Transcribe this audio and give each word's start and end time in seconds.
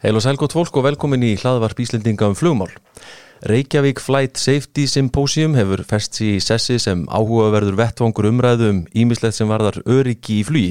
Heil 0.00 0.16
og 0.16 0.22
sælgótt 0.24 0.54
fólk 0.56 0.78
og 0.80 0.86
velkomin 0.86 1.20
í 1.28 1.34
hlaðvarp 1.36 1.80
Íslendinga 1.84 2.30
um 2.30 2.32
flugmál. 2.32 2.70
Reykjavík 3.44 3.98
Flight 4.00 4.38
Safety 4.40 4.86
Symposium 4.88 5.52
hefur 5.58 5.82
fest 5.84 6.16
sér 6.16 6.38
í 6.38 6.40
sessi 6.40 6.78
sem 6.80 7.02
áhugaverður 7.04 7.76
vettvangur 7.76 8.30
umræðu 8.30 8.70
um 8.72 8.78
ímislegt 8.96 9.36
sem 9.36 9.50
varðar 9.52 9.76
öryggi 9.84 10.38
í 10.38 10.46
flugi. 10.48 10.70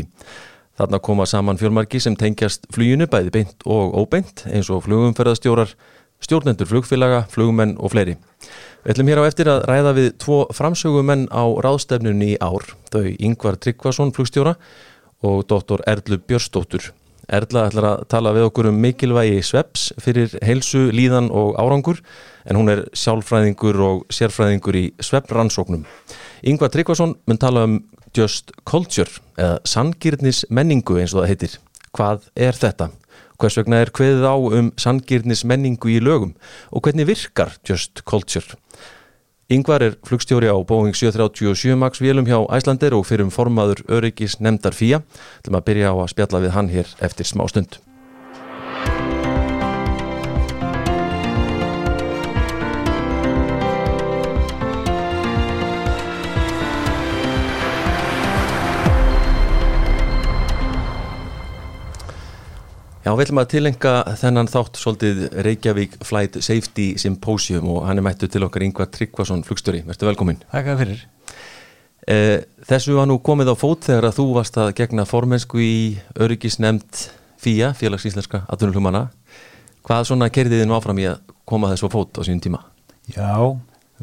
Þarna 0.81 1.01
koma 1.05 1.27
saman 1.29 1.61
fjölmarki 1.61 2.01
sem 2.01 2.17
tengjast 2.17 2.65
fluginu 2.73 3.05
bæði 3.05 3.35
beint 3.35 3.65
og 3.69 3.93
óbeint 4.01 4.47
eins 4.49 4.71
og 4.73 4.81
flugumferðastjórar, 4.87 5.75
stjórnendur 6.25 6.71
flugfélaga, 6.71 7.27
flugmenn 7.29 7.75
og 7.77 7.93
fleiri. 7.93 8.17
Við 8.81 8.95
ætlum 8.95 9.11
hér 9.13 9.21
á 9.21 9.29
eftir 9.29 9.51
að 9.53 9.67
ræða 9.69 9.93
við 9.99 10.09
tvo 10.25 10.39
framsögumenn 10.57 11.27
á 11.29 11.45
ráðstefnunni 11.61 12.31
í 12.33 12.39
ár, 12.41 12.65
þau 12.89 13.05
Yngvar 13.13 13.61
Tryggvason 13.61 14.09
flugstjóra 14.17 14.55
og 15.21 15.45
dóttor 15.45 15.85
Erlu 15.85 16.17
Björstóttur. 16.17 16.95
Erla 17.29 17.67
ætlar 17.69 17.85
að 17.85 18.03
tala 18.09 18.33
við 18.33 18.47
okkur 18.47 18.69
um 18.71 18.77
mikilvægi 18.81 19.41
sveps 19.45 19.89
fyrir 20.01 20.33
heilsu, 20.45 20.87
líðan 20.89 21.29
og 21.29 21.59
árangur 21.61 21.99
en 22.49 22.57
hún 22.57 22.71
er 22.73 22.81
sjálfræðingur 22.97 23.77
og 23.85 23.99
sérfræðingur 24.13 24.77
í 24.79 24.85
sveppransóknum. 25.05 25.83
Yngvar 26.41 26.71
Tryggvason 26.73 27.13
mun 27.29 27.41
tala 27.41 27.67
um 27.67 27.79
Just 28.17 28.51
Culture 28.65 29.21
eða 29.37 29.59
sangirnis 29.69 30.41
menningu 30.49 30.97
eins 30.97 31.13
og 31.13 31.21
það 31.21 31.29
heitir. 31.33 31.59
Hvað 31.93 32.25
er 32.33 32.57
þetta? 32.57 32.89
Hvers 33.39 33.59
vegna 33.61 33.83
er 33.83 33.93
hveðið 33.93 34.25
á 34.25 34.35
um 34.35 34.71
sangirnis 34.81 35.45
menningu 35.47 35.93
í 35.93 36.01
lögum 36.01 36.33
og 36.73 36.83
hvernig 36.83 37.07
virkar 37.11 37.53
Just 37.67 38.01
Culture? 38.09 38.57
Yngvar 39.49 39.81
er 39.81 39.95
flugstjóri 40.05 40.45
á 40.45 40.53
Boeing 40.61 40.93
737 40.93 41.73
MAX 41.73 41.97
vélum 41.97 42.27
hjá 42.29 42.37
Æslandir 42.53 42.93
og 42.93 43.07
fyrir 43.09 43.25
um 43.25 43.33
formaður 43.33 43.81
öryggis 43.89 44.37
nefndar 44.45 44.77
fíja. 44.77 45.01
Þú 45.41 45.55
maður 45.55 45.63
að 45.63 45.69
byrja 45.71 45.89
á 45.89 45.95
að 45.97 46.09
spjalla 46.13 46.45
við 46.45 46.53
hann 46.53 46.69
hér 46.69 46.97
eftir 47.01 47.25
smá 47.25 47.47
stund. 47.49 47.79
Já, 63.09 63.15
við 63.17 63.23
ætlum 63.23 63.39
að 63.41 63.47
tilenga 63.49 63.91
þennan 64.21 64.47
þátt 64.51 64.77
svolítið 64.77 65.21
Reykjavík 65.41 65.95
Flight 66.05 66.35
Safety 66.45 66.83
Symposium 67.01 67.65
og 67.71 67.87
hann 67.87 67.97
er 67.97 68.03
mættu 68.05 68.27
til 68.29 68.43
okkar 68.45 68.61
Yngvar 68.61 68.91
Tryggvason 68.93 69.39
flugstöri. 69.47 69.79
Verður 69.87 70.11
velkominn. 70.11 70.37
Takk 70.51 70.69
fyrir. 70.77 70.99
Eh, 72.05 72.43
þessu 72.69 72.99
var 72.99 73.09
nú 73.09 73.15
komið 73.25 73.49
á 73.49 73.55
fót 73.57 73.87
þegar 73.87 74.11
að 74.11 74.19
þú 74.19 74.25
varst 74.35 74.59
að 74.61 74.75
gegna 74.77 75.07
formensku 75.09 75.57
í 75.57 75.79
öryggisnemnd 76.21 77.01
FIA, 77.41 77.71
félags 77.79 78.05
íslenska 78.05 78.43
atvinnulhumanna. 78.45 79.07
Hvað 79.89 80.05
svona 80.11 80.29
kerðið 80.29 80.61
þið 80.61 80.69
nú 80.69 80.77
áfram 80.77 81.01
í 81.01 81.09
að 81.09 81.33
koma 81.49 81.73
þessu 81.73 81.89
á 81.89 81.95
fót 81.95 82.21
á 82.21 82.29
sínum 82.29 82.45
tíma? 82.45 82.61
Já, 83.09 83.33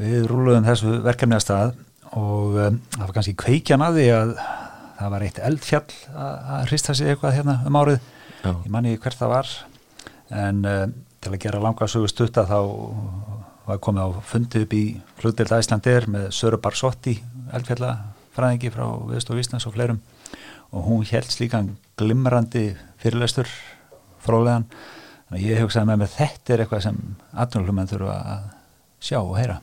við 0.03 0.27
rúluðum 0.33 0.67
þessu 0.67 0.97
verkefni 1.07 1.39
að 1.39 1.47
stað 1.47 1.79
og 2.11 2.59
um, 2.59 2.83
það 2.99 3.07
var 3.07 3.15
kannski 3.21 3.39
kveikjan 3.39 3.87
að 3.87 4.03
því 4.03 4.11
að 4.19 4.37
það 4.99 5.15
var 5.15 5.29
eitt 5.31 5.43
eldfjall 5.53 5.97
að 6.27 6.69
hrista 6.73 6.99
sig 6.99 7.15
eitthvað 7.15 7.39
hérna 7.39 7.61
um 7.71 7.83
árið 7.85 8.03
Já. 8.47 8.53
ég 8.63 8.71
manni 8.71 8.95
hvert 8.95 9.19
það 9.19 9.33
var 9.33 9.53
en 10.47 10.65
uh, 10.67 10.85
til 11.23 11.33
að 11.33 11.43
gera 11.43 11.63
langa 11.63 11.89
sögu 11.91 12.11
stutta 12.11 12.45
þá 12.47 12.59
var 13.67 13.81
komið 13.83 14.05
á 14.07 14.11
fundi 14.23 14.63
upp 14.63 14.75
í 14.77 14.83
flugdelt 15.19 15.55
Æslandir 15.57 16.07
með 16.11 16.29
Söru 16.37 16.61
Barsotti 16.63 17.17
eldfjallafræðingi 17.57 18.71
frá 18.71 18.85
Viðst 19.11 19.33
og 19.33 19.41
Vísnans 19.41 19.67
og 19.67 19.75
fleirum 19.75 19.99
og 20.71 20.87
hún 20.87 21.03
held 21.09 21.31
slíkan 21.33 21.73
glimrandi 21.99 22.69
fyrirlestur 23.03 23.51
frólegan 24.23 24.69
að 25.33 25.43
ég 25.49 25.65
hugsaði 25.65 25.91
með 25.91 26.03
mig 26.05 26.15
þetta 26.15 26.55
er 26.55 26.63
eitthvað 26.63 26.85
sem 26.87 27.03
atvinnulumenn 27.35 27.91
þurfa 27.91 28.17
að 28.37 28.47
sjá 29.09 29.19
og 29.19 29.35
heyra 29.41 29.59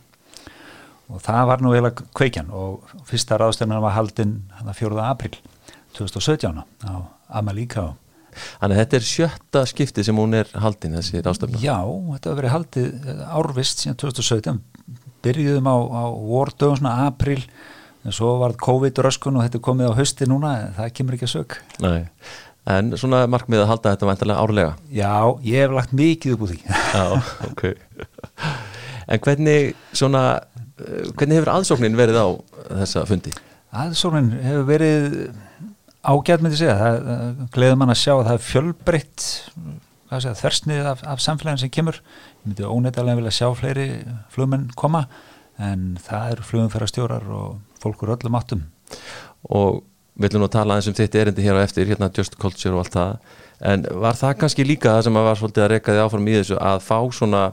og 1.07 1.23
það 1.23 1.49
var 1.53 1.63
nú 1.63 1.71
eiginlega 1.71 2.07
kveikjan 2.19 2.51
og 2.51 2.93
fyrsta 3.07 3.39
ráðstöðunar 3.39 3.83
var 3.83 3.95
haldinn 3.95 4.37
4. 4.67 4.95
april 5.07 5.37
2017 5.95 6.59
á 6.59 6.93
Amalíká 7.39 7.93
Þannig 8.33 8.75
að 8.75 8.81
þetta 8.81 8.99
er 8.99 9.07
sjötta 9.09 9.63
skipti 9.69 10.05
sem 10.05 10.19
hún 10.19 10.37
er 10.37 10.51
haldin 10.63 10.97
þessi 10.97 11.21
ráðstöfna. 11.23 11.61
Já, 11.63 11.77
þetta 11.83 12.29
hefur 12.29 12.41
verið 12.41 12.55
haldið 12.55 13.09
eh, 13.13 13.23
árvist 13.39 13.83
síðan 13.83 13.99
2017 14.03 14.61
byrjuðum 15.23 15.69
á, 15.71 15.77
á 15.79 16.03
vordögun 16.11 16.81
svona 16.81 16.95
april 17.07 17.39
en 18.03 18.15
svo 18.15 18.33
var 18.41 18.55
COVID-röskun 18.59 19.37
og 19.39 19.45
þetta 19.45 19.59
er 19.59 19.63
komið 19.63 19.93
á 19.95 19.99
hösti 19.99 20.27
núna 20.27 20.53
það 20.77 20.95
kemur 20.97 21.17
ekki 21.17 21.27
að 21.29 21.33
sög. 21.37 21.55
Nei, 21.83 22.09
en 22.73 22.91
svona 22.99 23.23
markmið 23.31 23.63
að 23.63 23.69
halda 23.71 23.93
þetta 23.93 24.09
vantilega 24.09 24.43
árlega? 24.43 24.73
Já, 24.91 25.15
ég 25.45 25.63
hef 25.63 25.77
lagt 25.77 25.95
mikið 25.95 26.35
upp 26.35 26.45
úr 26.45 26.53
því. 26.53 26.59
Já, 26.97 27.05
ok. 27.49 27.63
En 29.13 29.19
hvernig 29.23 29.73
svona, 29.91 30.25
eh, 30.79 31.09
hvernig 31.13 31.39
hefur 31.39 31.53
aðsóknin 31.55 31.97
verið 31.99 32.19
á 32.19 32.27
þessa 32.83 33.07
fundi? 33.07 33.33
Aðsóknin 33.73 34.29
hefur 34.43 34.67
verið 34.67 35.07
ágætt 36.03 36.43
myndi 36.43 36.59
segja, 36.59 36.75
það 36.77 37.43
gleður 37.55 37.79
mann 37.79 37.93
að 37.93 38.01
sjá 38.01 38.13
að 38.13 38.25
það 38.27 38.35
er 38.35 38.45
fjölbreytt 38.47 39.27
þversnið 40.13 40.89
af, 40.91 41.03
af 41.09 41.21
samfélagin 41.23 41.63
sem 41.63 41.71
kemur. 41.73 41.99
Ég 42.43 42.49
myndi 42.49 42.67
óneittalega 42.67 43.19
vilja 43.21 43.33
sjá 43.33 43.47
fleiri 43.57 43.87
flugmenn 44.33 44.67
koma 44.77 45.07
en 45.61 45.95
það 46.01 46.35
eru 46.35 46.45
flugumferðarstjórar 46.49 47.25
og 47.33 47.57
fólkur 47.81 48.13
öllum 48.17 48.37
áttum. 48.37 48.63
Og 49.49 49.81
við 50.13 50.27
viljum 50.27 50.45
nú 50.45 50.49
tala 50.53 50.77
eins 50.77 50.89
um 50.89 50.97
þitt 50.97 51.17
erindi 51.17 51.45
hér 51.45 51.57
á 51.57 51.65
eftir 51.65 51.89
hérna 51.89 52.11
Just 52.13 52.37
Culture 52.41 52.75
og 52.75 52.83
allt 52.83 52.97
það. 52.97 53.15
En 53.73 53.85
var 54.03 54.19
það 54.19 54.37
kannski 54.43 54.65
líka 54.67 54.97
það 54.97 55.07
sem 55.07 55.19
að 55.19 55.27
var 55.29 55.39
svolítið 55.39 55.65
að 55.65 55.71
reyka 55.73 55.95
þið 55.95 56.03
áfram 56.03 56.27
í 56.27 56.35
þessu 56.37 56.59
að 56.59 56.83
fá 56.83 56.97
svona 57.17 57.43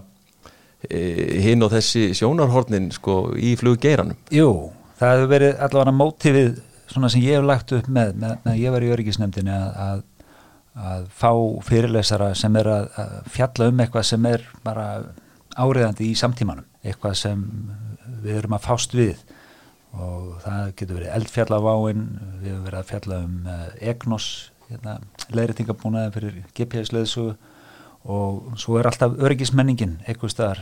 e, 0.89 1.01
hinn 1.47 1.65
og 1.65 1.73
þessi 1.77 2.11
sjónarhornin 2.19 2.91
sko 2.97 3.21
í 3.39 3.55
fluggeiranum? 3.61 4.19
Jú, 4.35 4.51
það 5.01 5.15
hefur 5.15 5.33
verið 5.35 5.63
allavega 5.69 5.97
mótífið 5.97 6.59
svona 6.91 7.11
sem 7.13 7.25
ég 7.25 7.39
hef 7.39 7.47
lagt 7.47 7.75
upp 7.77 7.89
með, 7.91 8.15
með, 8.21 8.37
með 8.45 8.61
ég 8.61 8.75
var 8.75 8.85
í 8.85 8.93
öryggisnefndinni 8.95 9.55
að, 9.55 9.81
að, 9.87 10.05
að 10.91 11.09
fá 11.23 11.33
fyrirlesara 11.67 12.31
sem 12.39 12.57
er 12.61 12.71
að, 12.71 12.89
að 13.03 13.13
fjalla 13.37 13.69
um 13.71 13.83
eitthvað 13.85 14.09
sem 14.11 14.31
er 14.31 14.47
bara 14.67 14.87
áriðandi 15.61 16.11
í 16.11 16.17
samtímanum, 16.19 16.67
eitthvað 16.85 17.19
sem 17.21 17.45
við 18.25 18.41
erum 18.41 18.57
að 18.57 18.67
fást 18.67 18.97
við. 18.97 19.23
Og 19.91 20.37
það 20.45 20.75
getur 20.79 20.99
verið 21.01 21.15
eldfjallaváin, 21.17 22.03
við 22.41 22.53
hefum 22.53 22.67
verið 22.69 22.81
að 22.81 22.91
fjalla 22.93 23.23
um 23.25 23.39
uh, 23.51 23.65
EGNOS, 23.93 24.29
hérna, 24.71 24.99
leiritingabúnaði 25.35 26.13
fyrir 26.15 26.37
GPS-leðsu 26.55 27.27
og 28.11 28.55
svo 28.61 28.79
er 28.81 28.89
alltaf 28.89 29.19
öryggismenningin 29.21 29.99
eitthvað 30.07 30.33
staðar 30.33 30.61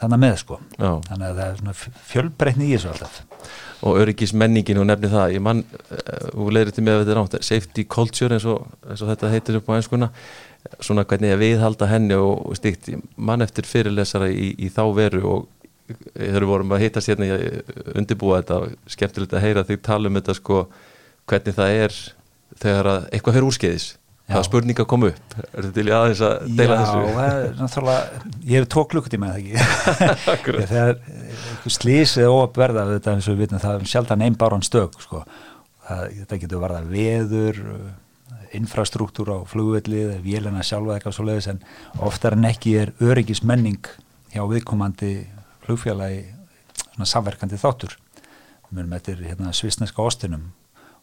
þannig 0.00 0.22
með 0.22 0.36
sko, 0.42 0.58
Já. 0.76 0.90
þannig 1.08 1.26
að 1.26 1.40
það 1.40 1.44
er 1.46 1.58
svona 1.60 1.74
fjölbreytni 2.12 2.68
í 2.68 2.72
þessu 2.76 2.92
alltaf. 2.92 3.20
Og 3.82 3.98
öryggismenningin 3.98 4.78
og 4.78 4.86
nefni 4.86 5.10
það 5.10 5.34
ég 5.36 5.42
mann, 5.42 5.64
og 5.90 6.46
eh, 6.46 6.52
leiður 6.54 6.70
þetta 6.70 6.86
með 6.86 6.94
að 6.94 7.02
þetta 7.02 7.14
er 7.14 7.20
nátt 7.20 7.48
safety 7.48 7.84
culture 7.96 8.36
eins 8.36 8.46
og, 8.50 8.66
eins 8.86 9.02
og 9.02 9.10
þetta 9.10 9.32
heitir 9.32 9.58
upp 9.58 9.70
á 9.70 9.76
einskuna 9.78 10.10
svona 10.82 11.04
hvernig 11.08 11.34
að 11.34 11.42
viðhalda 11.42 11.88
henni 11.90 12.18
og 12.18 12.54
stíkt 12.58 12.92
mann 13.16 13.42
eftir 13.42 13.66
fyrirlesara 13.66 14.28
í, 14.30 14.52
í 14.62 14.70
þá 14.70 14.84
veru 14.94 15.22
og 15.26 15.48
þegar 16.14 16.44
við 16.44 16.50
vorum 16.52 16.74
að 16.74 16.84
heitast 16.84 17.10
hérna 17.10 17.38
undirbúa 17.98 18.40
þetta 18.40 18.92
skemmtilegt 18.94 19.34
að 19.36 19.44
heyra 19.46 19.64
því 19.66 19.78
tala 19.82 20.10
um 20.10 20.18
þetta 20.20 20.36
sko 20.38 20.60
hvernig 21.30 21.56
það 21.58 21.80
er 21.80 21.98
þegar 22.62 22.90
eitthvað 23.10 23.36
fyrir 23.36 23.48
úrskeiðis 23.48 23.88
hvaða 24.30 24.44
spurninga 24.46 24.86
kom 24.88 25.06
upp? 25.08 25.36
Er 25.50 25.66
þetta 25.66 25.72
til 25.76 25.86
í 25.88 25.94
aðeins 25.96 26.22
að 26.26 26.44
deila 26.58 26.76
Já, 26.76 26.82
þessu? 26.82 27.00
Já, 27.06 27.56
náttúrulega 27.58 28.22
ég 28.48 28.54
hef 28.58 28.68
tók 28.72 28.92
klukkutíma 28.92 29.28
eða 29.32 29.40
ekki? 29.40 30.66
Þegar 30.72 31.72
slís 31.78 32.14
eða 32.20 32.36
óapverða 32.38 32.86
þetta 32.94 33.16
eins 33.16 33.28
og 33.28 33.36
við 33.36 33.46
veitum 33.46 33.64
það 33.64 33.80
er 33.80 33.90
sjálf 33.94 34.14
einn 34.16 34.38
báran 34.38 34.64
stök 34.66 35.00
sko. 35.02 35.24
það, 35.88 36.06
þetta 36.22 36.40
getur 36.44 36.62
varða 36.62 36.84
veður 36.88 37.60
infrastruktúr 38.52 39.32
á 39.32 39.38
flugvelli 39.48 40.02
eða 40.06 40.20
vélina 40.24 40.64
sjálfa 40.66 40.96
eitthvað 40.96 41.16
svo 41.16 41.26
leiðis 41.28 41.48
en 41.52 41.62
oftar 42.04 42.36
en 42.36 42.48
ekki 42.48 42.74
er 42.82 42.92
öryggismenning 43.00 43.88
hjá 44.32 44.42
viðkomandi 44.48 45.12
flugfélagi 45.64 46.22
svona 46.92 47.08
samverkandi 47.08 47.60
þáttur. 47.60 47.96
Mjög 48.72 48.88
með 48.88 49.08
þetta 49.08 49.28
hérna, 49.28 49.52
svisneska 49.56 50.04
ostinum 50.04 50.50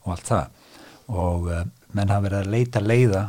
og 0.06 0.13
allt 0.15 0.30
það. 0.30 0.63
Og 1.10 1.50
uh, 1.50 1.65
menn 1.94 2.12
hafa 2.12 2.27
verið 2.27 2.39
að 2.41 2.51
leita 2.53 2.83
leiða 2.83 3.24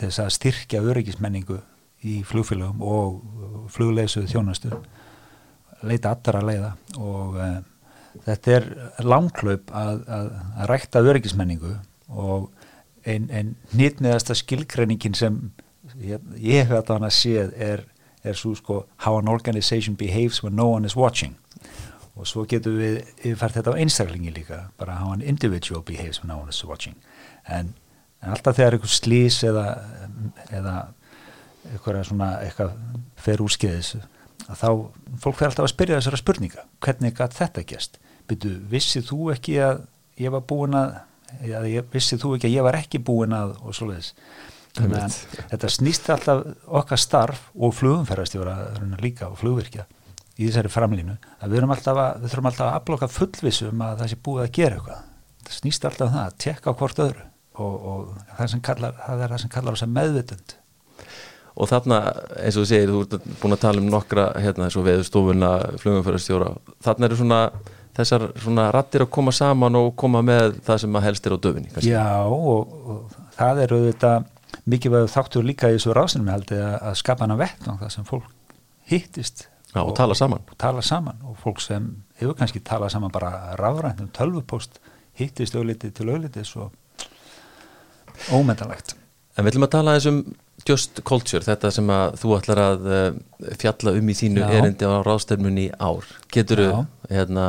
þess 0.00 0.22
að 0.24 0.32
styrkja 0.36 0.82
öryggismenningu 0.82 1.60
í 2.02 2.22
flugfélagum 2.26 2.82
og 2.82 3.68
flugleisuð 3.70 4.30
þjónastu 4.32 4.72
leita 5.86 6.14
allra 6.14 6.42
leiða. 6.46 6.72
Og 6.98 7.38
uh, 7.38 7.60
þetta 8.26 8.56
er 8.56 8.68
langklaup 9.06 9.72
að, 9.74 10.02
að, 10.06 10.30
að 10.56 10.70
rækta 10.72 11.04
öryggismenningu 11.12 11.76
og 12.12 12.50
einn 13.08 13.28
ein 13.34 13.54
nýtniðasta 13.74 14.36
skilgreiningin 14.38 15.16
sem 15.18 15.38
ég, 15.98 16.22
ég 16.38 16.62
hef 16.62 16.74
þetta 16.76 16.98
hann 16.98 17.08
að 17.08 17.16
séð 17.16 17.54
er, 17.70 17.84
er 18.22 18.38
svo 18.38 18.54
sko 18.58 18.82
how 19.06 19.18
an 19.18 19.30
organization 19.30 19.96
behaves 19.98 20.42
when 20.42 20.56
no 20.56 20.68
one 20.74 20.86
is 20.86 20.96
watching. 20.96 21.36
Og 22.12 22.28
svo 22.28 22.44
getur 22.44 22.76
við 22.76 22.98
yfirfært 23.24 23.58
þetta 23.58 23.72
á 23.72 23.80
einstaklingi 23.80 24.34
líka 24.34 24.66
bara 24.78 24.98
how 25.00 25.14
an 25.14 25.22
individual 25.24 25.82
behaves 25.82 26.20
when 26.20 26.28
no 26.28 26.42
one 26.42 26.52
is 26.52 26.64
watching. 26.64 26.98
En, 27.48 27.74
en 28.22 28.34
alltaf 28.34 28.56
þegar 28.58 28.78
einhver 28.78 28.92
slís 28.92 29.40
eða, 29.46 29.66
eða 30.50 30.76
eitthvað 31.72 32.02
svona 32.08 32.30
eitthvað 32.42 32.74
fer 33.22 33.42
úrskeiðis 33.42 33.94
að 34.50 34.58
þá, 34.58 34.68
fólk 35.22 35.38
fer 35.38 35.50
alltaf 35.50 35.66
að 35.66 35.72
spyrja 35.72 35.98
þessara 36.00 36.20
spurninga. 36.20 36.64
Hvernig 36.82 37.16
gæt 37.18 37.36
þetta 37.38 37.64
gæst 37.72 37.98
byrju, 38.30 38.54
vissið 38.70 39.08
þú 39.08 39.32
ekki 39.34 39.58
að 39.62 39.82
ég 40.22 40.32
var 40.34 40.44
búin 40.48 40.76
að, 40.78 40.96
ég, 41.48 41.84
vissið 41.92 42.22
þú 42.22 42.34
ekki 42.36 42.50
að 42.50 42.56
ég 42.56 42.66
var 42.66 42.78
ekki 42.78 43.02
búin 43.02 43.34
að 43.36 43.56
og 43.62 43.76
svoleiðis? 43.76 44.12
Þannig 44.72 45.02
að 45.02 45.16
þetta 45.50 45.68
snýst 45.68 46.06
alltaf 46.14 46.44
okkar 46.80 47.00
starf 47.00 47.42
og 47.52 47.74
flugumferðastjóra 47.76 48.54
líka 49.02 49.28
og 49.28 49.36
flugvirkja 49.42 49.84
í 50.38 50.46
þessari 50.46 50.70
framlínu 50.72 51.18
að 51.44 51.52
við 51.52 51.66
að, 51.66 51.74
við 52.22 52.30
þurfum 52.30 52.48
alltaf 52.48 52.68
að 52.70 52.78
afloka 52.78 53.10
fullvisum 53.12 53.84
að 53.84 53.98
það 54.00 54.12
sé 54.12 54.18
búið 54.24 54.46
að 54.46 54.54
gera 54.56 54.78
eitthvað. 54.78 55.02
Það 55.42 55.58
snýst 55.58 55.84
alltaf 55.84 56.06
um 56.08 56.14
það 56.14 56.24
að 56.24 56.40
tekka 56.46 56.74
hvort 56.78 57.02
öðru 57.04 57.26
og, 57.60 57.86
og 57.92 58.34
það, 58.38 58.58
kallar, 58.64 58.98
það 59.06 59.24
er 59.24 59.34
það 59.34 59.44
sem 59.44 59.52
kallar 59.52 59.76
þess 59.76 59.86
að 59.86 59.94
meðvitund. 59.98 60.56
Og 61.52 61.68
þarna 61.68 62.00
eins 62.40 62.56
og 62.56 62.64
þú 62.64 62.68
segir, 62.70 62.90
þú 62.90 63.00
ert 63.04 63.30
búin 63.42 63.56
að 63.58 63.62
tala 63.66 63.82
um 63.82 63.92
nokkra 63.92 64.26
hérna 64.40 64.68
eins 64.68 64.76
og 64.80 64.86
veðustofuna 64.86 65.52
flugumferðarstjóra, 65.82 66.52
þarna 66.84 67.08
eru 67.08 67.18
svona 67.20 67.40
þessar 67.96 68.28
svona 68.40 68.68
rattir 68.72 69.04
að 69.04 69.10
koma 69.12 69.34
saman 69.36 69.76
og 69.76 69.90
koma 70.00 70.22
með 70.24 70.58
það 70.64 70.84
sem 70.84 70.96
að 70.96 71.06
helst 71.08 71.26
er 71.28 71.36
á 71.36 71.38
döfinni 71.44 71.72
kannski. 71.72 71.92
Já 71.92 72.06
og, 72.24 72.76
og 72.88 73.16
það 73.36 73.64
eru 73.66 73.80
þetta 73.90 74.12
mikið 74.72 74.94
veðu 74.96 75.10
þáttur 75.12 75.46
líka 75.46 75.70
í 75.70 75.76
þessu 75.76 75.96
rásinum 75.96 76.30
held 76.32 76.54
að, 76.56 76.92
skapa 77.00 77.26
hana 77.26 77.38
vett 77.40 77.66
og 77.68 77.80
það 77.82 77.94
sem 77.96 78.06
fólk 78.08 78.30
hittist 78.88 79.46
Já, 79.72 79.80
og, 79.82 79.92
og 79.92 79.96
tala 79.98 80.16
saman. 80.16 80.44
og 80.48 80.58
tala 80.60 80.84
saman. 80.84 81.20
Og 81.28 81.36
fólk 81.42 81.60
sem 81.64 81.90
hefur 82.20 82.36
kannski 82.38 82.62
talað 82.64 82.94
saman 82.96 83.12
bara 83.12 83.56
ráðrænt 83.60 84.00
um 84.04 84.10
tölvupost 84.14 84.80
hittist 85.18 85.56
auðlitið 85.56 85.94
til 85.98 86.08
auðlitið 86.08 86.48
svo 86.48 86.70
ómendalegt 88.30 88.96
En 89.32 89.46
við 89.46 89.54
ætlum 89.54 89.64
að 89.64 89.72
tala 89.72 89.94
eins 89.96 90.06
um 90.10 90.18
Just 90.68 91.00
Culture, 91.08 91.42
þetta 91.42 91.70
sem 91.74 91.88
að 91.90 92.18
þú 92.20 92.34
ætlar 92.36 92.60
að 92.62 92.82
uh, 92.84 93.14
fjalla 93.58 93.94
um 93.98 94.10
í 94.12 94.16
þínu 94.18 94.42
Já. 94.42 94.48
erindi 94.58 94.86
á 94.86 95.02
ráðstefnunni 95.02 95.64
ár. 95.80 96.10
Getur 96.34 96.60
þú, 96.60 96.82
hérna, 97.10 97.46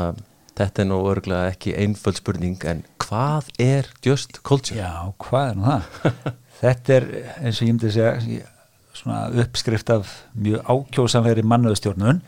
þetta 0.58 0.82
er 0.82 0.88
nú 0.90 1.02
örgulega 1.12 1.52
ekki 1.52 1.76
einföld 1.84 2.22
spurning, 2.22 2.64
en 2.66 2.86
hvað 3.04 3.52
er 3.62 3.92
Just 4.06 4.40
Culture? 4.48 4.80
Já, 4.80 5.12
hvað 5.22 5.52
er 5.52 5.60
nú 5.60 5.68
það? 5.68 5.84
þetta 6.64 6.98
er, 6.98 7.08
eins 7.44 7.60
og 7.60 7.68
ég 7.68 7.76
myndi 7.76 7.94
segja, 7.94 8.50
svona 8.94 9.22
uppskrift 9.44 9.94
af 9.94 10.18
mjög 10.40 10.74
ákjósanveri 10.74 11.46
mannöðustjórnun. 11.52 12.26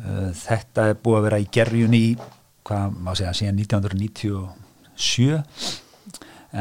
Uh, 0.00 0.28
þetta 0.40 0.90
er 0.90 0.98
búið 1.04 1.20
að 1.20 1.26
vera 1.28 1.44
í 1.44 1.50
gerjun 1.52 1.98
í, 2.00 2.04
hvað 2.66 2.96
má 2.96 3.12
segja, 3.12 3.36
síðan 3.36 3.60
1997, 3.60 5.44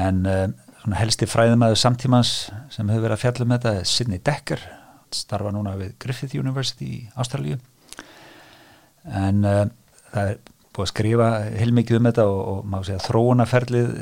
en 0.05 0.25
uh, 0.93 0.99
helsti 0.99 1.27
fræðumæðu 1.29 1.79
samtímans 1.79 2.33
sem 2.73 2.89
hefur 2.89 3.07
verið 3.07 3.17
að 3.17 3.23
fjalla 3.23 3.47
með 3.47 3.49
um 3.49 3.55
þetta 3.57 3.89
Sidney 3.89 4.21
Dekker 4.25 4.63
starfa 5.15 5.51
núna 5.53 5.75
við 5.79 5.95
Griffith 6.01 6.37
University 6.37 6.89
í 6.93 7.01
Ástralju 7.19 7.57
en 9.09 9.45
uh, 9.47 9.65
það 10.11 10.33
er 10.33 10.39
búið 10.75 10.85
að 10.85 10.91
skrifa 10.93 11.29
heilmikið 11.59 11.99
um 11.99 12.09
þetta 12.09 12.27
og, 12.29 12.41
og 12.51 12.67
má 12.69 12.79
segja 12.85 13.03
þróunaferlið 13.07 13.95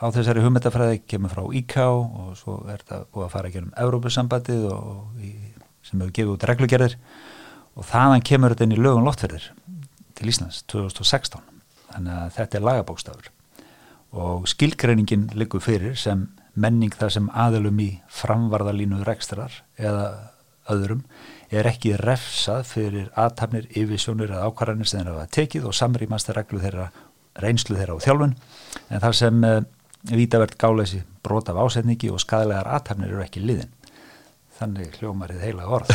á 0.00 0.06
þessari 0.08 0.44
hugmyndafræði 0.44 1.02
kemur 1.10 1.32
frá 1.34 1.42
ICAO 1.60 1.98
og 2.00 2.30
svo 2.40 2.56
er 2.66 2.80
þetta 2.80 3.02
búið 3.12 3.26
að 3.26 3.34
fara 3.34 3.52
gennum 3.52 3.74
Európusambandið 3.84 4.64
í, 5.20 5.32
sem 5.84 6.00
hefur 6.00 6.14
gefið 6.16 6.32
út 6.34 6.46
reglugerðir. 6.48 6.96
Og 7.76 7.86
þaðan 7.86 8.24
kemur 8.26 8.54
þetta 8.54 8.66
inn 8.66 8.76
í 8.76 8.80
lögum 8.80 9.04
lottferðir 9.06 9.50
til 10.18 10.32
Íslands 10.32 10.64
2016 10.72 11.44
þannig 11.90 12.16
að 12.16 12.32
þetta 12.38 12.58
er 12.58 12.66
lagabókstafur 12.66 13.30
og 14.10 14.48
skilgreiningin 14.50 15.28
liggur 15.38 15.62
fyrir 15.62 15.96
sem 15.98 16.26
menning 16.58 16.94
þar 16.94 17.14
sem 17.14 17.28
aðalum 17.30 17.78
í 17.82 17.90
framvarðalínu 18.10 19.04
rekstrar 19.06 19.60
eða 19.78 20.06
öðrum 20.70 21.04
er 21.50 21.66
ekki 21.66 21.96
refsað 21.98 22.64
fyrir 22.70 23.08
aðtapnir, 23.18 23.66
yfirsjónir 23.74 24.30
eða 24.30 24.50
ákvarðanir 24.50 24.88
sem 24.90 25.00
þeirra 25.00 25.16
hafa 25.16 25.34
tekið 25.34 25.66
og 25.70 25.76
samrýmast 25.76 26.30
reglu 26.36 26.62
þeirra, 26.62 26.86
reynslu 27.42 27.78
þeirra 27.78 27.96
á 27.98 28.04
þjálfun. 28.04 28.36
En 28.90 29.02
þar 29.02 29.18
sem 29.18 29.44
uh, 29.46 29.58
vítavert 30.10 30.54
gáleisi 30.60 31.02
brot 31.26 31.50
af 31.50 31.58
ásetningi 31.64 32.10
og 32.12 32.22
skadalegar 32.22 32.70
aðtapnir 32.76 33.10
eru 33.10 33.24
ekki 33.24 33.42
liðin. 33.42 33.72
Þannig 34.60 35.00
hljómarið 35.00 35.42
heila 35.42 35.66
orð. 35.72 35.90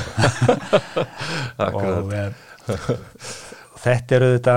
Og 1.70 2.12
uh, 2.18 2.30
þetta 3.84 4.18
eru 4.18 4.30
þetta 4.34 4.56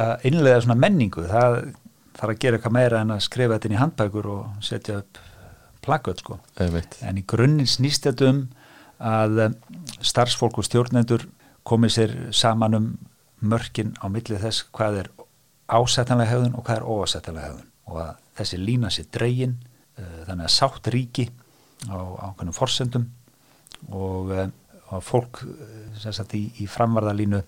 að 0.00 0.28
innlega 0.30 0.62
svona 0.64 0.80
menningu. 0.80 1.26
Það 1.28 1.58
þarf 2.14 2.32
að 2.34 2.40
gera 2.42 2.58
eitthvað 2.58 2.76
meira 2.76 3.00
en 3.04 3.14
að 3.14 3.24
skrifa 3.26 3.56
þetta 3.56 3.68
inn 3.68 3.76
í 3.76 3.80
handbækur 3.80 4.28
og 4.32 4.64
setja 4.64 5.00
upp 5.02 5.22
plakut 5.84 6.22
sko. 6.22 6.38
en 6.58 7.18
í 7.18 7.24
grunninn 7.26 7.68
snýst 7.68 8.06
þetta 8.08 8.30
um 8.30 8.44
að 9.04 9.40
eh, 9.42 9.56
starfsfólk 10.00 10.58
og 10.58 10.68
stjórnendur 10.68 11.26
komið 11.66 11.94
sér 11.96 12.16
saman 12.32 12.78
um 12.78 12.88
mörkin 13.44 13.94
á 14.00 14.08
millið 14.08 14.44
þess 14.44 14.66
hvað 14.72 15.00
er 15.02 15.10
ásættanlega 15.68 16.30
hefðun 16.30 16.56
og 16.56 16.64
hvað 16.66 16.80
er 16.80 16.88
óásættanlega 16.88 17.48
hefðun 17.48 17.70
og 17.90 18.00
að 18.00 18.12
þessi 18.38 18.60
lína 18.60 18.90
sér 18.92 19.08
dreygin 19.12 19.56
uh, 19.58 20.04
eh, 20.04 20.20
þannig 20.28 20.46
að 20.46 20.54
sátt 20.54 20.90
ríki 20.92 21.26
á 21.88 21.98
ákveðnum 22.30 22.56
forsendum 22.56 23.08
og, 23.90 24.32
uh, 24.32 24.46
og 24.94 25.04
fólk 25.04 25.42
uh, 25.44 26.24
í, 26.36 26.44
í 26.64 26.68
framvarðalínu 26.70 27.42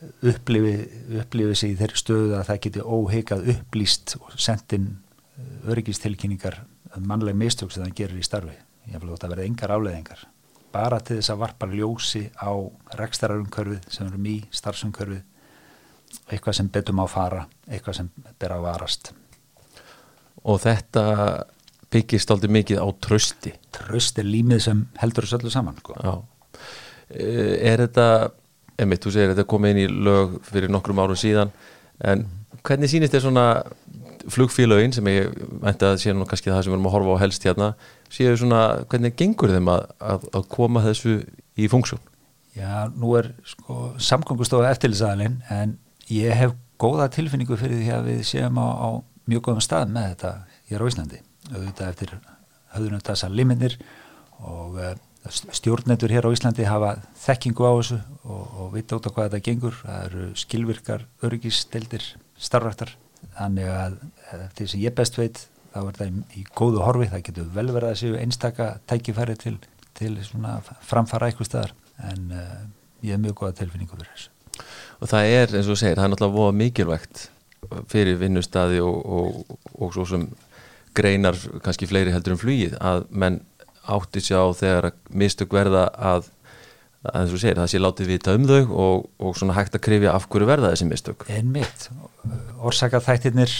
upplifi, 0.00 0.74
upplifi 1.20 1.54
sig 1.58 1.74
í 1.74 1.78
þeirri 1.80 2.00
stöðu 2.00 2.34
að 2.38 2.48
það 2.48 2.60
geti 2.66 2.84
óheikað 2.84 3.48
upplýst 3.54 4.16
og 4.20 4.34
sendin 4.40 4.90
uh, 4.96 5.70
öryggistilkynningar 5.72 6.60
um 6.96 7.06
mannleg 7.06 7.38
mistök 7.38 7.72
sem 7.72 7.84
það 7.84 7.96
gerir 8.02 8.20
í 8.20 8.26
starfi. 8.26 8.56
Ég 8.90 9.00
vil 9.00 9.12
þótt 9.12 9.26
að 9.26 9.34
verða 9.34 9.48
engar 9.50 9.74
afleðingar 9.76 10.28
bara 10.70 11.00
til 11.02 11.18
þess 11.18 11.32
að 11.32 11.40
varpa 11.42 11.68
ljósi 11.70 12.24
á 12.38 12.52
rekstararumkörfið 12.98 13.88
sem 13.90 14.06
erum 14.06 14.26
í 14.30 14.36
starfsumkörfið 14.54 15.22
eitthvað 16.30 16.56
sem 16.58 16.68
betum 16.72 17.02
á 17.02 17.06
fara 17.10 17.46
eitthvað 17.68 18.00
sem 18.00 18.10
ber 18.38 18.54
að 18.54 18.66
varast. 18.66 19.12
Og 20.46 20.60
þetta 20.62 21.04
byggist 21.90 22.30
aldrei 22.30 22.52
mikið 22.60 22.82
á 22.82 22.88
trösti 23.02 23.54
tröst 23.74 24.18
er 24.22 24.28
límið 24.28 24.62
sem 24.66 24.84
heldur 25.02 25.26
þessu 25.26 25.40
öllu 25.40 25.52
saman 25.54 25.80
sko. 25.80 25.96
Eh, 27.10 27.56
er 27.66 27.82
þetta 27.86 28.06
emitt, 28.80 29.04
þú 29.04 29.14
segir 29.14 29.30
að 29.30 29.36
þetta 29.36 29.50
kom 29.52 29.68
inn 29.68 29.80
í 29.82 29.86
lög 29.90 30.38
fyrir 30.48 30.72
nokkrum 30.72 31.00
árum 31.02 31.18
síðan 31.18 31.52
en 32.00 32.26
hvernig 32.66 32.90
sýnist 32.92 33.14
þér 33.14 33.26
svona 33.26 33.46
flugfélögin 34.30 34.92
sem 34.92 35.06
ég 35.08 35.32
meinti 35.62 35.86
að 35.86 35.98
sé 36.02 36.12
nú 36.14 36.26
kannski 36.28 36.52
það 36.52 36.64
sem 36.64 36.72
við 36.72 36.76
erum 36.76 36.88
að 36.90 36.94
horfa 36.96 37.16
á 37.16 37.22
helst 37.22 37.46
hérna 37.46 37.70
séu 38.12 38.36
svona, 38.36 38.62
hvernig 38.90 39.16
gengur 39.16 39.52
þeim 39.52 39.70
að, 39.72 39.86
að, 40.12 40.26
að 40.36 40.48
koma 40.52 40.82
þessu 40.84 41.20
í 41.56 41.68
funksjón? 41.72 42.02
Já, 42.56 42.90
nú 42.92 43.14
er 43.16 43.30
sko 43.46 43.92
samgöngustofa 44.02 44.72
eftirlisaðalinn 44.74 45.38
en 45.54 45.76
ég 46.10 46.34
hef 46.36 46.56
góða 46.80 47.08
tilfinningu 47.14 47.58
fyrir 47.60 47.80
því 47.80 47.92
að 47.94 48.08
við 48.10 48.22
séum 48.28 48.58
á, 48.58 48.68
á 48.68 48.88
mjög 49.30 49.46
góðum 49.46 49.64
stað 49.64 49.94
með 49.94 50.08
þetta 50.14 50.32
hér 50.70 50.84
á 50.84 50.88
Íslandi 50.90 51.22
auðvitað 51.50 51.92
eftir 51.92 52.14
höfðunum 52.74 53.04
þessar 53.06 53.34
liminir 53.34 53.76
og 54.40 54.76
uh, 54.80 54.92
stjórnendur 55.28 56.12
hér 56.12 56.26
á 56.26 56.32
Íslandi 56.32 56.64
hafa 56.64 56.94
þekkingu 57.20 57.66
á 57.66 57.72
þessu 57.76 57.98
og, 58.24 58.44
og 58.64 58.68
vita 58.74 58.96
út 58.96 59.08
á 59.08 59.10
hvað 59.12 59.28
þetta 59.28 59.44
gengur. 59.46 59.78
Það 59.82 60.04
eru 60.08 60.26
skilvirkar, 60.40 61.06
öryggisteldir 61.26 62.06
starfrættar 62.40 62.94
þannig 63.36 63.68
að 63.68 63.98
eftir 64.46 64.70
sem 64.72 64.84
ég 64.84 64.96
best 64.96 65.18
veit 65.20 65.42
þá 65.70 65.80
er 65.82 65.98
það 65.98 66.08
í, 66.08 66.22
í 66.40 66.44
góðu 66.56 66.82
horfi, 66.82 67.10
það 67.12 67.24
getur 67.28 67.50
vel 67.54 67.68
verið 67.70 67.90
að 67.90 67.98
séu 68.00 68.16
einstaka 68.18 68.70
tækifæri 68.90 69.36
til, 69.38 69.56
til 69.98 70.14
framfara 70.88 71.30
eitthvað 71.30 71.50
staðar. 71.50 71.74
En 72.10 72.32
uh, 72.32 72.62
ég 73.04 73.14
hef 73.14 73.22
mjög 73.22 73.36
góða 73.42 73.58
tilfinningu 73.60 73.98
fyrir 73.98 74.14
þessu. 74.14 74.32
Og 75.00 75.10
það 75.10 75.34
er, 75.36 75.54
eins 75.58 75.68
og 75.70 75.78
segir, 75.78 76.00
það 76.00 76.08
er 76.08 76.14
náttúrulega 76.14 76.56
mikilvægt 76.60 77.26
fyrir 77.92 78.18
vinnustadi 78.20 78.80
og, 78.82 78.96
og, 79.04 79.58
og 79.76 79.92
svo 79.94 80.06
sem 80.08 80.26
greinar 80.96 81.36
kannski 81.64 81.86
fleiri 81.88 82.12
heldur 82.14 82.34
um 82.34 82.40
flugið 82.40 82.74
að 82.80 83.04
menn 83.12 83.38
átti 83.96 84.22
sér 84.24 84.44
á 84.44 84.46
þegar 84.56 84.90
mistök 85.22 85.54
verða 85.56 85.86
að, 85.94 86.30
að 87.04 87.20
eins 87.22 87.36
og 87.36 87.42
segir, 87.42 87.60
það 87.60 87.70
sé 87.72 87.82
látið 87.82 88.10
vita 88.14 88.34
um 88.36 88.48
þau 88.48 88.60
og, 88.84 89.06
og 89.20 89.38
svona 89.38 89.56
hægt 89.58 89.78
að 89.78 89.84
krifja 89.86 90.16
af 90.16 90.28
hverju 90.30 90.48
verða 90.50 90.72
þessi 90.74 90.88
mistök. 90.90 91.24
En 91.32 91.52
mitt, 91.54 91.88
orsaka 92.58 93.02
þættirnir 93.04 93.54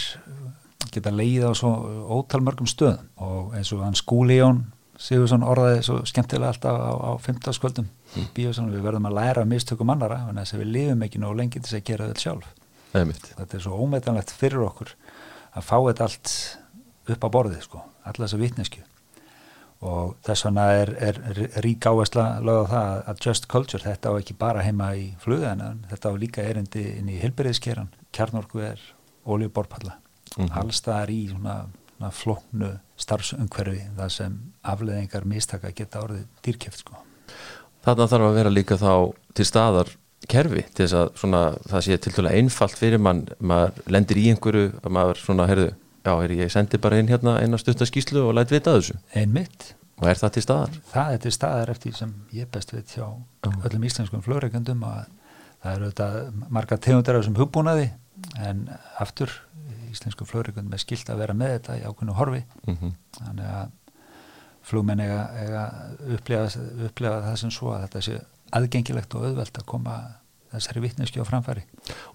geta 0.91 1.13
leið 1.13 1.47
á 1.47 1.51
svo 1.55 1.71
ótal 2.11 2.43
mörgum 2.43 2.69
stöðum 2.69 3.09
og 3.21 3.55
eins 3.57 3.71
og 3.75 3.83
hann 3.85 3.97
skúli 3.97 4.39
Jón 4.41 4.65
Sigursson 5.01 5.41
orðaði 5.47 5.81
svo 5.85 5.99
skemmtilega 6.05 6.51
alltaf 6.51 6.77
á, 6.77 6.91
á 6.93 7.11
15 7.17 7.55
skvöldum 7.57 7.87
mm. 7.87 8.27
bíósan, 8.35 8.69
við 8.69 8.83
verðum 8.85 9.07
að 9.09 9.17
læra 9.17 9.45
mistökum 9.49 9.89
annara 9.89 10.19
en 10.29 10.37
þess 10.37 10.53
að 10.53 10.61
við 10.61 10.73
lifum 10.75 11.05
ekki 11.07 11.21
nóg 11.23 11.37
lengi 11.39 11.61
til 11.63 11.77
að 11.79 11.85
gera 11.87 12.09
þetta 12.11 12.25
sjálf. 12.25 12.51
Þetta 12.91 13.57
er 13.57 13.63
svo 13.63 13.79
ómetanlegt 13.81 14.33
fyrir 14.35 14.65
okkur 14.67 14.93
að 15.57 15.65
fá 15.65 15.77
þetta 15.79 16.07
allt 16.07 16.35
upp 17.15 17.25
á 17.25 17.29
borðið 17.33 17.65
sko, 17.65 17.81
alla 18.05 18.27
þessa 18.27 18.41
vitneskju 18.43 18.85
og 19.81 20.15
þess 20.25 20.45
vegna 20.45 20.65
er, 20.77 20.93
er, 21.09 21.19
er 21.31 21.65
rík 21.65 21.85
áhersla 21.89 22.25
lögð 22.45 22.69
á 22.69 22.71
það 22.71 23.03
að 23.11 23.25
just 23.25 23.47
culture 23.49 23.83
þetta 23.83 24.13
á 24.13 24.19
ekki 24.19 24.37
bara 24.37 24.65
heima 24.65 24.91
í 24.95 25.07
flugðan 25.23 25.83
þetta 25.89 26.13
á 26.13 26.21
líka 26.21 26.45
erindi 26.45 26.85
inn 26.99 27.09
í 27.09 27.17
hilberiðskeran 27.21 27.89
kjarnorku 28.13 28.61
er 28.61 28.81
oljuborpalla 29.25 29.97
mm 30.37 30.45
-hmm. 30.45 30.57
allstaðar 30.61 31.09
í 31.09 31.21
svona 31.29 31.65
flóknu 32.09 32.79
starfsumhverfi 32.97 33.81
það 33.97 34.09
sem 34.09 34.37
afleðingar 34.61 35.25
mistaka 35.25 35.71
geta 35.71 36.01
orðið 36.01 36.25
dýrkjöft 36.45 36.79
sko. 36.85 37.01
Þarna 37.85 38.07
þarf 38.07 38.27
að 38.29 38.37
vera 38.37 38.53
líka 38.53 38.77
þá 38.77 39.13
til 39.33 39.45
staðar 39.45 39.91
kerfi 40.29 40.63
til 40.73 40.85
þess 40.85 40.97
að 40.97 41.11
svona, 41.17 41.41
það 41.69 41.85
sé 41.85 41.97
til 41.97 42.13
dæla 42.15 42.33
einfalt 42.37 42.77
fyrir 42.77 43.01
mann, 43.01 43.23
maður 43.39 43.81
lendir 43.87 44.17
í 44.21 44.27
einhverju 44.31 44.67
að 44.81 44.91
maður 44.97 45.21
svona, 45.21 45.47
heyrðu, 45.49 45.71
já, 46.05 46.11
heyrðu, 46.13 46.39
ég 46.41 46.51
sendi 46.53 46.79
bara 46.81 46.99
inn 47.01 47.11
hérna 47.11 47.37
eina 47.41 47.59
stuttaskíslu 47.61 48.25
og 48.27 48.35
læt 48.37 48.53
vita 48.53 48.75
þessu. 48.77 48.97
Einmitt. 49.15 49.73
Og 50.01 50.07
er 50.09 50.17
það 50.17 50.33
til 50.35 50.43
staðar? 50.45 50.77
Það 50.91 51.15
er 51.15 51.19
til 51.21 51.31
staðar 51.35 51.71
eftir 51.75 51.97
sem 51.97 52.13
ég 52.33 52.47
best 52.51 52.73
veit 52.73 52.93
hjá 52.95 53.05
öllum 53.51 53.83
íslenskum 53.85 54.23
flögreikandum 54.25 54.81
að 54.87 55.03
það 55.61 55.75
eru 55.75 55.89
þetta 55.91 56.47
marga 56.49 56.77
tegundar 56.81 57.17
af 57.17 57.21
þessum 57.21 57.37
hugbúnaði 57.37 57.91
en 58.41 58.63
aftur 59.01 59.35
íslenskum 59.91 60.29
flögreikandum 60.29 60.73
er 60.73 60.81
skilt 60.81 61.11
að 61.11 61.21
vera 61.21 61.35
með 61.37 61.53
þetta 61.57 61.77
í 61.77 61.85
ákveðinu 61.85 62.17
horfi 62.17 62.41
mm 62.41 62.77
-hmm. 62.79 62.95
þannig 63.19 63.51
að 63.59 63.77
flugmenn 64.71 65.01
eiga, 65.01 65.21
eiga 65.37 65.63
upplefa, 66.15 66.65
upplefa 66.87 67.21
það 67.27 67.37
sem 67.43 67.53
svo 67.53 67.73
að 67.75 67.85
þetta 67.85 68.01
sé 68.07 68.17
aðgengilegt 68.57 69.15
og 69.15 69.25
auðvelt 69.25 69.57
að 69.57 69.65
koma 69.65 69.95
þessari 70.51 70.83
vittneski 70.83 71.21
á 71.21 71.25
framfæri. 71.27 71.63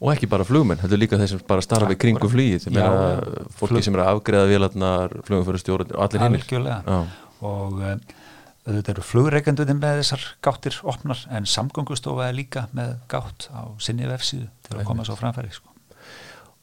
Og 0.00 0.12
ekki 0.12 0.28
bara 0.30 0.46
flugmenn, 0.46 0.80
þetta 0.82 0.96
er 0.96 1.02
líka 1.02 1.20
þeir 1.20 1.32
sem 1.32 1.44
bara 1.48 1.64
starfa 1.64 1.90
við 1.92 2.00
kringu 2.04 2.30
flýið, 2.32 2.68
fólki 2.68 3.72
flug... 3.72 3.86
sem 3.86 3.96
er 3.96 4.04
að 4.04 4.12
afgreða 4.14 4.50
vélarnar, 4.50 5.16
flugumförustjórn 5.28 5.94
og 5.96 6.04
allir 6.06 6.26
hinnir 6.26 7.14
og 7.44 7.80
um, 7.84 8.00
auðvitað 8.66 8.92
eru 8.94 9.04
flugreikandunum 9.06 9.80
með 9.82 10.00
þessar 10.00 10.26
gáttir 10.44 10.78
opnar 10.88 11.22
en 11.34 11.46
samgöngustofa 11.46 12.30
er 12.30 12.36
líka 12.36 12.66
með 12.76 12.96
gátt 13.10 13.48
á 13.54 13.70
sinni 13.82 14.08
vefsíðu 14.08 14.48
til 14.66 14.78
að 14.78 14.88
koma 14.88 15.06
svo 15.06 15.16
framfæri 15.18 15.52
sko. 15.54 15.70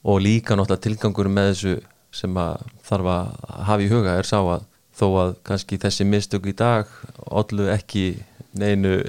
og 0.04 0.20
líka 0.24 0.58
náttúrulega 0.58 0.84
tilgangur 0.88 1.30
með 1.32 1.52
þessu 1.54 1.76
sem 2.14 2.38
að 2.38 2.66
þarf 2.86 3.12
að 3.14 3.32
hafa 3.70 3.86
í 3.86 3.92
huga 3.94 4.18
er 4.20 4.30
sá 4.30 4.40
að 4.42 4.68
þó 4.94 5.08
að 5.22 5.32
kannski 5.48 5.80
þessi 5.82 6.06
mistök 6.06 6.50
í 6.52 6.56
dag 6.58 6.92
allu 7.32 7.70
ekki 7.74 8.06
neinu 8.54 9.00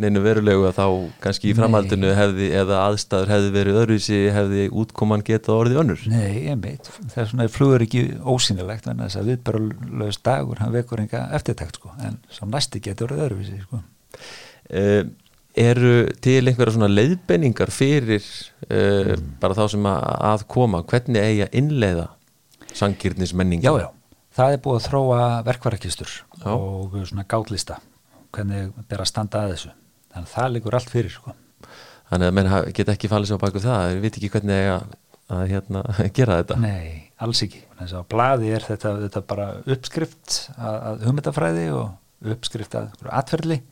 neinu 0.00 0.22
verulegu 0.24 0.64
að 0.68 0.78
þá 0.78 0.84
kannski 1.20 1.50
í 1.50 1.56
framhaldinu 1.56 2.12
hefði 2.16 2.48
eða 2.56 2.78
aðstæður 2.86 3.32
hefði 3.32 3.50
verið 3.56 3.78
öðruvísi 3.82 4.20
hefði 4.32 4.66
útkoman 4.82 5.24
getað 5.26 5.58
orðið 5.58 5.80
önnur. 5.82 6.04
Nei, 6.08 6.44
ég 6.46 6.62
veit, 6.62 6.88
það 7.12 7.18
er 7.22 7.28
svona 7.32 7.48
flugur 7.52 7.84
ekki 7.84 8.04
ósýnilegt 8.24 8.88
en 8.88 9.02
þess 9.04 9.20
að 9.20 9.32
við 9.32 9.42
bara 9.48 9.60
lögst 10.02 10.22
dagur 10.24 10.62
hann 10.62 10.72
vekur 10.72 11.02
enga 11.02 11.26
eftirtækt 11.36 11.80
sko 11.80 11.92
en 12.06 12.16
svo 12.32 12.48
næsti 12.48 12.80
getur 12.84 13.12
orðið 13.12 13.26
öðruvísi 13.26 13.60
sko. 13.66 13.82
Uh, 14.72 15.02
Eru 15.52 16.06
til 16.24 16.38
einhverja 16.48 16.72
svona 16.72 16.88
leiðbenningar 16.88 17.68
fyrir 17.68 18.22
uh, 18.24 19.12
mm. 19.12 19.34
bara 19.42 19.56
þá 19.58 19.66
sem 19.74 19.88
að, 19.90 20.06
að 20.30 20.44
koma? 20.54 20.80
Hvernig 20.88 21.20
eigi 21.20 21.42
að 21.44 21.58
innleiða 21.60 22.06
sangirnismenninga? 22.72 23.68
Já, 23.68 23.84
já, 23.84 24.16
það 24.38 24.54
er 24.56 24.62
búið 24.64 24.78
að 24.78 24.86
þróa 24.86 25.26
verkvarakistur 25.50 26.16
og 26.54 26.96
svona 27.04 27.26
gátlista. 27.28 27.76
Hvernig 28.32 28.72
ber 28.88 29.04
að 29.04 29.10
standa 29.12 29.44
að 29.44 29.52
þessu 29.52 29.74
þannig 30.12 30.28
að 30.28 30.34
það 30.34 30.52
liggur 30.56 30.76
allt 30.78 30.92
fyrir 30.92 31.14
sko. 31.14 31.34
Þannig 32.12 32.28
að 32.28 32.36
menn 32.36 32.50
geta 32.76 32.92
ekki 32.92 33.08
fallið 33.08 33.30
sér 33.30 33.40
á 33.40 33.44
baku 33.44 33.62
það, 33.62 33.86
við 33.94 34.04
veit 34.04 34.16
ekki 34.18 34.30
hvernig 34.34 34.70
að, 34.72 34.94
að 35.32 35.44
hérna, 35.52 35.82
gera 36.18 36.38
þetta 36.42 36.58
Nei, 36.60 37.12
alls 37.24 37.42
ekki, 37.46 37.62
þess 37.78 37.96
að 37.96 38.08
bladi 38.12 38.52
er 38.52 38.66
þetta, 38.66 38.94
þetta 39.06 39.22
bara 39.32 39.48
uppskrift 39.64 40.38
að, 40.58 40.76
að 40.76 41.06
hugmyndafræði 41.08 41.68
og 41.78 42.32
uppskrift 42.34 42.76
að 42.78 42.92
atverðli 43.08 43.62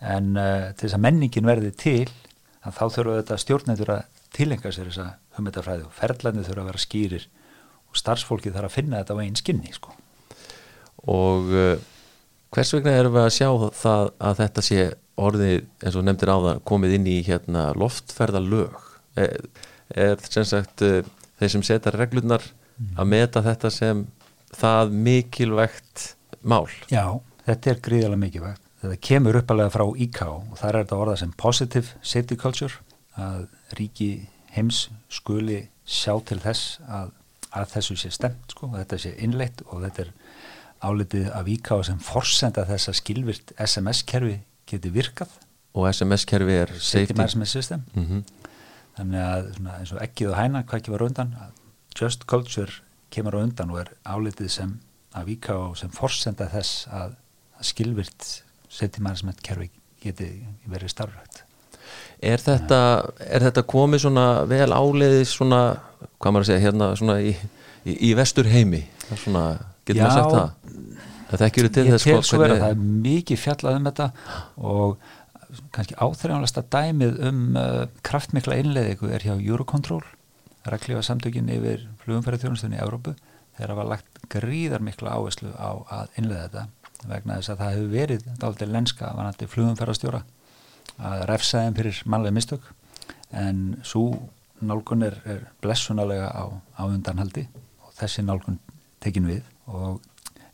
en 0.00 0.32
uh, 0.34 0.70
til 0.74 0.86
þess 0.86 0.96
að 0.96 1.04
menningin 1.04 1.48
verði 1.48 1.70
til 1.76 2.08
að 2.64 2.76
þá 2.76 2.84
þurfa 2.96 3.18
þetta 3.20 3.38
stjórnendur 3.44 3.92
að 3.94 4.24
tilenga 4.36 4.72
sér 4.72 4.90
þessa 4.90 5.06
hugmyndafræði 5.36 5.86
og 5.86 5.94
ferðlandi 5.96 6.44
þurfa 6.46 6.64
að 6.64 6.70
vera 6.70 6.82
skýrir 6.84 7.26
og 7.90 8.00
starfsfólki 8.00 8.52
þarf 8.54 8.70
að 8.70 8.76
finna 8.76 9.00
þetta 9.00 9.16
á 9.16 9.22
einn 9.24 9.38
skinni 9.38 9.72
sko. 9.74 9.94
og 11.10 11.54
uh, 11.54 11.76
hvers 12.54 12.74
vegna 12.76 12.96
erum 12.98 13.16
við 13.16 13.26
að 13.26 13.36
sjá 13.36 13.48
það 13.78 14.10
að 14.18 14.42
þetta 14.42 14.66
sé 14.66 14.84
orðið 15.20 15.56
eins 15.84 15.98
og 15.98 16.06
nefndir 16.06 16.32
á 16.32 16.38
það 16.46 16.62
komið 16.70 16.96
inn 16.96 17.10
í 17.10 17.18
hérna 17.26 17.66
loftferðalög. 17.78 18.78
Er, 19.20 19.36
er 19.92 20.24
sem 20.30 20.46
sagt 20.48 20.84
uh, 20.86 21.02
þeir 21.40 21.54
sem 21.54 21.66
setja 21.66 21.92
reglunar 21.94 22.44
mm. 22.44 22.96
að 23.00 23.12
meta 23.12 23.44
þetta 23.44 23.72
sem 23.74 24.04
það 24.56 24.96
mikilvægt 25.06 26.10
mál? 26.42 26.66
Já, 26.92 27.20
þetta 27.46 27.72
er 27.72 27.82
gríðilega 27.86 28.24
mikilvægt. 28.24 28.66
Þetta 28.80 29.00
kemur 29.04 29.36
uppalega 29.42 29.72
frá 29.74 29.84
IK 30.00 30.20
og 30.24 30.54
það 30.56 30.68
er 30.70 30.78
þetta 30.80 31.00
orða 31.04 31.16
sem 31.20 31.32
positive 31.36 31.98
safety 32.00 32.36
culture 32.40 32.80
að 33.20 33.42
ríki 33.76 34.10
heims 34.54 34.86
skuli 35.12 35.66
sjá 35.84 36.14
til 36.26 36.38
þess 36.40 36.78
að, 36.88 37.10
að 37.52 37.74
þessu 37.74 37.96
sé 38.00 38.12
stemt 38.14 38.54
sko, 38.54 38.70
og 38.70 38.78
þetta 38.78 38.98
sé 39.02 39.12
innleitt 39.20 39.60
og 39.68 39.84
þetta 39.84 40.06
er 40.06 40.14
álitið 40.80 41.28
af 41.36 41.50
IK 41.52 41.72
sem 41.90 42.00
forsenda 42.00 42.64
þess 42.68 42.88
að 42.88 42.98
skilvirt 43.02 43.52
SMS-kerfi 43.60 44.38
geti 44.70 44.92
virkað 44.94 45.32
og 45.74 45.88
SMS-kerfi 45.90 46.60
er 46.64 46.74
safety 46.78 47.16
management 47.16 47.48
system 47.48 47.82
mm 47.94 48.06
-hmm. 48.06 48.22
þannig 48.98 49.20
að 49.20 49.50
svona, 49.54 49.78
eins 49.78 49.92
og 49.92 50.02
ekkið 50.02 50.30
og 50.30 50.36
hæna 50.36 50.62
hvað 50.62 50.78
ekki 50.78 50.90
var 50.90 51.02
undan 51.02 51.34
just 52.00 52.26
culture 52.26 52.72
kemur 53.10 53.34
undan 53.34 53.70
og 53.70 53.80
er 53.80 53.92
álitið 54.04 54.48
sem 54.48 54.80
að 55.14 55.24
vika 55.24 55.54
og 55.54 55.76
sem 55.76 55.90
forsenda 55.90 56.48
þess 56.48 56.86
að, 56.86 57.14
að 57.58 57.64
skilvirt 57.64 58.42
safety 58.68 59.00
management 59.02 59.42
kerfi 59.42 59.70
geti 60.00 60.46
verið 60.66 60.88
starfrætt 60.88 61.44
Er 62.22 62.36
þetta, 62.36 63.10
er 63.18 63.40
þetta 63.40 63.62
komið 63.62 64.02
svona 64.04 64.44
vel 64.44 64.68
áleiðis 64.72 65.32
svona, 65.38 65.80
hvað 66.20 66.32
maður 66.32 66.44
að 66.44 66.50
segja 66.50 66.64
hérna 66.66 66.88
svona 66.96 67.16
í, 67.24 67.30
í, 67.88 68.10
í 68.10 68.14
vestur 68.14 68.44
heimi 68.44 68.82
svona, 69.16 69.44
getur 69.88 70.02
maður 70.02 70.18
sagt 70.18 70.34
það? 70.34 71.06
Það 71.30 71.42
þekkjur 71.44 71.70
til 71.74 71.86
þess 71.88 72.06
sko 72.06 72.38
hvernig... 72.40 72.42
Vera, 72.42 72.60
það 72.64 72.72
er 72.74 72.86
mikið 73.08 73.42
fjallað 73.44 73.78
um 73.78 73.90
þetta 73.90 74.06
og 74.70 75.08
kannski 75.74 75.98
áþræðanlegsta 75.98 76.64
dæmið 76.70 77.20
um 77.26 77.44
uh, 77.58 77.84
kraftmikla 78.06 78.58
innleðiku 78.62 79.10
er 79.10 79.26
hjá 79.26 79.34
Eurocontrol 79.36 80.02
reglífa 80.70 81.02
samtökin 81.06 81.48
yfir 81.50 81.86
flugumferðarþjónustunni 82.04 82.78
í 82.78 82.82
Európu 82.82 83.14
þegar 83.56 83.72
það 83.72 83.78
var 83.80 83.88
lagt 83.94 84.20
gríðar 84.32 84.84
mikla 84.84 85.14
áherslu 85.16 85.52
á 85.56 85.70
að 86.00 86.20
innleða 86.20 86.48
þetta 86.48 87.08
vegna 87.10 87.38
þess 87.38 87.52
að 87.52 87.62
það 87.62 87.72
hefur 87.74 87.94
verið 87.94 88.26
dálítið 88.42 88.74
lenska 88.74 89.12
vanandi 89.16 89.48
flugumferðarstjóra 89.54 90.20
að 91.10 91.24
refsaðum 91.30 91.78
fyrir 91.78 92.02
mannlega 92.12 92.36
mistök 92.36 92.68
en 93.40 93.62
svo 93.86 94.04
nálgun 94.60 95.06
er, 95.06 95.16
er 95.24 95.46
blessunalega 95.64 96.28
á, 96.28 96.44
á 96.76 96.82
undanhaldi 96.84 97.46
og 97.80 97.94
þessi 97.96 98.24
nálgun 98.26 98.60
tekin 99.00 99.28
við 99.30 99.46
og 99.70 100.02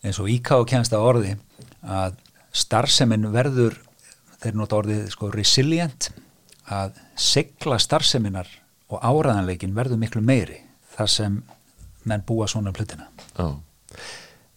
eins 0.07 0.21
og 0.23 0.31
íká 0.31 0.61
kemst 0.69 0.95
að 0.95 1.09
orði 1.11 1.35
að 1.83 2.17
starfseminn 2.57 3.29
verður 3.35 3.77
þeir 4.43 4.57
nota 4.59 4.79
orðið 4.81 5.11
sko 5.13 5.31
resilient 5.35 6.11
að 6.73 6.97
segla 7.19 7.79
starfseminnar 7.83 8.49
og 8.93 9.03
áraðanleikin 9.03 9.75
verður 9.77 10.01
miklu 10.01 10.23
meiri 10.25 10.61
þar 10.97 11.13
sem 11.13 11.39
menn 12.07 12.25
búa 12.27 12.49
svona 12.51 12.75
plutina 12.75 13.09
oh. 13.43 13.59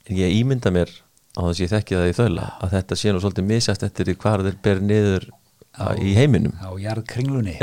Ég 0.10 0.40
ímynda 0.40 0.72
mér 0.74 0.90
á 1.38 1.42
þess 1.46 1.60
að 1.60 1.64
ég 1.64 1.74
þekki 1.74 1.98
það 1.98 2.08
í 2.10 2.16
þaula 2.18 2.46
að 2.60 2.72
þetta 2.76 2.98
sé 2.98 3.12
nú 3.14 3.22
svolítið 3.22 3.50
misjast 3.50 3.86
eftir 3.86 4.10
hvað 4.18 4.48
þeir 4.48 4.58
ber 4.66 4.82
niður 4.82 5.28
á, 5.78 5.94
í 5.96 6.16
heiminum. 6.18 6.56
á 6.58 6.70
jarðkringlunni. 6.82 7.58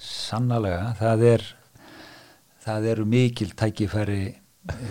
Sannlega, 0.00 0.92
það 1.00 1.24
er 1.32 1.46
það 2.64 2.86
eru 2.92 3.06
mikil 3.08 3.50
tækifæri 3.58 4.22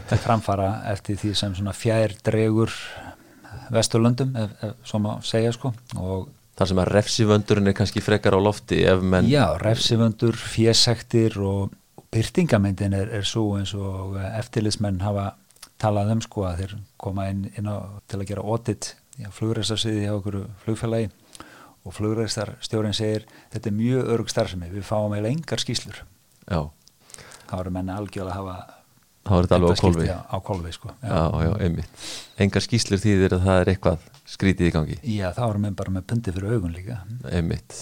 til 0.09 0.21
framfara 0.24 0.71
eftir 0.91 1.19
því 1.19 1.36
sem 1.38 1.55
svona 1.57 1.75
fjær 1.75 2.15
dregur 2.25 2.74
vesturlöndum 3.74 4.36
ef, 4.38 4.53
ef 4.65 4.75
svo 4.83 5.01
má 5.03 5.13
segja 5.25 5.53
sko 5.55 5.74
og 5.98 6.29
Þar 6.59 6.67
sem 6.67 6.79
að 6.81 6.89
refsivöndurinn 6.91 7.71
er 7.71 7.75
kannski 7.77 8.01
frekar 8.03 8.36
á 8.36 8.39
lofti 8.43 8.81
menn... 9.00 9.29
Já, 9.31 9.45
refsivöndur, 9.62 10.36
fjesektir 10.36 11.38
og 11.39 11.71
byrtingamindin 12.12 12.98
er, 12.98 13.13
er 13.15 13.24
svo 13.24 13.53
eins 13.55 13.71
og 13.77 14.17
eftirlismenn 14.19 15.00
hafa 15.00 15.29
talað 15.79 16.12
um 16.17 16.24
sko 16.25 16.43
að 16.50 16.59
þeir 16.59 16.74
koma 17.00 17.29
inn, 17.31 17.45
inn 17.55 17.69
á, 17.71 17.79
til 18.12 18.19
að 18.19 18.27
gera 18.33 18.43
audit 18.43 18.89
í 19.15 19.29
flugræstarsviði 19.38 20.03
hjá 20.03 20.17
okkur 20.17 20.39
flugfélagi 20.65 21.07
og 21.88 21.95
flugræstarstjórin 21.95 22.98
segir 22.98 23.24
þetta 23.53 23.71
er 23.71 23.77
mjög 23.77 24.12
örg 24.17 24.33
starfsemi, 24.33 24.67
við 24.74 24.83
fáum 24.83 25.15
eiginlega 25.15 25.38
engar 25.38 25.63
skýslur. 25.63 26.03
Já. 26.43 26.59
Það 27.45 27.55
voru 27.55 27.75
menna 27.77 27.95
algjörlega 28.01 28.36
að 28.36 28.41
hafa 28.41 28.78
þá 29.29 29.36
er 29.38 29.48
þetta 29.48 29.59
alveg 29.59 29.77
á 29.77 29.83
kolvi 29.83 30.07
á 30.09 30.38
kolvi 30.50 30.71
sko 30.74 30.93
já. 30.93 31.09
Já, 31.09 31.21
já, 31.45 31.83
engar 32.45 32.65
skýslur 32.65 33.01
þýðir 33.03 33.36
að 33.38 33.45
það 33.45 33.62
er 33.62 33.71
eitthvað 33.74 34.07
skrítið 34.29 34.69
í 34.69 34.74
gangi. 34.74 34.98
Já 35.17 35.29
þá 35.36 35.43
erum 35.50 35.67
við 35.67 35.77
bara 35.79 35.93
með 35.95 36.09
pundi 36.12 36.33
fyrir 36.36 36.55
augun 36.55 36.75
líka. 36.75 37.00
Einmitt. 37.29 37.77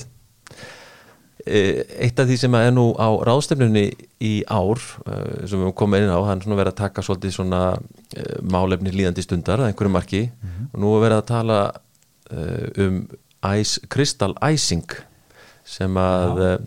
E, 1.48 1.60
eitt 2.04 2.20
af 2.20 2.28
því 2.28 2.38
sem 2.42 2.58
er 2.60 2.72
nú 2.76 2.90
á 3.00 3.08
ráðstefnunni 3.28 3.86
í 4.24 4.34
ár 4.52 4.82
e, 5.08 5.18
sem 5.48 5.62
við 5.64 5.74
komum 5.80 6.00
inn 6.00 6.12
á, 6.12 6.20
hann 6.28 6.44
er 6.44 6.60
verið 6.60 6.74
að 6.74 6.82
taka 6.82 7.06
svolítið 7.06 7.36
svona 7.38 7.62
e, 8.12 8.26
málefni 8.44 8.92
líðandi 8.96 9.24
stundar 9.24 9.64
að 9.64 9.72
einhverju 9.72 9.94
marki. 9.94 10.24
Mm 10.28 10.50
-hmm. 10.50 10.70
og 10.74 10.84
nú 10.84 10.96
er 10.96 11.04
verið 11.08 11.22
að 11.22 11.30
tala 11.34 11.60
um 12.84 13.08
ice, 13.56 13.80
crystal 13.88 14.34
icing 14.44 14.92
sem 15.64 15.96
að 15.96 16.60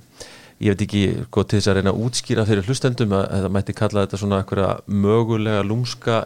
ég 0.61 0.75
veit 0.75 0.85
ekki 0.85 1.05
sko, 1.27 1.45
til 1.45 1.59
þess 1.59 1.71
að 1.73 1.79
reyna 1.79 1.95
að 1.95 2.03
útskýra 2.07 2.45
fyrir 2.49 2.67
hlustendum 2.69 3.15
að 3.17 3.31
það 3.33 3.55
mætti 3.57 3.77
kalla 3.79 4.05
þetta 4.05 4.21
svona 4.21 4.41
eitthvað 4.43 4.83
mögulega 5.07 5.63
lúmska 5.65 6.19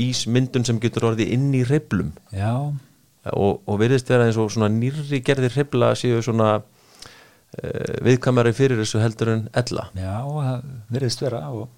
ísmyndun 0.00 0.64
sem 0.64 0.80
getur 0.80 1.10
orðið 1.10 1.34
inn 1.34 1.50
í 1.56 1.62
reyblum 1.68 2.14
og, 2.32 3.60
og 3.68 3.78
veriðst 3.82 4.08
vera 4.10 4.26
eins 4.26 4.40
og 4.40 4.50
svona 4.52 4.70
nýri 4.72 5.20
gerðir 5.24 5.54
reybla 5.58 5.92
séu 5.98 6.22
svona 6.24 6.56
uh, 6.62 7.94
viðkamari 8.06 8.54
fyrir 8.56 8.80
þessu 8.80 9.02
heldur 9.02 9.34
en 9.36 9.46
ella. 9.62 9.86
Já, 9.94 10.16
það 10.24 10.66
veriðst 10.96 11.24
vera 11.26 11.44
og, 11.52 11.68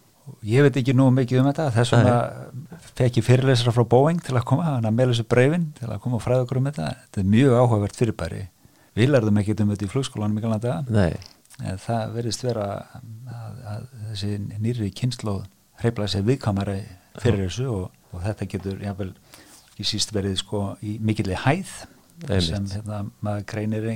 ég 0.47 0.65
veit 0.65 0.81
ekki 0.81 0.97
nú 0.97 1.11
mikið 1.13 1.43
um 1.43 1.51
þetta. 1.51 1.69
Þess 1.75 1.97
vegna 1.97 2.17
fekk 2.95 3.21
ég 3.21 3.29
fyrirlesra 3.29 3.75
frá 3.75 3.85
Boeing 3.91 4.23
til 4.25 4.39
að 4.39 4.49
koma, 4.49 4.71
hann 4.71 4.89
að 4.89 4.97
meila 4.97 5.13
þessu 5.13 5.29
breyfin 5.35 5.71
til 5.77 5.91
að 5.91 6.03
koma 6.07 6.21
og 6.21 6.25
fræða 6.25 6.47
okkur 6.47 6.63
um 6.63 6.71
þetta. 6.71 6.91
Þetta 7.05 7.25
er 7.25 7.31
mjög 7.37 7.57
áhugavert 7.61 8.01
fyrirbæri. 8.01 8.43
Við 8.95 9.11
lærðum 9.11 9.41
ekki 9.43 9.59
um 9.59 9.75
þetta 9.75 9.89
í 9.89 9.91
flugskólanum 9.91 10.39
í 10.39 10.45
galanda 10.45 10.79
en 11.63 11.81
það 11.81 12.15
veriðst 12.19 12.47
vera 12.47 12.69
að, 12.99 13.59
að 13.75 13.89
þessi 14.11 14.31
nýri 14.59 14.91
kynnslóð 14.99 15.45
hreifla 15.83 16.11
sér 16.11 16.27
viðkamari 16.27 16.81
fyrir 17.23 17.47
þessu 17.47 17.67
og, 17.71 17.91
og 18.15 18.23
þetta 18.25 18.49
getur 18.51 18.83
jáfnvel 18.83 19.13
í 19.79 19.87
síst 19.87 20.15
verið 20.15 20.39
sko 20.43 20.63
í 20.83 20.97
mikilvæg 21.03 21.45
hæð 21.45 21.75
Einmitt. 22.25 22.47
sem 22.47 22.67
hérna, 22.71 23.01
maður 23.27 23.47
greinir 23.51 23.87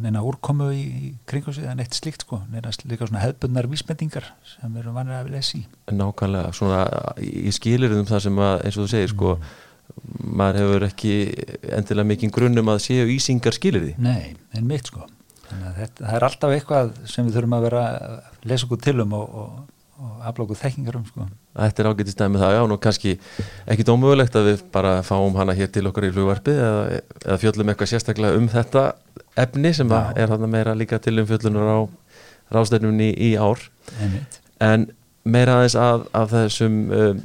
neina 0.00 0.22
úrkomu 0.24 0.70
í, 0.72 0.80
í 0.80 1.10
kringu 1.28 1.52
sig 1.52 1.66
en 1.68 1.82
eitt 1.82 1.94
slíkt 1.94 2.24
sko, 2.24 2.40
neina 2.50 2.72
líka 2.88 3.06
svona 3.06 3.20
hefðbundnar 3.26 3.68
vísbendingar 3.70 4.30
sem 4.48 4.78
eru 4.80 4.94
vanið 4.96 5.18
að 5.18 5.28
vilja 5.28 5.42
sí 5.50 5.60
Nákvæmlega, 5.92 6.54
svona 6.56 6.80
í 7.20 7.52
skilirðum 7.54 8.08
það 8.08 8.24
sem 8.26 8.40
að, 8.40 8.56
eins 8.64 8.78
og 8.78 8.86
þú 8.86 8.92
segir 8.94 9.12
sko 9.12 9.34
mm. 9.36 9.52
maður 10.40 10.60
hefur 10.62 10.88
ekki 10.88 11.14
endilega 11.76 12.10
mikinn 12.14 12.34
grunnum 12.34 12.72
að 12.72 12.84
séu 12.88 13.06
ísingar 13.12 13.56
skilirði 13.56 13.94
Nei, 14.00 14.32
en 14.56 14.68
mitt 14.70 14.88
sko 14.88 15.04
þetta, 15.50 16.04
það 16.04 16.16
er 16.16 16.26
alltaf 16.28 16.56
eitthvað 16.56 16.94
sem 17.10 17.26
við 17.26 17.36
þurfum 17.38 17.58
að 17.58 17.66
vera 17.68 17.84
að 17.90 18.48
lesa 18.50 18.66
okkur 18.68 18.82
til 18.86 18.98
um 19.04 19.18
og, 19.18 19.36
og 19.42 19.60
og 20.00 20.20
aflókuð 20.24 20.60
þekkingar 20.62 20.96
um 20.96 21.04
sko. 21.04 21.26
Þetta 21.58 21.82
er 21.82 21.88
ágætist 21.90 22.20
dæmið 22.20 22.42
það, 22.44 22.54
já, 22.56 22.60
nú 22.70 22.76
kannski 22.80 23.14
ekki 23.72 23.84
dómögulegt 23.84 24.36
að 24.38 24.46
við 24.48 24.62
bara 24.72 24.92
fáum 25.04 25.36
hana 25.36 25.56
hér 25.56 25.68
til 25.72 25.84
okkar 25.90 26.06
í 26.08 26.12
flugvarpi 26.14 26.54
eða, 26.54 27.00
eða 27.26 27.38
fjöllum 27.42 27.72
eitthvað 27.72 27.90
sérstaklega 27.92 28.38
um 28.40 28.46
þetta 28.50 28.84
efni 29.44 29.74
sem 29.76 29.92
er 29.92 30.32
þarna 30.32 30.50
meira 30.50 30.76
líka 30.78 31.00
til 31.02 31.18
um 31.20 31.28
fjöllunar 31.28 31.68
á 31.68 31.78
rástefnumni 32.54 33.10
í 33.12 33.34
ár 33.36 33.66
Einmitt. 34.00 34.40
en 34.64 34.88
meira 35.24 35.58
aðeins 35.58 35.76
af, 35.76 36.06
af 36.16 36.32
þessum 36.32 36.80
um, 36.96 37.24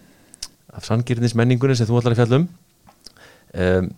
af 0.75 0.89
sangirnismenningunni 0.89 1.77
sem 1.79 1.87
þú 1.87 2.01
ætlar 2.01 2.17
að 2.17 2.23
fjallum 2.23 2.49
um, 3.55 3.91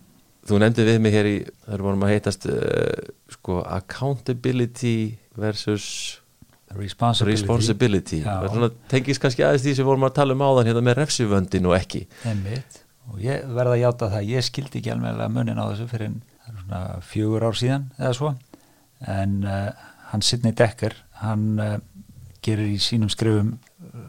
þú 0.48 0.60
nefndi 0.62 0.86
við 0.86 1.02
mig 1.04 1.14
hér 1.14 1.28
í 1.28 1.36
þar 1.66 1.84
vorum 1.84 2.06
að 2.06 2.14
heitast 2.14 2.48
uh, 2.48 3.12
sko 3.34 3.60
accountability 3.66 4.96
versus 5.38 5.86
responsibility, 6.76 7.38
responsibility. 7.40 8.18
tengis 8.92 9.20
kannski 9.22 9.44
aðeins 9.46 9.64
því 9.64 9.74
sem 9.78 9.88
vorum 9.88 10.04
að 10.08 10.16
tala 10.18 10.36
um 10.36 10.44
áðan 10.44 10.68
hérna 10.68 10.84
með 10.84 10.98
refsivöndin 11.02 11.68
og 11.68 11.76
ekki. 11.78 12.04
Einmitt. 12.28 12.82
og 13.08 13.22
ég 13.24 13.46
verða 13.56 13.76
að 13.76 13.82
hjáta 13.84 14.10
það 14.12 14.32
ég 14.34 14.48
skildi 14.48 14.80
ekki 14.82 14.92
alveg 14.92 15.30
munin 15.32 15.60
á 15.60 15.64
þessu 15.70 15.88
fyrir 15.88 16.18
fjögur 17.08 17.46
ár 17.48 17.56
síðan 17.56 17.88
eða 17.96 18.12
svo. 18.18 18.34
En 19.08 19.38
uh, 19.46 19.70
hann 20.10 20.24
Sidney 20.24 20.56
Dekker 20.56 20.96
hann 21.22 21.46
uh, 21.62 21.78
gerir 22.44 22.68
í 22.68 22.80
sínum 22.82 23.12
skrifum 23.12 23.54
uh, 23.54 24.02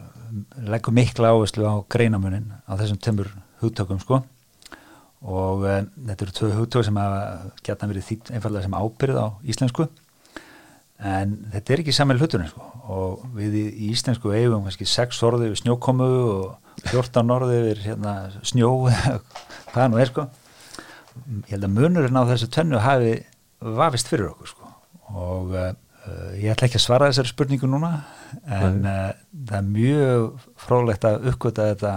leggur 0.67 0.95
mikla 0.95 1.31
áherslu 1.31 1.67
á 1.67 1.75
greinamunin 1.87 2.51
á 2.67 2.73
þessum 2.75 2.99
tömur 2.99 3.31
hugtökum 3.63 4.01
sko 4.01 4.23
og 5.25 5.65
uh, 5.67 5.81
þetta 6.07 6.25
eru 6.25 6.35
tvö 6.35 6.51
hugtök 6.55 6.85
sem 6.87 6.99
hafa 6.99 7.51
gætna 7.65 7.89
verið 7.91 8.07
þýtt 8.07 8.31
einfallega 8.35 8.65
sem 8.65 8.77
ábyrð 8.77 9.19
á 9.19 9.27
íslensku. 9.43 9.89
En 10.99 11.35
þetta 11.53 11.73
er 11.73 11.81
ekki 11.83 11.95
saman 11.95 12.19
hluturinn 12.19 12.51
sko. 12.51 12.65
og 12.89 13.25
við 13.35 13.55
í, 13.55 13.65
í 13.85 13.89
íslensku 13.93 14.33
eigum 14.35 14.65
kannski 14.65 14.87
6 14.89 15.19
orði 15.27 15.51
við 15.51 15.61
snjókomu 15.61 16.07
og 16.33 16.87
14 16.89 17.35
orði 17.35 17.59
við 17.67 17.83
hérna, 17.85 18.15
snjó 18.43 18.71
hvaða 19.73 19.89
nú 19.91 19.99
er 19.99 20.11
sko. 20.11 20.27
Ég 21.45 21.53
held 21.53 21.67
að 21.67 21.75
munurinn 21.75 22.19
á 22.19 22.29
þessu 22.31 22.49
tönnu 22.51 22.81
hafi 22.83 23.19
vafist 23.59 24.11
fyrir 24.11 24.31
okkur 24.31 24.51
sko. 24.53 24.71
Og 25.15 25.55
uh, 25.55 25.71
ég 26.39 26.51
ætla 26.53 26.67
ekki 26.69 26.79
að 26.79 26.85
svara 26.85 27.11
þessari 27.11 27.31
spurningu 27.33 27.69
núna 27.69 27.93
en 28.47 28.83
uh, 28.87 29.11
það 29.33 29.57
er 29.59 29.67
mjög 29.67 30.47
frólægt 30.63 31.07
að 31.07 31.27
uppgöta 31.31 31.71
þetta 31.73 31.93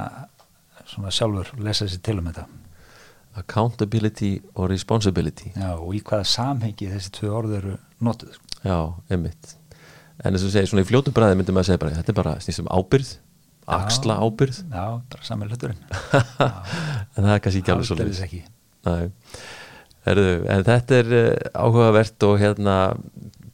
svona 0.90 1.14
sjálfur 1.14 1.54
lesa 1.62 1.86
þessi 1.86 2.02
til 2.02 2.18
um 2.18 2.28
þetta 2.30 2.46
Accountability 3.40 4.34
og 4.54 4.68
responsibility. 4.70 5.52
Já 5.56 5.72
og 5.78 5.94
í 5.96 6.02
hvaða 6.04 6.26
samhengi 6.28 6.90
þessi 6.92 7.12
tvö 7.16 7.32
orð 7.38 7.56
eru 7.62 7.74
notuð 8.04 8.36
sko. 8.36 8.48
Já, 8.62 8.78
einmitt. 9.10 9.54
En 10.22 10.36
þess 10.36 10.46
að 10.46 10.54
segja, 10.54 10.70
svona 10.70 10.84
í 10.84 10.88
fljótu 10.88 11.14
bræði 11.16 11.38
myndum 11.40 11.58
að 11.58 11.70
segja 11.70 11.82
bara 11.82 11.96
þetta 11.96 12.12
er 12.12 12.18
bara 12.18 12.34
snýstum 12.44 12.68
ábyrð, 12.70 13.10
axla 13.72 14.18
ábyrð 14.22 14.60
Já, 14.60 14.84
bara 15.14 15.26
saman 15.26 15.50
hluturinn. 15.50 15.82
En 17.16 17.24
það 17.24 17.34
er 17.34 17.42
kannski 17.44 17.62
ekki 17.62 17.74
alveg 17.74 17.88
svolítið 17.90 18.14
En 20.02 20.64
þetta 20.66 20.98
er 20.98 21.12
uh, 21.14 21.26
áhugavert 21.54 22.26
og 22.26 22.38
hérna 22.42 22.76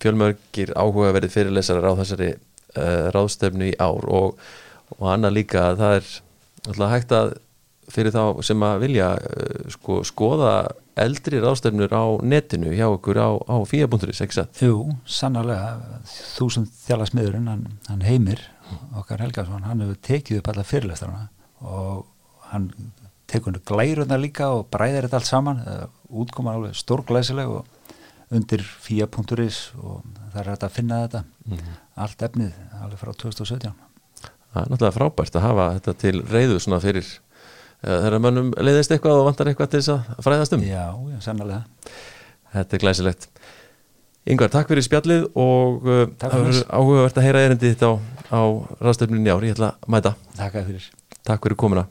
fjölmörgir 0.03 0.73
áhugaverið 0.79 1.35
fyrirlesarar 1.35 1.93
á 1.93 1.99
þessari 2.01 2.31
uh, 2.35 3.09
ráðstefnu 3.15 3.69
í 3.71 3.77
ár 3.83 4.07
og, 4.09 4.39
og 4.97 5.11
annað 5.13 5.37
líka 5.41 5.67
að 5.71 5.83
það 5.83 5.97
er 5.99 6.11
alltaf 6.69 6.95
hægt 6.95 7.15
að 7.19 7.33
fyrir 7.93 8.15
þá 8.15 8.43
sem 8.47 8.63
að 8.67 8.85
vilja 8.85 9.09
uh, 9.17 9.71
sko, 9.75 10.03
skoða 10.07 10.53
eldri 10.99 11.41
ráðstefnur 11.43 11.95
á 11.95 12.05
netinu 12.27 12.75
hjá 12.75 12.89
okkur 12.91 13.21
á, 13.23 13.31
á 13.39 13.57
fíabunduris, 13.69 14.21
ekki 14.25 14.41
satt? 14.41 14.63
Jú, 14.63 14.89
sannarlega 15.07 16.03
þúsund 16.35 16.71
þjálasmiðurinn, 16.85 17.51
hann, 17.51 17.67
hann 17.89 18.07
heimir 18.07 18.43
okkar 18.99 19.23
Helgarsson, 19.25 19.65
hann 19.65 19.85
hefur 19.85 20.01
tekið 20.11 20.43
upp 20.43 20.53
alla 20.53 20.67
fyrirlestarana 20.67 21.29
og 21.65 22.05
hann 22.51 22.71
tekur 23.29 23.53
henni 23.53 23.65
glæruna 23.69 24.19
líka 24.21 24.51
og 24.57 24.69
bræðir 24.73 25.07
þetta 25.07 25.21
allt 25.21 25.31
saman, 25.31 25.65
útkoma 26.09 26.57
alveg 26.57 26.77
stórglæsileg 26.79 27.51
og 27.53 27.67
undir 28.35 28.63
fíabunduris 28.63 29.69
og 29.81 30.03
það 30.33 30.41
er 30.43 30.51
hægt 30.53 30.67
að 30.67 30.75
finna 30.75 31.03
þetta 31.07 31.23
mm 31.25 31.57
-hmm. 31.57 31.77
allt 32.05 32.23
efnið 32.23 32.53
alveg 32.83 32.99
frá 32.99 33.13
2017 33.13 33.73
Það 34.49 34.63
er 34.63 34.71
náttúrulega 34.71 34.97
frábært 34.97 35.37
að 35.37 35.43
hafa 35.45 35.73
þetta 35.77 35.93
til 35.95 36.23
reyðu 36.25 36.59
svona 36.61 36.81
fyrir 36.81 37.07
þegar 37.83 38.19
mönnum 38.23 38.53
leiðist 38.59 38.93
eitthvað 38.95 39.21
og 39.21 39.29
vantar 39.29 39.51
eitthvað 39.51 39.73
til 39.73 39.81
þess 39.83 39.93
að 39.95 40.23
fræðast 40.27 40.57
um. 40.57 40.65
Já, 40.67 40.87
já, 41.13 41.19
sannlega 41.25 41.63
Þetta 42.49 42.77
er 42.77 42.83
glæsilegt. 42.83 43.29
Yngvar, 44.29 44.51
takk 44.53 44.71
fyrir 44.73 44.85
spjallið 44.85 45.27
og 45.41 45.85
uh, 45.89 46.07
áhugavert 46.69 47.21
að 47.21 47.27
heyra 47.27 47.45
erindi 47.47 47.73
þetta 47.75 47.93
á, 47.93 47.95
á 48.33 48.43
ræðstöfninni 48.85 49.33
ári, 49.33 49.51
ég 49.51 49.57
ætla 49.57 49.71
að 49.77 49.93
mæta. 49.95 50.15
Takk 50.37 50.59
fyrir. 50.59 50.89
Takk 51.29 51.45
fyrir 51.45 51.61
komuna. 51.61 51.85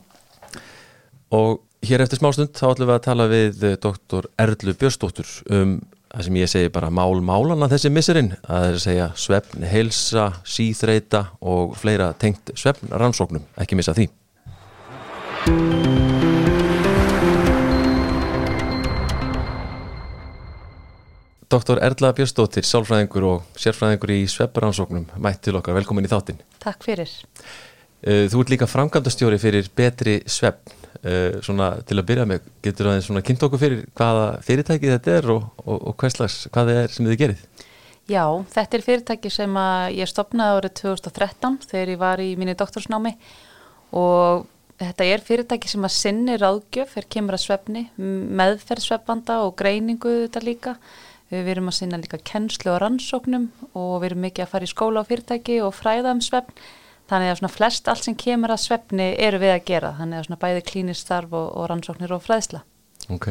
Og 1.37 1.61
hér 1.85 2.03
eftir 2.05 2.21
smástund 2.21 2.57
þá 2.57 2.65
ætlum 2.71 2.89
við 2.89 2.97
að 2.97 3.05
tala 3.07 3.29
við 3.31 3.63
uh, 3.69 3.77
doktor 3.87 4.29
Erlu 4.41 4.75
Björnsdóttur 4.77 5.31
um 5.53 5.79
það 6.07 6.27
sem 6.27 6.37
ég 6.39 6.51
segi 6.51 6.69
bara 6.73 6.91
mál 6.93 7.19
málana 7.21 7.67
þessi 7.69 7.91
misserinn, 7.93 8.31
að 8.47 8.61
það 8.61 8.67
er 8.67 8.77
að 8.77 8.85
segja 8.85 9.07
svefn, 9.23 9.65
heilsa, 9.67 10.29
síþreita 10.47 11.25
og 11.45 11.75
fleira 11.77 12.13
tengt 12.17 12.53
svefn 12.57 12.93
rannsóknum, 12.95 13.43
ekki 13.59 13.77
missa 13.77 13.93
því 13.97 14.07
Doktor 21.47 21.79
Erla 21.79 22.09
Björnsdóttir, 22.11 22.65
sálfræðingur 22.67 23.23
og 23.23 23.43
sérfræðingur 23.55 24.11
í 24.11 24.25
svepparansóknum, 24.27 25.05
mætt 25.23 25.45
til 25.45 25.55
okkar, 25.55 25.77
velkomin 25.77 26.03
í 26.03 26.09
þáttinn. 26.11 26.41
Takk 26.59 26.83
fyrir. 26.83 27.13
Eh, 28.03 28.25
þú 28.27 28.41
ert 28.41 28.51
líka 28.51 28.67
framkvæmdastjóri 28.67 29.39
fyrir 29.39 29.69
betri 29.71 30.17
svepp, 30.27 30.67
eh, 31.03 31.39
svona 31.39 31.85
til 31.87 31.97
að 31.97 32.07
byrja 32.09 32.25
með, 32.27 32.41
getur 32.61 32.91
það 32.91 32.99
svona 33.05 33.23
kynnt 33.23 33.47
okkur 33.47 33.59
fyrir 33.59 33.85
hvaða 33.95 34.43
fyrirtæki 34.43 34.91
þetta 34.91 35.15
er 35.21 35.31
og, 35.31 35.47
og, 35.63 35.87
og 35.87 35.95
hvað 35.95 36.17
slags, 36.17 36.37
hvað 36.51 36.67
það 36.67 36.81
er 36.83 36.91
sem 36.97 37.07
þið 37.07 37.17
gerið? 37.23 37.47
Já, 38.07 38.25
þetta 38.51 38.77
er 38.77 38.85
fyrirtæki 38.89 39.31
sem 39.31 39.57
ég 39.95 40.11
stopnaði 40.11 40.59
árið 40.59 40.77
2013 40.83 41.57
þegar 41.63 41.95
ég 41.95 41.97
var 42.03 42.19
í 42.19 42.35
mínu 42.35 42.59
doktorsnámi 42.59 43.15
og 43.95 44.47
Þetta 44.77 45.05
er 45.09 45.21
fyrirtæki 45.25 45.69
sem 45.71 45.85
að 45.87 45.93
sinni 45.95 46.35
ráðgjöf 46.37 46.91
er 46.99 47.05
kemur 47.09 47.33
að 47.33 47.47
svefni, 47.47 47.81
meðferðsvefbanda 47.97 49.39
og 49.47 49.55
greiningu 49.57 50.11
þetta 50.27 50.43
líka. 50.45 50.73
Við 51.27 51.49
erum 51.51 51.67
að 51.67 51.77
sinna 51.81 51.99
líka 51.99 52.19
kennslu 52.23 52.71
og 52.71 52.81
rannsóknum 52.83 53.49
og 53.75 53.95
við 53.99 54.11
erum 54.11 54.25
mikið 54.27 54.45
að 54.45 54.51
fara 54.53 54.67
í 54.67 54.71
skóla 54.71 55.03
á 55.03 55.09
fyrirtæki 55.09 55.57
og 55.65 55.75
fræða 55.75 56.13
um 56.15 56.23
svefn. 56.23 56.55
Þannig 57.07 57.31
að 57.31 57.39
svona 57.39 57.53
flest 57.53 57.87
allt 57.91 58.03
sem 58.03 58.15
kemur 58.19 58.51
að 58.51 58.63
svefni 58.63 59.09
eru 59.23 59.39
við 59.43 59.53
að 59.53 59.65
gera. 59.67 59.93
Þannig 59.99 60.19
að 60.19 60.27
svona 60.27 60.41
bæði 60.41 60.63
klínistarf 60.71 61.35
og, 61.35 61.47
og 61.51 61.69
rannsóknir 61.71 62.15
og 62.15 62.23
fræðsla. 62.23 62.63
Ok, 63.11 63.27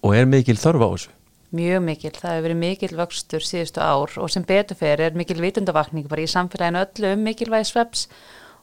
og 0.00 0.16
er 0.16 0.28
mikil 0.28 0.56
þörf 0.60 0.84
á 0.84 0.88
þessu? 0.88 1.12
Mjög 1.56 1.82
mikil, 1.86 2.12
það 2.16 2.32
hefur 2.32 2.44
verið 2.46 2.58
mikil 2.60 2.94
vöxtur 2.98 3.44
síðustu 3.44 3.80
ár 3.80 4.16
og 4.20 4.32
sem 4.32 4.44
betur 4.44 4.76
fyrir 4.76 5.06
er 5.06 5.16
mikil 5.16 5.38
vitundavakning 5.40 6.08
bara 6.10 6.24
í 6.24 6.30
samfélaginu 6.30 6.82
öllu 6.82 7.12
um 7.14 7.22
mikilvægi 7.24 7.68
svefs 7.70 8.08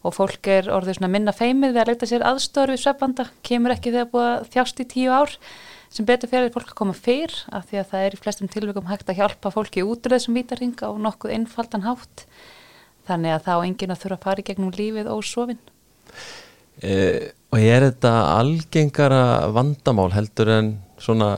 og 0.03 0.15
fólk 0.17 0.49
er 0.51 0.67
orðið 0.73 0.99
svona 0.99 1.11
minna 1.13 1.33
feimið 1.33 1.77
við 1.77 1.83
að 1.83 1.91
leita 1.93 2.09
sér 2.09 2.25
aðstöður 2.27 2.73
við 2.73 2.81
svefnvanda, 2.83 3.27
kemur 3.45 3.75
ekki 3.77 3.93
þegar 3.93 4.09
búið 4.11 4.27
að 4.33 4.49
þjást 4.55 4.83
í 4.83 4.87
tíu 4.93 5.13
ár 5.15 5.37
sem 5.93 6.07
betur 6.09 6.31
fyrir 6.31 6.53
fólk 6.53 6.71
að 6.73 6.79
koma 6.79 6.95
fyrr 6.97 7.35
af 7.53 7.69
því 7.69 7.79
að 7.81 7.89
það 7.91 8.07
er 8.07 8.15
í 8.15 8.21
flestum 8.23 8.49
tilvægum 8.51 8.89
hægt 8.89 9.11
að 9.11 9.19
hjálpa 9.21 9.53
fólki 9.53 9.85
út 9.85 10.07
úr 10.07 10.15
þessum 10.15 10.39
vítaringa 10.39 10.89
og 10.89 10.99
nokkuð 11.05 11.35
einfaldan 11.37 11.85
hátt 11.85 12.25
þannig 13.07 13.35
að 13.35 13.45
þá 13.45 13.53
enginn 13.59 13.93
að 13.93 14.01
þurfa 14.03 14.19
að 14.19 14.27
fara 14.27 14.43
í 14.43 14.47
gegnum 14.49 14.73
lífið 14.73 15.11
og 15.13 15.23
sofin 15.27 15.61
eh, 16.81 17.31
Og 17.53 17.61
er 17.61 17.83
þetta 17.85 18.11
algengara 18.39 19.25
vandamál 19.53 20.09
heldur 20.15 20.49
en 20.49 20.71
svona 20.97 21.35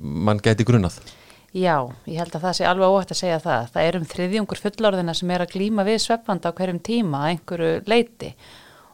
mann 0.00 0.40
gæti 0.40 0.64
grunnað? 0.64 0.96
Já, 1.52 1.92
ég 2.08 2.16
held 2.16 2.32
að 2.38 2.46
það 2.46 2.54
sé 2.56 2.64
alveg 2.64 2.94
óhægt 2.94 3.12
að 3.12 3.18
segja 3.18 3.40
það. 3.44 3.66
Það 3.74 3.88
er 3.88 3.98
um 3.98 4.06
þriðjungur 4.08 4.62
fullorðina 4.62 5.14
sem 5.18 5.32
er 5.34 5.44
að 5.44 5.52
glýma 5.52 5.84
við 5.84 5.98
sveppvanda 6.06 6.48
á 6.48 6.56
hverjum 6.56 6.80
tíma 6.80 7.20
að 7.20 7.34
einhverju 7.34 7.74
leiti 7.92 8.30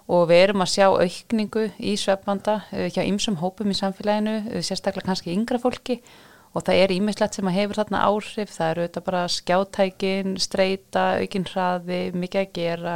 og 0.09 0.29
við 0.31 0.42
erum 0.47 0.64
að 0.64 0.73
sjá 0.73 0.87
aukningu 0.88 1.66
í 1.79 1.92
sveppvanda 2.01 2.62
eh, 2.73 2.88
hjá 2.92 3.03
ymsum 3.05 3.38
hópum 3.42 3.71
í 3.73 3.77
samfélaginu, 3.77 4.38
eh, 4.49 4.64
sérstaklega 4.64 5.11
kannski 5.11 5.35
yngra 5.35 5.61
fólki 5.61 6.01
og 6.57 6.64
það 6.64 6.81
er 6.83 6.94
ímislegt 6.97 7.37
sem 7.37 7.49
að 7.49 7.59
hefur 7.59 7.81
þarna 7.83 8.05
áhrif, 8.09 8.55
það 8.55 8.71
eru 8.71 8.85
auðvitað 8.87 9.05
bara 9.11 9.27
skjátækin, 9.35 10.38
streyta, 10.40 11.05
aukinn 11.21 11.44
hraði, 11.51 12.01
mikið 12.16 12.40
að 12.40 12.55
gera, 12.57 12.94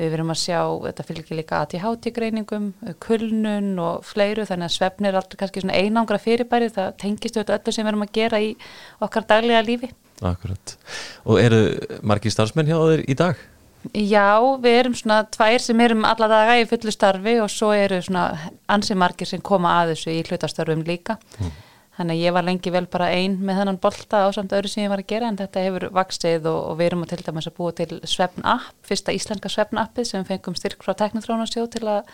við 0.00 0.16
erum 0.16 0.32
að 0.34 0.40
sjá, 0.40 0.60
þetta 0.88 1.06
fylgir 1.06 1.38
líka 1.38 1.60
ATHT-greiningum, 1.62 2.68
kulnun 3.04 3.70
og 3.84 4.06
fleiru 4.08 4.46
þannig 4.48 4.70
að 4.70 4.76
svefn 4.76 5.08
er 5.08 5.20
alltaf 5.20 5.40
kannski 5.40 5.62
svona 5.62 5.78
einangra 5.78 6.18
fyrirbæri, 6.20 6.72
það 6.74 6.94
tengist 7.04 7.38
auðvitað 7.38 7.60
öllu 7.60 7.76
sem 7.76 7.86
við 7.86 7.92
erum 7.92 8.06
að 8.08 8.14
gera 8.18 8.42
í 8.42 8.52
okkar 9.06 9.28
daglega 9.30 9.62
lífi. 9.68 9.92
Akkurat. 10.22 10.76
Og 11.26 11.38
eru 11.42 11.62
margir 12.06 12.34
starfsmenn 12.34 12.70
hjá 12.70 12.78
þeir 12.78 13.06
í 13.06 13.18
dag? 13.18 13.38
Já, 13.90 14.38
við 14.62 14.78
erum 14.78 14.94
svona 14.94 15.24
tvær 15.26 15.58
sem 15.62 15.80
erum 15.82 16.06
alla 16.06 16.28
daga 16.30 16.54
í 16.60 16.68
fullu 16.70 16.92
starfi 16.94 17.34
og 17.42 17.50
svo 17.50 17.72
eru 17.74 17.98
svona 18.04 18.52
ansi 18.70 18.94
margir 18.94 19.26
sem 19.26 19.42
koma 19.42 19.74
að 19.80 19.96
þessu 19.96 20.14
í 20.14 20.22
hlutastarfum 20.28 20.84
líka. 20.86 21.18
Mm. 21.40 21.50
Þannig 21.96 22.16
að 22.16 22.22
ég 22.24 22.32
var 22.32 22.46
lengi 22.46 22.70
vel 22.72 22.86
bara 22.88 23.10
einn 23.12 23.34
með 23.44 23.58
þennan 23.60 23.80
bolta 23.82 24.22
á 24.24 24.28
samt 24.32 24.54
öðru 24.56 24.70
sem 24.70 24.86
ég 24.86 24.92
var 24.92 25.02
að 25.02 25.10
gera 25.10 25.28
en 25.28 25.36
þetta 25.36 25.64
hefur 25.66 25.84
vaksið 25.98 26.46
og, 26.48 26.60
og 26.70 26.78
við 26.78 26.88
erum 26.88 27.02
að 27.04 27.10
til 27.10 27.26
dæmis 27.26 27.48
að 27.50 27.58
búa 27.58 27.74
til 27.76 27.98
svefn 28.08 28.46
app, 28.48 28.70
fyrsta 28.88 29.12
íslenska 29.12 29.50
svefn 29.52 29.82
appið 29.82 30.08
sem 30.08 30.24
fengum 30.30 30.56
styrk 30.56 30.86
frá 30.86 30.94
teknitrónarsjóð 31.02 31.68
til 31.74 31.84
að 31.84 32.08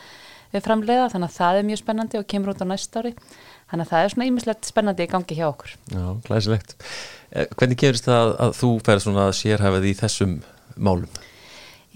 við 0.50 0.64
framleiða 0.64 1.07
þannig 1.12 1.31
að 1.31 1.37
það 1.37 1.61
er 1.61 1.68
mjög 1.68 1.81
spennandi 1.83 2.18
og 2.18 2.28
kemur 2.33 2.52
út 2.54 2.64
á 2.64 2.66
næst 2.66 2.98
ári. 2.98 3.14
Þannig 3.68 3.85
að 3.85 3.92
það 3.92 4.04
er 4.04 4.12
svona 4.14 4.28
ímislegt 4.33 4.68
spennandi 4.72 5.04
í 5.04 5.11
gangi 5.12 5.38
hjá 5.38 5.46
okkur. 5.50 5.74
Já, 5.92 6.04
glæsilegt. 6.24 6.76
Eh, 7.31 7.48
hvernig 7.54 7.78
gerist 7.78 8.09
það 8.09 8.35
að 8.48 8.54
þú 8.59 8.70
fer 8.87 9.02
svona 9.04 9.26
sérhæfið 9.37 9.90
í 9.90 9.96
þessum 9.98 10.38
málum? 10.74 11.09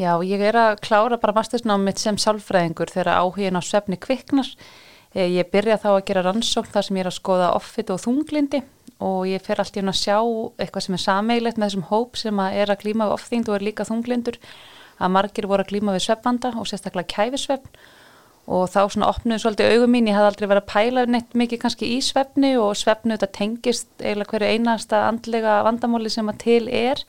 Já, 0.01 0.17
ég 0.25 0.41
er 0.41 0.57
að 0.57 0.79
klára 0.87 1.19
bara 1.21 1.35
mastersnámið 1.37 1.99
sem 2.01 2.19
sálfræðingur 2.21 2.89
þegar 2.89 3.19
áhugin 3.21 3.59
á 3.59 3.63
svefni 3.63 3.99
kviknar. 4.01 4.49
Eh, 5.13 5.29
ég 5.37 5.51
byrja 5.53 5.77
þá 5.83 5.89
að 5.93 6.05
gera 6.09 6.23
rannsókn 6.25 6.73
þar 6.73 6.87
sem 6.87 6.97
ég 6.97 7.05
er 7.05 7.11
að 7.11 7.19
skoða 7.19 7.51
offit 7.59 7.93
og 7.93 8.01
þunglindi 8.01 8.63
og 9.05 9.27
ég 9.29 9.43
fer 9.45 9.61
alltaf 9.61 9.83
inn 9.83 9.93
að 9.93 9.99
sjá 9.99 10.17
eitthvað 10.63 10.87
sem 10.87 10.97
er 10.97 11.03
sameigilegt 11.03 11.59
með 11.59 11.69
þessum 11.69 11.89
hóp 11.91 12.17
sem 12.17 12.41
að 12.41 12.57
er 12.63 12.73
að 12.73 12.81
glíma 12.85 13.09
við 13.11 13.17
ofþyngd 13.19 13.51
og 13.51 13.57
er 13.59 13.67
líka 13.67 13.89
þunglindur. 13.89 14.39
Að 15.03 15.13
margir 15.13 15.49
voru 15.51 15.67
að 15.67 15.73
glíma 15.75 15.97
við 15.97 16.07
sveppvanda 16.07 16.55
og 16.57 16.71
sérstaklega 16.71 17.13
kæfisveppn 17.13 17.83
og 18.51 18.65
þá 18.73 18.81
svona 18.91 19.09
opnuðu 19.13 19.45
svolítið 19.45 19.77
augum 19.77 19.93
mín, 19.95 20.09
ég 20.11 20.17
hafði 20.17 20.31
aldrei 20.33 20.49
verið 20.51 20.65
að 20.65 20.73
pæla 20.73 21.05
neitt 21.07 21.37
mikið 21.39 21.61
kannski 21.63 21.91
í 21.95 22.01
sveppni 22.03 22.51
og 22.59 22.75
sveppnu 22.79 23.15
þetta 23.15 23.29
tengist 23.39 24.03
eiginlega 24.03 24.33
hverju 24.33 24.49
einasta 24.57 25.05
andlega 25.07 25.61
vandamáli 25.67 26.11
sem 26.11 26.33
að 26.33 26.41
til 26.43 26.65
er. 26.67 27.05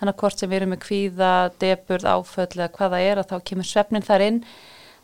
Þannig 0.00 0.14
að 0.14 0.22
hvort 0.22 0.40
sem 0.40 0.50
við 0.50 0.60
erum 0.60 0.72
með 0.72 0.82
kvíða, 0.86 1.34
deburð, 1.60 2.08
áföll 2.08 2.48
eða 2.56 2.70
hvaða 2.78 3.02
er 3.04 3.20
að 3.20 3.28
þá 3.34 3.36
kemur 3.50 3.68
sveppnin 3.68 4.08
þar 4.08 4.26
inn. 4.30 4.40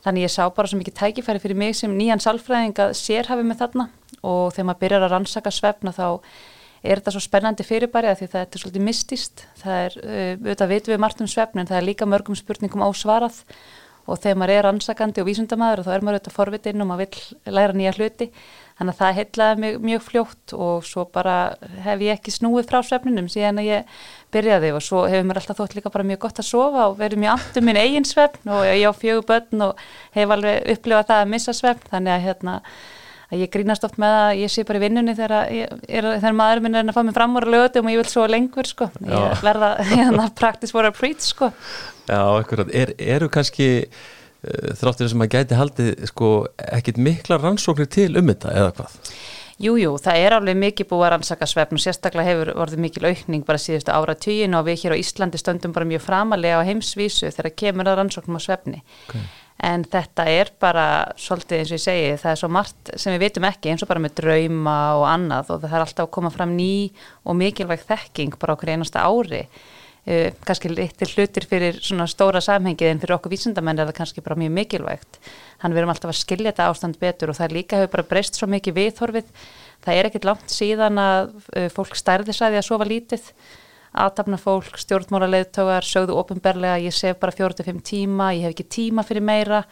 Þannig 0.05 0.27
ég 0.27 0.33
sá 0.33 0.43
bara 0.57 0.73
svo 0.73 0.81
mikið 0.81 0.99
tækifæri 1.03 1.45
fyrir 1.45 1.61
mig 1.61 1.77
sem 1.77 1.93
nýjan 1.93 2.25
salfræðing 2.25 2.81
að 2.81 2.97
sérhafi 2.97 3.45
með 3.45 3.61
þarna. 3.61 3.89
Og 4.25 4.57
þegar 4.57 4.69
maður 4.71 4.83
byrjar 4.87 5.07
að 5.07 5.15
rannsaka 5.19 5.53
svefna 5.53 5.93
þá 5.97 6.09
er 6.85 7.01
þetta 7.01 7.15
svo 7.15 7.25
spennandi 7.25 7.65
fyrirbæri 7.65 8.11
að 8.11 8.19
því 8.23 8.33
það 8.33 8.43
er 8.45 8.61
svolítið 8.63 8.85
mistist. 8.85 9.47
Það 9.61 9.79
er, 9.85 9.97
uh, 10.01 10.33
auðvitað 10.45 10.73
vitum 10.75 10.95
við 10.95 11.01
margt 11.05 11.25
um 11.25 11.31
svefni 11.33 11.65
en 11.65 11.71
það 11.71 11.81
er 11.81 11.89
líka 11.89 12.09
mörgum 12.09 12.37
spurningum 12.37 12.85
ásvarað 12.85 13.41
og 14.05 14.21
þegar 14.21 14.37
maður 14.41 14.53
er 14.55 14.67
rannsakandi 14.69 15.23
og 15.23 15.29
vísundamæður 15.31 15.83
þá 15.87 15.91
er 15.95 16.05
maður 16.05 16.19
auðvitað 16.19 16.37
forvitinn 16.37 16.85
og 16.85 16.89
maður 16.91 17.07
vil 17.07 17.55
læra 17.57 17.77
nýja 17.77 17.93
hluti. 17.97 18.29
Þannig 18.75 18.91
að 18.91 18.99
það 18.99 19.19
heitlaði 19.19 19.63
mjög, 19.63 19.77
mjög 19.89 20.03
fljótt 20.03 20.55
og 20.67 20.87
svo 20.89 21.05
bara 21.15 21.37
hef 21.85 22.03
ég 22.03 22.19
ekki 22.19 22.35
snúið 22.35 22.67
frá 22.69 22.81
svefninum 22.85 23.31
síðan 23.33 23.63
að 23.63 23.69
ég 23.71 23.95
byrjaði. 24.35 24.73
Og 24.75 24.83
svo 24.85 25.05
hefur 25.07 25.29
mér 25.29 25.41
alltaf 25.41 25.61
þótt 25.61 25.77
líka 25.79 25.95
bara 25.95 26.09
mjög 26.09 26.21
gott 26.27 26.43
að 26.43 26.51
sofa 26.51 26.89
og 26.91 26.99
verið 26.99 27.23
mjög 27.23 27.39
aftur 27.39 27.65
minn 27.65 27.81
eigin 27.81 28.09
svefn 28.09 28.53
og 28.57 28.67
ég 28.67 28.85
á 28.85 28.93
fjögur 28.99 29.25
börn 29.31 29.69
og 29.71 29.87
hef 30.19 30.37
alveg 30.37 30.69
upplifað 30.75 31.09
það 31.13 31.23
að 31.23 31.33
missa 31.37 31.57
svefn. 31.57 31.89
Þannig 31.95 32.17
að 32.17 32.27
hérna 32.27 32.59
að 33.33 33.41
ég 33.41 33.55
grínast 33.55 33.87
oft 33.87 33.97
með 33.99 34.19
að 34.19 34.43
ég 34.43 34.53
sé 34.53 34.67
bara 34.69 34.79
í 34.79 34.85
vinnunni 34.85 35.15
þegar, 35.17 35.49
er, 35.49 36.11
þegar 36.19 36.37
maður 36.37 36.61
minn 36.67 36.77
er 36.77 36.91
að 36.91 36.99
fá 36.99 37.03
mig 37.07 37.17
fram 37.17 37.39
úr 37.39 37.47
lögutum 37.55 37.89
og 37.89 37.95
ég 37.95 38.03
vil 38.03 38.11
svo 38.11 38.27
lengur 38.29 38.69
sko. 38.69 38.91
Ég 39.07 39.43
verða 39.47 39.75
hérna 39.95 40.29
practice 40.37 40.75
for 40.75 40.85
a 40.85 40.93
preach 40.95 41.31
sko 41.31 41.55
Já, 42.05 42.21
ekkur, 42.41 42.67
er, 42.69 42.93
eru 43.01 43.31
kannski 43.33 43.87
Eh, 44.45 44.75
þráttur 44.77 45.09
sem 45.09 45.25
að 45.25 45.33
gæti 45.39 45.57
haldið 45.57 46.05
sko 46.11 46.35
ekkit 46.59 46.99
mikla 47.01 47.39
rannsóknir 47.41 47.89
til 47.89 48.11
um 48.21 48.29
þetta 48.29 48.53
eða 48.53 48.75
hvað? 48.77 48.97
Jújú, 49.55 49.77
jú, 49.79 49.93
það 50.03 50.21
er 50.21 50.35
alveg 50.35 50.59
mikið 50.59 50.89
búið 50.91 51.05
að 51.07 51.13
rannsaka 51.15 51.47
svefn 51.49 51.79
og 51.79 51.83
sérstaklega 51.85 52.27
hefur 52.27 52.51
vorðið 52.59 52.83
mikil 52.83 53.07
aukning 53.07 53.47
bara 53.47 53.63
síðustu 53.63 53.95
ára 53.95 54.17
tíin 54.19 54.57
og 54.59 54.67
við 54.67 54.83
hér 54.83 54.97
á 54.99 55.01
Íslandi 55.01 55.41
stöndum 55.41 55.73
bara 55.73 55.89
mjög 55.89 56.03
framalega 56.05 56.59
á 56.61 56.67
heimsvísu 56.67 57.31
þegar 57.31 57.55
kemur 57.63 57.89
að 57.89 58.01
rannsóknum 58.01 58.37
á 58.37 58.43
svefni. 58.43 58.83
Okay. 59.07 59.23
En 59.65 59.87
þetta 59.87 60.27
er 60.29 60.51
bara 60.61 60.87
svolítið 61.17 61.63
eins 61.63 61.71
og 61.71 61.79
ég 61.79 61.85
segi, 61.87 62.11
það 62.21 62.33
er 62.35 62.41
svo 62.43 62.51
margt 62.53 62.93
sem 63.01 63.15
við 63.15 63.25
vitum 63.29 63.47
ekki 63.49 63.71
eins 63.71 63.87
og 63.87 63.93
bara 63.95 64.03
með 64.03 64.17
drauma 64.19 64.77
og 64.99 65.07
annað 65.09 65.55
og 65.55 65.63
það 65.63 65.79
er 65.79 65.87
alltaf 65.87 66.09
að 66.09 66.15
koma 66.19 66.35
fram 66.35 66.57
ný 66.59 66.75
og 67.23 67.39
mikilvæg 67.39 67.87
þekking 67.87 68.37
bara 68.43 68.59
okkur 68.59 68.75
einasta 68.75 69.07
ári 69.07 69.47
uh, 70.07 70.29
kannski 70.47 70.71
littir 70.73 71.11
hlutir 71.15 71.49
fyrir 71.51 71.81
svona 71.81 72.07
stóra 72.11 72.43
samhengið 72.45 72.93
en 72.93 73.03
fyrir 73.03 73.17
okkur 73.19 73.35
vísindamenn 73.35 73.83
er 73.83 73.91
það 73.91 73.99
kannski 74.01 74.25
bara 74.25 74.39
mjög 74.41 74.55
mikilvægt. 74.61 75.21
Þannig 75.63 75.77
við 75.77 75.83
erum 75.83 75.95
alltaf 75.95 76.15
að 76.15 76.21
skilja 76.21 76.53
þetta 76.53 76.71
ástand 76.71 77.01
betur 77.03 77.33
og 77.33 77.39
það 77.41 77.59
líka 77.59 77.81
hefur 77.81 77.93
bara 77.97 78.09
breyst 78.13 78.39
svo 78.39 78.49
mikið 78.53 78.79
viðhorfið. 78.81 79.35
Það 79.85 80.01
er 80.01 80.09
ekkert 80.09 80.31
langt 80.31 80.55
síðan 80.55 81.03
að 81.03 81.35
uh, 81.35 81.69
fólk 81.75 81.99
stærði 81.99 82.37
sæði 82.37 82.61
að 82.61 82.69
sofa 82.71 82.89
lítið 82.89 83.31
aðtapna 83.95 84.39
fólk, 84.41 84.75
stjórnmála 84.81 85.29
leðtögar 85.31 85.87
sögðu 85.87 86.17
ofinberlega, 86.19 86.81
ég 86.83 86.95
sef 86.95 87.19
bara 87.23 87.35
45 87.35 87.79
tíma 87.87 88.33
ég 88.35 88.49
hef 88.49 88.55
ekki 88.55 88.67
tíma 88.77 89.05
fyrir 89.07 89.23
meira. 89.23 89.63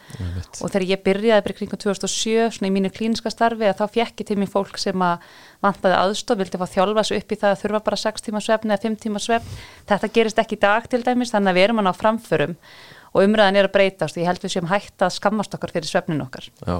Og 0.61 0.71
þegar 0.71 0.85
ég 0.93 1.03
byrjaði 1.03 1.45
bara 1.45 1.57
kringum 1.57 1.81
2007 1.83 2.55
svona 2.55 2.69
í 2.69 2.73
mínu 2.77 2.91
klíniska 2.93 3.31
starfi 3.33 3.67
að 3.67 3.81
þá 3.81 3.97
fjekki 3.97 4.27
til 4.29 4.39
mér 4.39 4.51
fólk 4.53 4.79
sem 4.79 5.03
að 5.03 5.27
vantaði 5.63 5.99
aðstof 5.99 6.39
vildi 6.39 6.61
fá 6.61 6.65
þjálfa 6.71 7.05
svo 7.07 7.19
upp 7.19 7.35
í 7.35 7.39
það 7.43 7.55
að 7.55 7.61
þurfa 7.63 7.83
bara 7.89 8.01
6 8.05 8.27
tíma 8.27 8.43
svefn 8.43 8.71
eða 8.71 8.83
5 8.87 8.97
tíma 9.03 9.23
svefn. 9.23 9.61
Þetta 9.91 10.11
gerist 10.15 10.43
ekki 10.43 10.57
í 10.57 10.63
dag 10.63 10.87
til 10.87 11.03
dæmis 11.03 11.35
þannig 11.35 11.53
að 11.53 11.59
við 11.59 11.67
erum 11.67 11.83
að 11.83 11.87
ná 11.89 11.93
framförum 11.99 12.57
og 13.13 13.27
umræðan 13.27 13.59
er 13.59 13.69
að 13.69 13.75
breytast. 13.75 14.17
Og 14.17 14.23
ég 14.23 14.31
held 14.31 14.43
við 14.43 14.55
séum 14.55 14.71
hægt 14.71 15.03
að 15.03 15.15
skammast 15.17 15.55
okkar 15.55 15.73
fyrir 15.75 15.89
svefnin 15.89 16.23
okkar. 16.23 16.47
Já, 16.63 16.77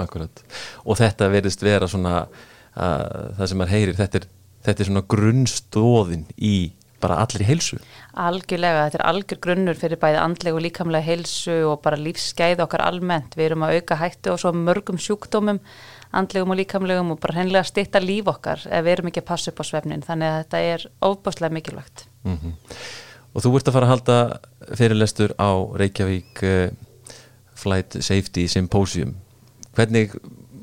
akkurat. 0.00 0.44
Og 0.86 0.98
þetta 1.00 1.30
verðist 1.32 1.64
vera 1.64 1.90
svona 1.90 2.24
uh, 2.24 3.34
það 3.38 3.50
sem 3.50 3.60
maður 3.60 3.74
heyrir, 3.74 3.98
þetta 3.98 4.22
er, 4.22 4.30
þetta 4.68 4.84
er 4.84 4.90
svona 4.90 5.04
grunnstóðin 5.14 6.26
í 6.38 6.56
bara 7.04 7.20
allir 7.22 7.44
í 7.44 7.48
heilsu. 7.48 7.78
Algjörlega, 8.24 8.86
þetta 8.88 9.00
er 9.00 9.06
algjör 9.10 9.40
grunnur 9.46 9.78
fyrir 9.78 10.00
bæði 10.00 10.20
andleg 10.22 10.56
og 10.56 10.64
líkamlega 10.64 11.08
heilsu 11.08 11.56
og 11.68 11.82
bara 11.84 12.00
lífsgæð 12.00 12.64
okkar 12.64 12.84
almennt. 12.86 13.36
Við 13.36 13.50
erum 13.50 13.66
að 13.66 13.78
auka 13.78 14.00
hættu 14.00 14.32
og 14.34 14.40
svo 14.42 14.54
mörgum 14.56 15.00
sjúkdómum, 15.02 15.60
andlegum 16.14 16.54
og 16.54 16.60
líkamlegum 16.62 17.14
og 17.14 17.22
bara 17.22 17.40
hennilega 17.40 17.68
stitta 17.68 18.02
líf 18.02 18.30
okkar 18.30 18.64
ef 18.70 18.84
við 18.86 18.96
erum 18.96 19.10
ekki 19.10 19.24
að 19.24 19.30
passa 19.32 19.52
upp 19.52 19.60
á 19.60 19.64
svefnin. 19.70 20.04
Þannig 20.06 20.30
að 20.30 20.38
þetta 20.42 20.62
er 20.74 20.86
óbáslega 21.02 21.56
mikilvægt. 21.58 22.06
Mm 22.24 22.38
-hmm. 22.38 22.54
Og 23.34 23.42
þú 23.42 23.56
ert 23.58 23.68
að 23.68 23.74
fara 23.74 23.86
að 23.86 23.94
halda 23.94 24.16
fyrirlestur 24.78 25.34
á 25.42 25.50
Reykjavík 25.74 26.42
uh, 26.42 26.70
Flight 27.54 27.96
Safety 28.00 28.46
Symposium. 28.46 29.16
Hvernig, 29.74 30.14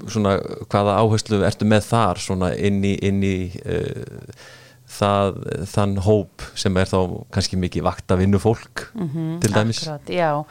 svona, 0.08 0.38
hvaða 0.72 0.96
áherslu 1.04 1.44
ertu 1.44 1.68
með 1.68 1.84
þar 1.90 2.18
svona 2.24 2.54
inn 2.56 2.80
í, 2.84 2.96
inn 3.04 3.24
í 3.24 3.52
uh, 3.66 4.32
það, 4.92 5.40
þann 5.72 5.98
hóp 6.06 6.46
sem 6.60 6.78
er 6.80 6.90
þá 6.90 7.00
kannski 7.34 7.60
mikið 7.60 7.86
vakt 7.88 8.14
að 8.14 8.24
vinna 8.24 8.42
fólk 8.42 8.88
mm 8.94 9.10
-hmm, 9.10 9.34
til 9.44 9.54
dæmis. 9.54 9.82
akkurat, 9.84 10.10
Já, 10.10 10.46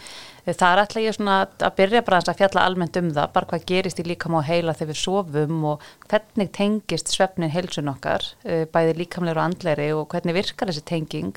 það 0.46 0.72
er 0.72 0.82
alltaf 0.82 1.02
ég 1.02 1.16
svona 1.16 1.36
að 1.46 1.74
byrja 1.76 2.04
bara 2.06 2.20
að 2.20 2.38
fjalla 2.38 2.64
almennt 2.64 2.96
um 2.96 3.10
það 3.10 3.32
bara 3.32 3.46
hvað 3.46 3.66
gerist 3.66 4.00
í 4.00 4.06
líkam 4.06 4.38
á 4.38 4.40
heila 4.42 4.74
þegar 4.74 4.92
við 4.92 5.02
sofum 5.02 5.64
og 5.64 5.82
hvernig 6.08 6.52
tengist 6.52 7.08
svefnin 7.08 7.50
heilsun 7.50 7.92
okkar, 7.92 8.24
uh, 8.44 8.64
bæði 8.72 8.96
líkamlegur 9.02 9.38
og 9.38 9.44
andleiri 9.44 9.92
og 9.92 10.08
hvernig 10.08 10.34
virkar 10.34 10.68
þessi 10.68 10.84
tenging. 10.84 11.36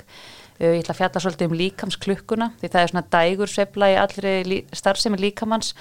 Uh, 0.60 0.78
ég 0.78 0.84
ætla 0.84 0.94
að 0.94 1.02
fjalla 1.02 1.20
svolítið 1.20 1.50
um 1.50 1.60
líkamsklukkuna 1.60 2.52
því 2.62 2.70
það 2.70 2.82
er 2.82 2.88
svona 2.88 3.10
dægur 3.10 3.48
svefla 3.48 3.92
í 3.92 4.00
allri 4.00 4.66
starfsemi 4.72 5.18
líkamanns 5.18 5.74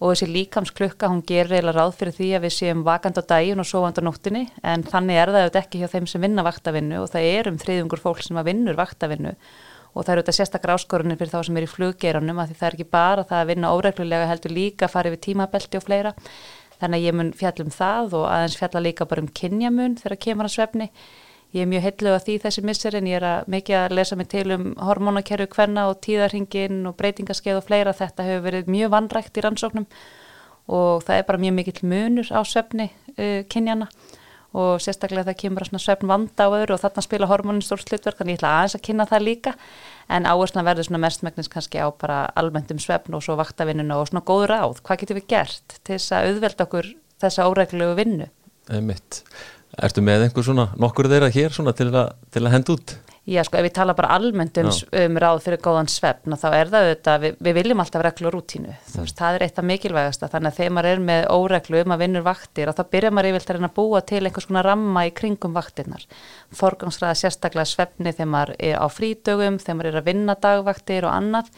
og 0.00 0.14
þessi 0.14 0.30
líkamsklukka, 0.32 1.10
hún 1.12 1.20
gerir 1.28 1.58
eiginlega 1.58 1.76
ráð 1.76 1.98
fyrir 1.98 2.14
því 2.16 2.28
að 2.36 2.44
við 2.46 2.54
séum 2.56 2.84
vakand 2.86 3.20
á 3.20 3.22
daginn 3.34 3.60
og 3.60 3.68
sovand 3.68 4.00
á 4.00 4.02
nóttinni 4.02 4.46
en 4.64 4.84
þannig 4.86 5.20
er 5.20 5.32
það 5.32 5.44
auðvitað 5.44 5.60
ekki 5.60 5.82
hjá 5.82 5.90
þeim 5.92 6.06
sem 6.08 6.24
vinna 6.24 6.44
vaktavinnu 6.46 7.02
og 7.02 7.10
það 7.12 7.28
er 7.34 7.50
um 7.50 7.58
þriðjungur 7.60 8.00
fólk 8.00 8.22
sem 8.24 8.40
vinnur 8.48 8.80
vaktavinnu. 8.80 9.34
Og 9.90 10.06
það 10.06 10.12
eru 10.14 10.22
þetta 10.22 10.36
sérstakar 10.38 10.72
áskorunir 10.76 11.18
fyrir 11.20 11.34
þá 11.34 11.44
sem 11.44 11.56
er 11.58 11.66
í 11.66 11.68
fluggeranum 11.68 12.40
að 12.40 12.52
því 12.52 12.58
það 12.60 12.68
er 12.68 12.76
ekki 12.78 12.90
bara 12.96 13.26
það 13.28 13.40
að 13.42 13.48
vinna 13.50 13.72
óreglulega 13.76 14.28
heldur 14.30 14.54
líka 14.56 14.86
að 14.86 14.94
fara 14.94 15.10
yfir 15.10 15.22
tímabelti 15.26 15.80
og 15.80 15.84
fleira. 15.84 16.12
Þannig 16.80 17.00
að 17.00 17.06
ég 17.08 17.16
mun 17.18 17.32
fjallum 17.36 17.72
það 17.74 18.14
og 18.20 18.28
aðeins 18.30 18.56
fjalla 18.56 18.84
líka 18.86 19.08
bara 19.10 19.24
um 19.24 19.32
kynjamun 19.40 19.98
þegar 20.00 20.22
kemur 20.24 20.48
að 20.48 20.54
svefni 20.54 20.88
ég 21.54 21.64
er 21.64 21.70
mjög 21.70 21.86
heitlu 21.88 22.14
á 22.14 22.18
því 22.22 22.36
þessi 22.44 22.64
missir 22.66 22.96
en 22.98 23.08
ég 23.10 23.18
er 23.18 23.26
að 23.26 23.50
mikið 23.50 23.78
að 23.80 23.96
lesa 23.98 24.18
mig 24.18 24.30
til 24.30 24.46
um 24.54 24.70
hormónakerfi 24.78 25.48
hvenna 25.56 25.88
og 25.90 25.98
tíðarhingin 26.06 26.84
og 26.86 26.96
breytingaskeið 27.00 27.58
og 27.58 27.66
fleira 27.66 27.96
þetta 27.96 28.26
hefur 28.28 28.46
verið 28.46 28.70
mjög 28.70 28.94
vanrækt 28.94 29.40
í 29.40 29.44
rannsóknum 29.46 29.88
og 30.70 31.04
það 31.06 31.18
er 31.18 31.28
bara 31.28 31.42
mjög 31.42 31.56
mikill 31.58 31.90
munur 31.90 32.30
á 32.30 32.40
svefni 32.46 32.90
uh, 33.16 33.42
kynjana 33.50 33.90
og 34.50 34.80
sérstaklega 34.82 35.28
það 35.28 35.38
kemur 35.44 35.66
að 35.66 35.82
svefn 35.84 36.10
vanda 36.10 36.46
á 36.46 36.50
öðru 36.50 36.74
og 36.74 36.82
þarna 36.82 37.04
spila 37.06 37.28
hormónin 37.30 37.62
stór 37.62 37.82
slutverk 37.82 38.18
þannig 38.18 38.34
ég 38.34 38.40
ætla 38.40 38.54
aðeins 38.56 38.74
að 38.78 38.84
kynna 38.88 39.06
það 39.06 39.26
líka 39.28 39.52
en 40.10 40.26
áhersna 40.26 40.64
verður 40.66 40.88
svona 40.88 41.02
mestmæknins 41.04 41.50
kannski 41.52 41.78
á 41.78 41.86
bara 41.94 42.24
almenntum 42.38 42.80
svefn 42.82 43.14
og 43.14 43.22
svo 43.22 43.36
vaktavinnuna 43.38 44.00
og 44.00 44.10
svona 44.10 44.24
góð 44.26 44.48
ráð, 44.50 44.82
hvað 44.82 45.04
getur 45.04 45.20
við 45.20 45.28
gert 45.30 45.78
til 45.84 45.94
þess 45.94 46.16
að 46.16 46.30
auðvelda 46.32 46.66
okkur 46.66 46.90
þessa 47.22 47.46
óreglulegu 47.46 47.96
vinnu? 48.00 48.28
Mitt. 48.82 49.22
Ertu 49.78 50.02
með 50.02 50.26
einhver 50.26 50.46
svona 50.46 50.70
nokkur 50.80 51.08
þeirra 51.10 51.30
hér 51.34 51.54
svona 51.54 51.74
til 51.76 51.90
að, 51.92 52.16
til 52.34 52.42
að 52.44 52.54
henda 52.56 52.74
út? 52.74 52.96
Já, 53.28 53.42
sko, 53.44 53.58
ef 53.60 53.66
við 53.66 53.74
tala 53.76 53.92
bara 53.94 54.14
almennt 54.16 54.56
um, 54.58 54.68
um 54.96 55.18
ráð 55.20 55.42
fyrir 55.44 55.60
góðan 55.62 55.90
svefn, 55.92 56.34
þá 56.40 56.46
er 56.56 56.70
það 56.72 56.86
auðvitað, 56.86 57.18
við, 57.22 57.34
við 57.46 57.56
viljum 57.58 57.82
alltaf 57.84 58.02
reglu 58.02 58.30
og 58.30 58.32
rútínu, 58.34 58.72
mm. 58.72 58.94
veist, 58.96 59.18
það 59.18 59.36
er 59.36 59.44
eitt 59.44 59.60
af 59.60 59.66
mikilvægasta, 59.68 60.30
þannig 60.32 60.50
að 60.50 60.56
þegar 60.56 60.72
maður 60.74 60.88
er 60.90 61.02
með 61.10 61.26
óreglu 61.36 61.82
um 61.84 61.94
að 61.94 62.02
vinnur 62.02 62.24
vaktir 62.26 62.72
og 62.72 62.78
þá 62.78 62.82
byrjar 62.96 63.14
maður 63.14 63.28
yfirlt 63.30 63.52
að 63.52 63.58
reyna 63.58 63.70
að 63.70 63.76
búa 63.76 64.00
til 64.08 64.22
einhvers 64.24 64.48
konar 64.48 64.68
ramma 64.70 65.04
í 65.04 65.12
kringum 65.20 65.54
vaktirnar, 65.54 66.08
forgangsraða 66.62 67.20
sérstaklega 67.20 67.68
svefni 67.68 68.14
þegar 68.16 68.32
maður 68.34 68.54
er 68.56 68.80
á 68.80 68.86
frídögum, 68.90 69.60
þegar 69.60 69.78
maður 69.78 69.92
er 69.92 70.00
að 70.00 70.10
vinna 70.10 70.38
dagvaktir 70.48 71.06
og 71.06 71.14
annað, 71.14 71.52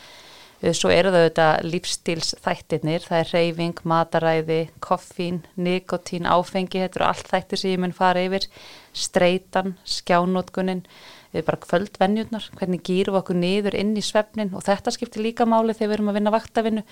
svo 0.71 0.93
eru 0.95 1.11
það 1.11 1.25
auðvitað 1.25 1.65
lífstíls 1.67 2.29
þættirnir, 2.45 3.03
það 3.03 3.21
er 3.23 3.31
reyfing, 3.35 3.81
mataræði, 3.89 4.59
koffín, 4.85 5.41
nikotín, 5.59 6.29
áfengi, 6.31 6.85
þetta 6.85 7.01
eru 7.01 7.09
allt 7.09 7.31
þættir 7.33 7.59
sem 7.59 7.73
ég 7.73 7.81
mun 7.83 7.95
fara 7.97 8.23
yfir, 8.23 8.47
streitan, 8.95 9.73
skjánótkunin, 9.89 10.85
við 11.33 11.47
bara 11.49 11.59
kvöldvenjurnar, 11.65 12.47
hvernig 12.61 12.85
gýrum 12.87 13.17
við 13.17 13.21
okkur 13.23 13.39
niður 13.41 13.79
inn 13.81 13.91
í 13.99 14.05
svefnin? 14.07 14.53
Og 14.55 14.63
þetta 14.69 14.93
skiptir 14.95 15.25
líka 15.25 15.49
máli 15.49 15.75
þegar 15.75 15.89
við 15.89 15.97
erum 15.97 16.13
að 16.13 16.19
vinna 16.21 16.35
vaktavinnu, 16.37 16.85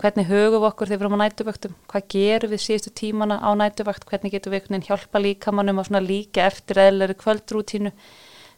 hvernig 0.00 0.30
högum 0.30 0.62
við 0.62 0.68
okkur 0.70 0.88
þegar 0.88 1.02
við 1.02 1.08
erum 1.08 1.18
á 1.18 1.22
nætuvöktum, 1.24 1.76
hvað 1.90 2.08
gerum 2.14 2.54
við 2.54 2.64
síðustu 2.64 2.94
tímana 3.02 3.40
á 3.44 3.50
nætuvökt, 3.58 4.08
hvernig 4.08 4.38
getum 4.38 4.56
við 4.56 4.88
hjálpa 4.88 5.20
líkamannum 5.20 5.82
að 5.84 6.06
líka 6.06 6.46
eftir 6.46 6.80
eðlari 6.86 7.18
kvöldrútínu, 7.18 7.92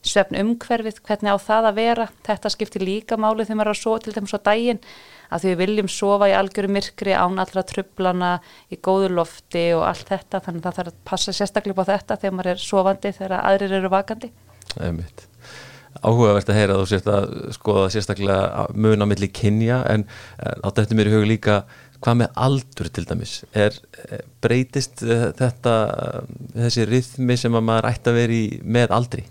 svefn 0.06 0.38
umhverfið, 0.40 1.00
hvernig 1.04 1.34
á 1.34 1.38
það 1.40 1.70
að 1.70 1.80
vera, 1.80 2.06
þetta 2.26 2.52
skiptir 2.54 2.84
líka 2.86 3.18
máli 3.20 3.44
þegar 3.44 3.58
maður 3.60 3.72
er 3.72 3.76
að 3.76 3.80
svo 3.82 3.96
til 4.00 4.14
þeim 4.16 4.28
svo 4.30 4.40
dægin 4.46 4.82
að 5.30 5.42
því 5.42 5.50
við 5.50 5.60
viljum 5.60 5.90
sofa 5.92 6.28
í 6.30 6.36
algjöru 6.36 6.70
myrkri 6.72 7.14
án 7.14 7.42
allra 7.42 7.64
trublana 7.68 8.30
í 8.72 8.78
góðu 8.80 9.10
lofti 9.14 9.66
og 9.76 9.84
allt 9.90 10.08
þetta 10.10 10.40
þannig 10.46 10.62
að 10.62 10.68
það 10.68 10.78
þarf 10.78 10.94
að 10.94 11.02
passa 11.10 11.34
sérstaklega 11.36 11.84
á 11.84 11.90
þetta 11.92 12.20
þegar 12.22 12.38
maður 12.38 12.52
er 12.54 12.64
sofandi 12.64 13.12
þegar 13.18 13.36
aðrir 13.42 13.76
eru 13.80 13.92
vakandi. 13.92 14.32
Einmitt 14.80 15.26
áhugavert 16.00 16.48
að 16.48 16.58
heyra 16.60 16.78
þú 16.78 16.88
sést 16.88 17.08
að 17.10 17.24
skoða 17.56 17.88
sérstaklega 17.92 18.66
mun 18.78 19.02
á 19.04 19.06
milli 19.10 19.28
kynja 19.34 19.80
en 19.90 20.06
átt 20.38 20.78
eftir 20.80 20.96
mér 20.96 21.10
í 21.10 21.14
hug 21.16 21.26
líka 21.28 21.56
hvað 22.00 22.20
með 22.22 22.38
aldur 22.46 22.88
til 22.94 23.04
dæmis 23.08 23.34
er, 23.52 23.74
breytist 24.40 25.02
eh, 25.04 25.28
þetta 25.36 25.74
þessi 26.54 26.86
rithmi 26.88 27.36
sem 27.40 27.58
að 27.58 27.66
maður 27.66 27.90
ætti 27.90 28.12
að 28.12 28.20
vera 28.20 28.38
í 28.38 28.46
með 28.64 28.94
aldri? 28.96 29.26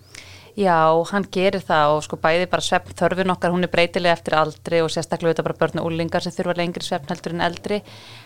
Já, 0.60 0.92
hann 1.14 1.24
gerir 1.32 1.62
það 1.64 1.94
og 1.94 2.02
sko 2.04 2.18
bæði 2.20 2.48
bara 2.52 2.64
svefn 2.66 2.96
þörfin 3.00 3.32
okkar, 3.32 3.54
hún 3.54 3.64
er 3.64 3.70
breytilega 3.72 4.18
eftir 4.18 4.34
aldri 4.36 4.82
og 4.84 4.90
sérstaklega 4.92 5.32
þetta 5.32 5.46
bara 5.46 5.56
börn 5.62 5.80
og 5.80 5.88
úlingar 5.88 6.26
sem 6.26 6.34
þurfa 6.36 6.56
lengri 6.60 6.84
svefn 6.84 7.14
heldur 7.14 7.36
en 7.38 7.46
eldri. 7.46 7.78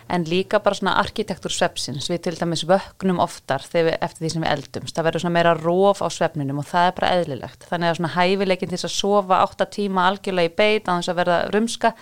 En 0.10 0.26
líka 0.26 0.58
bara 0.66 0.80
svona 0.80 0.96
arkitektur 1.04 1.54
svefnsins, 1.54 2.10
við 2.10 2.24
til 2.26 2.34
dæmis 2.40 2.66
vögnum 2.66 3.22
oftar 3.22 3.62
við, 3.70 3.92
eftir 4.00 4.26
því 4.26 4.34
sem 4.34 4.46
við 4.48 4.54
eldumst, 4.56 4.98
það 4.98 5.10
verður 5.12 5.26
svona 5.28 5.38
meira 5.38 5.54
róf 5.60 6.02
á 6.02 6.10
svefninum 6.10 6.64
og 6.64 6.70
það 6.74 6.90
er 6.90 6.98
bara 6.98 7.14
eðlilegt. 7.20 7.70
Þannig 7.70 7.92
að 7.92 8.00
svona 8.02 8.14
hæfileikin 8.18 8.72
til 8.72 8.80
þess 8.80 8.90
að 8.90 8.98
sofa 8.98 9.44
8 9.52 9.72
tíma 9.78 10.10
algjörlega 10.10 10.50
í 10.50 10.56
beit 10.58 10.90
á 10.90 10.98
þess 10.98 11.14
að 11.14 11.20
verða 11.22 11.42
rumska, 11.54 11.98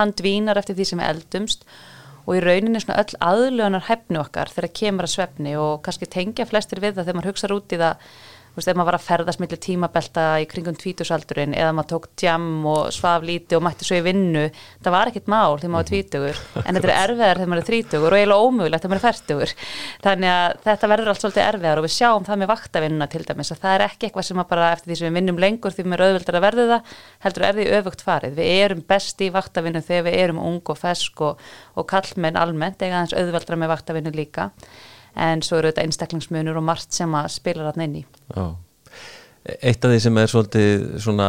hann 0.00 0.18
dvínar 0.18 0.58
eftir 0.58 0.74
því 0.80 0.90
sem 0.90 1.04
við 1.04 1.12
eldumst. 1.14 1.68
Og 2.26 2.34
í 2.34 2.42
rauninni 2.42 2.80
svona 2.82 3.04
öll 3.04 3.20
aðlöðunar 3.22 3.86
hefni 3.86 4.18
okkar 4.18 4.50
þegar 4.50 4.72
kemur 4.74 5.06
að 5.06 5.12
svefni 5.12 5.52
og 5.62 5.76
kannski 5.86 6.08
tengja 6.10 6.48
flestir 6.50 6.82
við 6.82 6.96
það 6.96 7.04
þegar 7.04 7.16
maður 7.20 7.30
hugsa 7.30 7.50
út 7.54 7.74
í 7.76 7.78
það 7.78 8.08
þú 8.56 8.62
veist, 8.62 8.70
ef 8.72 8.76
maður 8.78 8.88
var 8.88 8.96
að 8.96 9.04
ferðast 9.04 9.40
millir 9.42 9.58
tímabelta 9.60 10.22
í 10.40 10.46
kringum 10.48 10.76
tvítusaldurinn 10.80 11.52
eða 11.52 11.74
maður 11.76 11.90
tók 11.90 12.06
tjam 12.16 12.46
og 12.70 12.86
svaf 12.96 13.20
líti 13.28 13.52
og 13.58 13.60
mætti 13.66 13.84
svo 13.84 13.98
í 14.00 14.04
vinnu, 14.06 14.46
það 14.80 14.94
var 14.94 15.10
ekkit 15.10 15.28
mál 15.28 15.60
þegar 15.60 15.72
maður 15.74 15.82
var 15.82 15.90
tvítugur, 15.90 16.36
en 16.64 16.72
þetta 16.78 16.88
er 16.88 16.96
erfiðar 17.02 17.36
þegar 17.36 17.50
maður 17.52 17.60
er 17.60 17.68
þrítugur 17.68 18.08
og 18.08 18.16
eiginlega 18.16 18.46
ómögulegt 18.46 18.80
þegar 18.80 18.92
maður 18.94 19.02
er 19.02 19.06
færtugur 19.12 19.50
þannig 20.06 20.30
að 20.32 20.56
þetta 20.64 20.90
verður 20.94 21.12
allt 21.12 21.20
svolítið 21.20 21.44
erfiðar 21.44 21.76
og 21.76 21.84
við 21.84 21.94
sjáum 21.98 22.24
það 22.24 22.40
með 22.40 22.50
vaktavinnuna 22.54 23.10
til 23.12 23.24
dæmis 23.28 23.52
að 23.52 23.62
það 23.66 23.76
er 23.76 23.86
ekki 23.90 24.08
eitthvað 24.08 24.28
sem 24.30 24.40
bara 24.56 24.72
eftir 24.72 24.88
því 24.88 24.96
sem 24.96 25.06
við 25.10 25.16
vinnum 25.20 25.42
lengur 25.44 25.72
því 25.76 25.82
við 25.84 25.92
erum 25.92 26.06
auðvöldar 26.06 26.38
að 26.40 26.46
verðu 26.46 26.64
það 26.72 26.82
heldur 27.26 27.44
er 27.50 27.54
því 27.60 27.66
öfugt 27.76 28.04
farið, 28.06 28.32
við 28.40 28.48
erum 28.64 28.82
besti 28.88 29.28
í 29.28 29.34
vaktavinnu 29.36 29.82
þegar 29.84 30.06
við 30.08 30.18
erum 30.24 30.40
ung 30.40 30.72
og 30.72 30.80
fesk 30.80 31.20
og, 31.26 31.34
og 31.76 31.88
en 35.16 35.42
svo 35.42 35.58
eru 35.60 35.72
þetta 35.72 35.86
einstaklingsmunur 35.86 36.60
og 36.60 36.66
margt 36.68 36.96
sem 36.96 37.12
að 37.16 37.30
spila 37.38 37.66
rann 37.66 37.84
inn 37.86 38.00
í. 38.02 38.04
Já. 38.34 38.46
Eitt 39.46 39.84
af 39.84 39.92
því 39.92 39.98
sem 40.02 40.18
er 40.18 40.30
svolítið 40.30 40.84
svona 41.02 41.28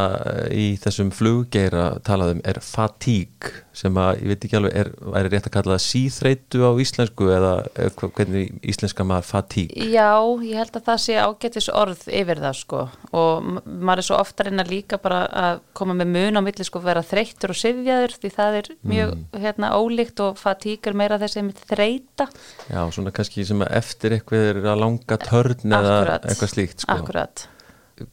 í 0.53 0.65
þessum 0.81 1.09
fluggeira 1.13 1.85
talaðum 2.05 2.39
er 2.47 2.59
fatík 2.65 3.49
sem 3.77 3.97
að 4.01 4.23
ég 4.23 4.31
veit 4.31 4.45
ekki 4.47 4.57
alveg 4.57 4.77
er, 4.81 4.89
er 5.19 5.29
rétt 5.29 5.49
að 5.49 5.53
kalla 5.53 5.75
það 5.75 5.83
síþreitu 5.85 6.61
á 6.65 6.71
íslensku 6.81 7.27
eða 7.29 7.51
hvernig 7.93 8.55
íslenska 8.65 9.05
maður 9.05 9.27
fatík? 9.27 9.75
Já, 9.77 10.17
ég 10.41 10.57
held 10.57 10.79
að 10.79 10.87
það 10.87 11.01
sé 11.03 11.17
ágætis 11.21 11.69
orð 11.69 12.05
yfir 12.09 12.41
það 12.41 12.55
sko 12.61 12.83
og 13.21 13.51
maður 13.65 14.01
er 14.01 14.07
svo 14.09 14.21
ofta 14.21 14.47
reyna 14.47 14.65
líka 14.67 14.99
bara 15.01 15.19
að 15.43 15.61
koma 15.77 15.97
með 15.99 16.13
mun 16.15 16.41
á 16.41 16.45
milli 16.47 16.65
sko 16.67 16.81
vera 16.85 17.05
þreytur 17.05 17.53
og 17.53 17.59
sifjaður 17.61 18.15
því 18.17 18.33
það 18.39 18.61
er 18.61 18.71
mjög 18.93 19.13
mm. 19.13 19.27
hérna 19.45 19.73
ólíkt 19.77 20.23
og 20.25 20.41
fatík 20.41 20.89
er 20.89 20.97
meira 20.97 21.19
þessi 21.21 21.45
með 21.45 21.61
þreita. 21.69 22.29
Já, 22.71 22.81
svona 22.95 23.13
kannski 23.13 23.45
sem 23.45 23.61
að 23.61 23.77
eftir 23.83 24.17
eitthvað 24.17 24.49
er 24.49 24.63
að 24.63 24.81
langa 24.85 25.21
törn 25.21 25.77
eða 25.77 26.01
eitthvað 26.23 26.53
slíkt 26.55 26.81
sko. 26.81 26.97
Akkurat 26.97 27.45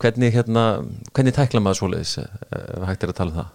hvernig, 0.01 0.33
hérna, 0.35 0.65
hvernig 1.13 1.37
tækla 1.37 1.63
maður 1.63 1.83
svoleiðis 1.83 2.17
ef 2.25 2.89
hægt 2.89 3.05
er 3.05 3.13
að 3.13 3.21
tala 3.21 3.33
um 3.35 3.39
það? 3.43 3.53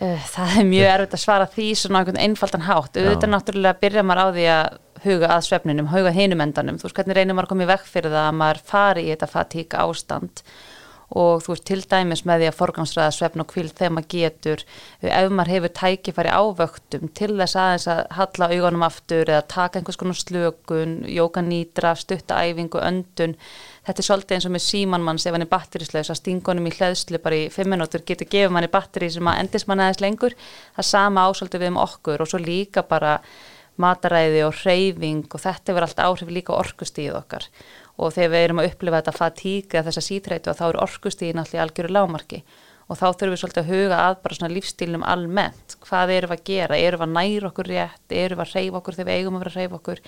Eh, 0.00 0.26
það 0.32 0.56
er 0.56 0.68
mjög 0.70 0.90
erfitt 0.94 1.14
að 1.16 1.22
svara 1.24 1.46
því 1.50 1.68
svona 1.76 2.00
einhvern 2.00 2.22
einfaldan 2.22 2.66
hátt. 2.68 2.96
Auðvitað 2.96 3.32
náttúrulega 3.34 3.80
byrja 3.82 4.04
maður 4.06 4.22
á 4.22 4.26
því 4.36 4.44
að 4.54 4.78
huga 5.04 5.30
að 5.34 5.46
svefninum, 5.48 5.88
huga 5.90 6.12
hinum 6.14 6.44
endanum. 6.44 6.78
Þú 6.80 6.88
veist 6.88 6.98
hvernig 7.00 7.18
reynir 7.18 7.36
maður 7.36 7.48
að 7.48 7.54
koma 7.54 7.66
í 7.66 7.70
vekk 7.72 7.88
fyrir 7.88 8.14
það 8.14 8.28
að 8.28 8.38
maður 8.40 8.60
fari 8.70 9.06
í 9.06 9.10
þetta 9.10 9.30
fatíka 9.34 9.82
ástand 9.84 10.44
og 11.10 11.42
þú 11.42 11.54
veist 11.54 11.66
til 11.66 11.80
dæmis 11.90 12.22
með 12.28 12.42
því 12.42 12.48
að 12.50 12.58
forgangsræða 12.60 13.14
svefn 13.16 13.42
og 13.42 13.48
kvild 13.50 13.72
þegar 13.74 13.94
maður 13.96 14.10
getur 14.14 14.62
ef 15.02 15.32
maður 15.34 15.52
hefur 15.56 15.72
tækifæri 15.80 16.34
ávöktum 16.36 17.10
til 17.18 17.32
þess 17.34 17.58
aðeins 17.58 17.86
að 17.90 18.02
halla 18.18 18.50
augunum 18.54 18.86
aftur 18.86 19.24
eða 19.24 19.48
taka 19.50 19.80
einhvers 19.80 19.98
konar 19.98 20.20
slökun 20.20 20.94
jókanýtra, 21.10 21.96
stuttaæfingu, 21.98 22.78
öndun 22.78 23.34
þetta 23.90 24.02
er 24.04 24.06
svolítið 24.06 24.36
eins 24.36 24.46
og 24.46 24.52
með 24.54 24.62
símanmanns 24.62 25.24
ef 25.26 25.34
hann 25.34 25.44
er 25.44 25.50
batterísleis 25.50 26.10
að 26.12 26.18
stingunum 26.20 26.68
í 26.70 26.74
hlæðslu 26.76 27.18
bara 27.24 27.38
í 27.40 27.48
fimm 27.50 27.72
minútur 27.74 28.04
getur 28.06 28.28
gefið 28.30 28.52
manni 28.54 28.70
batteri 28.70 29.08
sem 29.10 29.26
að 29.26 29.40
endist 29.42 29.66
manni 29.66 29.86
aðeins 29.86 30.02
lengur. 30.04 30.36
Það 30.76 30.88
sama 30.90 31.24
ásaldið 31.26 31.64
við 31.64 31.72
um 31.72 31.80
okkur 31.82 32.22
og 32.22 32.30
svo 32.30 32.40
líka 32.42 32.84
bara 32.86 33.16
mataræði 33.80 34.44
og 34.46 34.62
reyfing 34.62 35.26
og 35.26 35.42
þetta 35.42 35.74
verður 35.74 35.88
allt 35.88 36.04
áhrif 36.06 36.30
líka 36.36 36.54
orkustíð 36.54 37.18
okkar. 37.18 37.48
Og 37.98 38.14
þegar 38.14 38.34
við 38.34 38.46
erum 38.46 38.62
að 38.62 38.70
upplifa 38.70 39.00
þetta 39.00 39.16
fatíka 39.16 39.84
þessa 39.88 40.04
sítreitu 40.06 40.52
að 40.52 40.60
þá 40.60 40.66
eru 40.68 40.84
orkustíðin 40.86 41.42
allir 41.42 41.64
algjöru 41.64 41.94
lámarki 41.96 42.44
og 42.90 42.98
þá 42.98 43.04
þurfum 43.06 43.32
við 43.32 43.40
svolítið 43.40 43.60
að 43.62 43.70
huga 43.70 43.98
að 44.02 44.16
bara 44.24 44.36
svona 44.36 44.50
lífstílnum 44.50 45.04
almennt, 45.06 45.76
hvað 45.86 46.12
erum 46.16 46.32
við 46.32 46.40
að 46.40 46.46
gera? 46.50 46.78
Erum 46.78 47.00
við 47.00 47.06
að 47.06 47.12
næra 47.14 47.50
okkur 47.50 47.70
rétt, 47.70 48.06
erum 48.10 48.40
við 48.40 48.46
að 48.46 48.54
reyfa 48.56 48.80
okkur 48.80 48.96
þegar 48.96 49.08
við 49.10 49.20
eigum 49.20 49.36
að 49.36 49.44
vera 49.44 49.52
að 49.52 49.60
reyfa 49.60 49.78
okkur? 49.78 50.02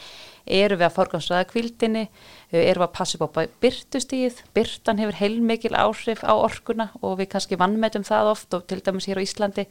Erum 0.58 0.80
við 0.80 0.86
að 0.88 0.96
forgansraða 0.96 1.48
kvildinni 1.52 2.04
erum 2.52 2.82
við 2.82 2.88
að 2.88 2.96
passa 2.98 3.18
upp 3.22 3.38
á 3.38 3.46
byrtustíð 3.62 4.40
byrtan 4.56 4.98
hefur 5.00 5.18
heilmikil 5.20 5.72
áhrif 5.78 6.24
á 6.26 6.34
orkuna 6.34 6.88
og 7.00 7.14
við 7.20 7.30
kannski 7.32 7.58
vannmetum 7.60 8.04
það 8.04 8.32
oft 8.34 8.58
og 8.58 8.66
til 8.66 8.82
dæmis 8.84 9.06
hér 9.08 9.22
á 9.22 9.24
Íslandi. 9.24 9.64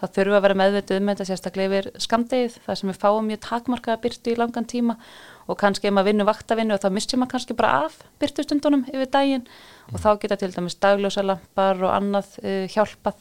Þá 0.00 0.06
þurfum 0.08 0.32
við 0.32 0.38
að 0.38 0.44
vera 0.48 0.58
meðvitið 0.62 1.00
um 1.02 1.12
þetta 1.12 1.28
sérstaklega 1.28 1.68
yfir 1.68 1.90
skamdegið, 2.02 2.58
það 2.64 2.80
sem 2.80 2.90
við 2.90 3.00
fáum 3.04 3.28
mjög 3.28 3.44
takmarkaða 3.44 4.02
byrtu 4.02 4.32
í 4.32 4.40
langan 4.40 4.66
tíma 4.66 4.98
og 5.46 5.58
kannski 5.60 5.90
ef 5.90 5.94
maður 5.94 6.10
vinnur 6.10 6.28
vaktavinnu 6.28 6.76
og 6.76 6.82
þá 6.82 6.88
missir 6.94 7.20
maður 7.20 7.34
kannski 7.34 7.56
bara 7.58 7.72
af 7.86 7.98
byrtustundunum 8.22 8.86
yfir 8.92 9.10
daginn. 9.12 9.48
Og 9.92 10.00
þá 10.00 10.08
geta 10.22 10.38
til 10.40 10.52
dæmis 10.54 10.78
dagljósalampar 10.80 11.82
og 11.84 11.92
annað 11.92 12.38
uh, 12.42 12.64
hjálpað. 12.72 13.18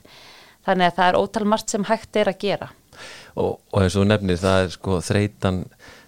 Þannig 0.63 0.89
að 0.89 0.95
það 0.99 1.09
er 1.09 1.19
ótal 1.19 1.49
margt 1.51 1.73
sem 1.73 1.89
hægt 1.89 2.21
er 2.21 2.31
að 2.31 2.39
gera. 2.39 2.69
Og, 3.35 3.57
og 3.73 3.81
eins 3.81 3.97
og 3.99 4.07
nefnir 4.07 4.39
það 4.39 4.63
er 4.63 4.73
sko 4.77 5.01
þreitan 5.03 5.63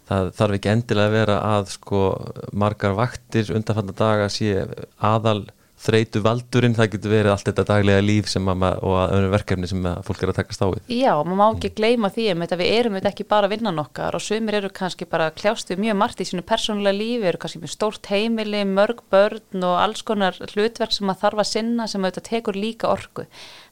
það 0.05 0.31
þarf 0.37 0.57
ekki 0.57 0.71
endilega 0.71 1.09
að 1.09 1.15
vera 1.17 1.37
að 1.57 1.69
sko 1.73 2.01
margar 2.53 2.95
vaktir 2.97 3.51
undanfanna 3.57 3.95
daga 3.97 4.27
sé 4.31 4.51
aðal 5.01 5.47
þreitu 5.85 6.21
valdurinn, 6.25 6.75
það 6.77 6.89
getur 6.95 7.13
verið 7.13 7.31
allt 7.33 7.49
þetta 7.49 7.65
daglega 7.69 8.03
líf 8.03 8.29
sem 8.31 8.47
að, 8.51 8.63
og 8.85 9.27
verkefni 9.33 9.69
sem 9.69 9.85
að 9.89 9.99
fólk 10.07 10.23
er 10.23 10.31
að 10.31 10.39
takast 10.39 10.63
á 10.65 10.67
við. 10.71 10.81
Já, 10.91 11.11
maður 11.21 11.39
má 11.39 11.45
ekki 11.47 11.71
gleyma 11.77 12.11
því 12.15 12.25
um 12.33 12.43
þetta 12.45 12.59
við 12.61 12.71
erum 12.79 12.97
þetta 12.97 13.11
ekki 13.11 13.27
bara 13.35 13.49
vinnan 13.51 13.81
okkar 13.83 14.17
og 14.17 14.23
sumir 14.25 14.57
eru 14.59 14.71
kannski 14.79 15.07
bara 15.11 15.29
kljást 15.35 15.71
við 15.71 15.83
mjög 15.85 15.99
margt 16.01 16.23
í 16.23 16.27
sínu 16.29 16.45
persónulega 16.47 16.97
lífi, 16.97 17.29
eru 17.29 17.41
kannski 17.43 17.61
með 17.63 17.73
stórt 17.75 18.09
heimili, 18.11 18.63
mörg 18.69 19.05
börn 19.13 19.67
og 19.69 19.77
alls 19.83 20.03
konar 20.07 20.41
hlutverk 20.53 20.95
sem 20.95 21.07
maður 21.09 21.23
þarf 21.23 21.45
að 21.45 21.51
sinna 21.51 21.87
sem 21.91 22.03
auðvitað 22.03 22.27
tekur 22.31 22.59
líka 22.59 22.91
orku. 22.91 23.27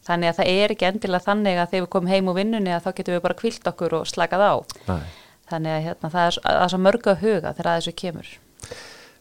Þannig 0.07 0.33
að 0.33 0.39
það 0.39 0.53
er 0.53 0.75
ekki 0.75 0.89
endilega 0.89 1.27
þannig 1.27 1.59
að 1.59 1.69
þegar 1.73 1.85
við 1.85 1.91
komum 1.95 2.13
heim 2.13 2.31
úr 2.31 2.39
vinnunni 2.39 2.73
að 2.75 2.87
þá 2.87 2.95
getum 2.97 3.17
við 3.17 3.25
bara 3.27 3.39
kvilt 3.39 3.69
okkur 3.71 3.99
og 4.01 4.09
slakað 4.09 4.43
á. 4.43 4.53
Nei. 4.89 5.03
Þannig 5.51 5.75
að 5.75 5.85
hérna, 5.87 6.09
það 6.09 6.25
er, 6.25 6.41
er 6.53 6.71
svo 6.71 6.79
mörgu 6.81 7.11
að 7.13 7.23
huga 7.23 7.53
þegar 7.55 7.77
þessu 7.77 7.95
kemur 7.99 8.33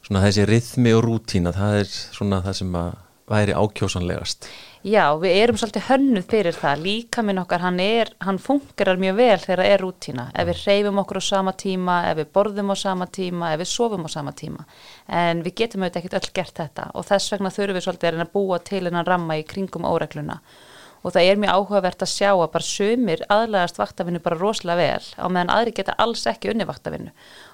svona 0.02 0.26
þessi 0.26 0.48
rithmi 0.48 0.92
og 0.96 1.06
rútína 1.06 1.54
það 1.54 1.80
er 1.80 1.90
svona 1.94 2.42
það 2.44 2.60
sem 2.60 2.76
að 2.82 2.92
væri 3.32 3.54
ákjósanlegast. 3.56 4.48
Já, 4.82 5.14
við 5.22 5.36
erum 5.38 5.58
svolítið 5.60 5.84
hönnuð 5.86 6.24
fyrir 6.26 6.56
það. 6.58 6.80
Líka 6.82 7.22
minn 7.22 7.38
okkar, 7.38 7.62
hann 7.62 7.78
er, 7.80 8.10
hann 8.26 8.40
fungerar 8.42 8.98
mjög 8.98 9.14
vel 9.20 9.38
þegar 9.44 9.62
það 9.62 9.70
er 9.70 9.84
rútína. 9.84 10.24
Ef 10.34 10.48
við 10.48 10.64
reyfum 10.66 10.98
okkur 11.04 11.20
á 11.22 11.24
sama 11.28 11.54
tíma, 11.54 11.98
ef 12.10 12.18
við 12.18 12.32
borðum 12.34 12.74
á 12.74 12.76
sama 12.82 13.06
tíma, 13.06 13.52
ef 13.54 13.62
við 13.62 13.70
sofum 13.70 14.04
á 14.04 14.10
sama 14.10 14.34
tíma. 14.34 14.66
En 15.06 15.44
við 15.46 15.54
getum 15.62 15.86
auðvitað 15.86 16.02
ekkert 16.02 16.18
öll 16.18 16.34
gert 16.40 16.58
þetta 16.64 16.88
og 16.98 17.06
þess 17.06 17.34
vegna 17.36 17.54
þurfum 17.54 17.78
við 17.78 17.86
svolítið 17.86 18.26
að 18.26 18.34
búa 18.34 18.58
til 18.66 18.82
en 18.90 18.98
að 18.98 19.12
ramma 19.12 19.38
í 19.38 19.46
kringum 19.46 19.86
óregluna 19.86 20.40
og 21.02 21.14
það 21.14 21.28
er 21.28 21.40
mjög 21.42 21.56
áhugavert 21.56 22.04
að 22.04 22.10
sjá 22.12 22.28
að 22.30 22.50
bara 22.54 22.66
sömur 22.66 23.22
aðlægast 23.34 23.80
vaktavinnu 23.80 24.20
bara 24.22 24.38
rosalega 24.38 24.78
vel 24.78 25.06
á 25.18 25.26
meðan 25.26 25.52
aðri 25.54 25.74
geta 25.76 25.96
alls 26.02 26.22
ekki 26.30 26.52
unni 26.52 26.66
vaktavinnu. 26.68 27.10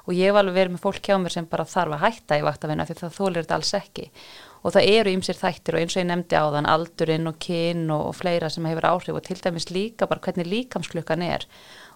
Og 0.09 0.17
ég 0.17 0.35
var 0.37 0.45
alveg 0.45 0.59
verið 0.59 0.75
með 0.75 0.85
fólk 0.85 1.09
hjá 1.09 1.17
mér 1.21 1.35
sem 1.35 1.49
bara 1.49 1.67
þarf 1.69 1.97
að 1.97 2.05
hætta 2.05 2.39
í 2.39 2.45
vaktavinnu 2.45 2.87
því 2.89 2.99
það 3.01 3.17
þólir 3.17 3.47
þetta 3.47 3.59
alls 3.59 3.73
ekki. 3.79 4.09
Og 4.59 4.75
það 4.75 4.91
eru 4.99 5.15
ymsir 5.15 5.39
þættir 5.39 5.77
og 5.77 5.83
eins 5.83 5.97
og 5.97 6.03
ég 6.03 6.09
nefndi 6.11 6.41
á 6.41 6.45
þann 6.53 6.71
aldurinn 6.73 7.31
og 7.31 7.39
kyn 7.41 7.85
og 7.95 8.09
fleira 8.19 8.51
sem 8.53 8.67
hefur 8.69 8.89
áhrif 8.91 9.17
og 9.17 9.25
til 9.25 9.39
dæmis 9.41 9.71
líka 9.71 10.09
bara 10.11 10.25
hvernig 10.25 10.51
líkamsklukkan 10.51 11.25
er. 11.25 11.47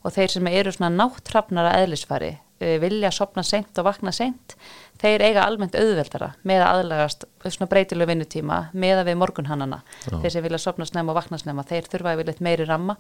Og 0.06 0.14
þeir 0.14 0.36
sem 0.36 0.48
eru 0.52 0.72
svona 0.72 0.92
náttrafnara 0.94 1.74
eðlisfari 1.82 2.36
eh, 2.62 2.78
vilja 2.82 3.10
sopna 3.12 3.44
seint 3.44 3.76
og 3.82 3.90
vakna 3.90 4.14
seint 4.14 4.56
þeir 5.02 5.26
eiga 5.26 5.44
almennt 5.46 5.76
auðveldara 5.76 6.32
með 6.48 6.62
að 6.62 6.72
aðlagast 6.78 7.28
svona 7.44 7.70
breytilegu 7.70 8.12
vinnutíma 8.12 8.58
með 8.72 9.02
að 9.02 9.10
við 9.10 9.20
morgunhannana. 9.22 9.82
Þeir 10.08 10.34
sem 10.34 10.46
vilja 10.46 10.62
sopna 10.62 10.88
snemma 10.88 11.14
og 11.14 11.20
vakna 11.20 11.40
snemma 11.42 11.66
þeir 11.68 11.90
þurfa 11.90 12.14
að 12.14 12.22
vilja 12.22 12.36
meiri 12.46 12.68
ramma. 12.68 12.98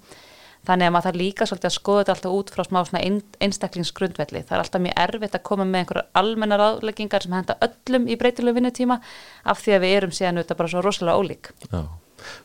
Þannig 0.62 0.86
að 0.86 0.92
maður 0.94 1.06
þarf 1.08 1.18
líka 1.18 1.46
svolítið 1.50 1.68
að 1.68 1.74
skoða 1.74 2.02
þetta 2.02 2.12
alltaf 2.14 2.34
út 2.36 2.50
frá 2.54 2.62
smá 2.68 2.78
svona 2.86 3.00
einstaklingsgrundvelli. 3.42 4.42
Það 4.46 4.54
er 4.54 4.62
alltaf 4.62 4.84
mjög 4.84 5.00
erfitt 5.04 5.34
að 5.34 5.42
koma 5.48 5.66
með 5.66 5.80
einhverjar 5.80 6.20
almennar 6.20 6.62
áleggingar 6.62 7.26
sem 7.26 7.34
henda 7.34 7.56
öllum 7.66 8.06
í 8.06 8.18
breytilegu 8.20 8.60
vinnutíma 8.60 9.00
af 9.42 9.64
því 9.64 9.74
að 9.74 9.82
við 9.82 9.96
erum 9.96 10.14
síðan 10.14 10.38
auðvitað 10.38 10.60
bara 10.62 10.72
svo 10.74 10.84
rosalega 10.86 11.18
ólík. 11.18 11.50
Já 11.66 11.82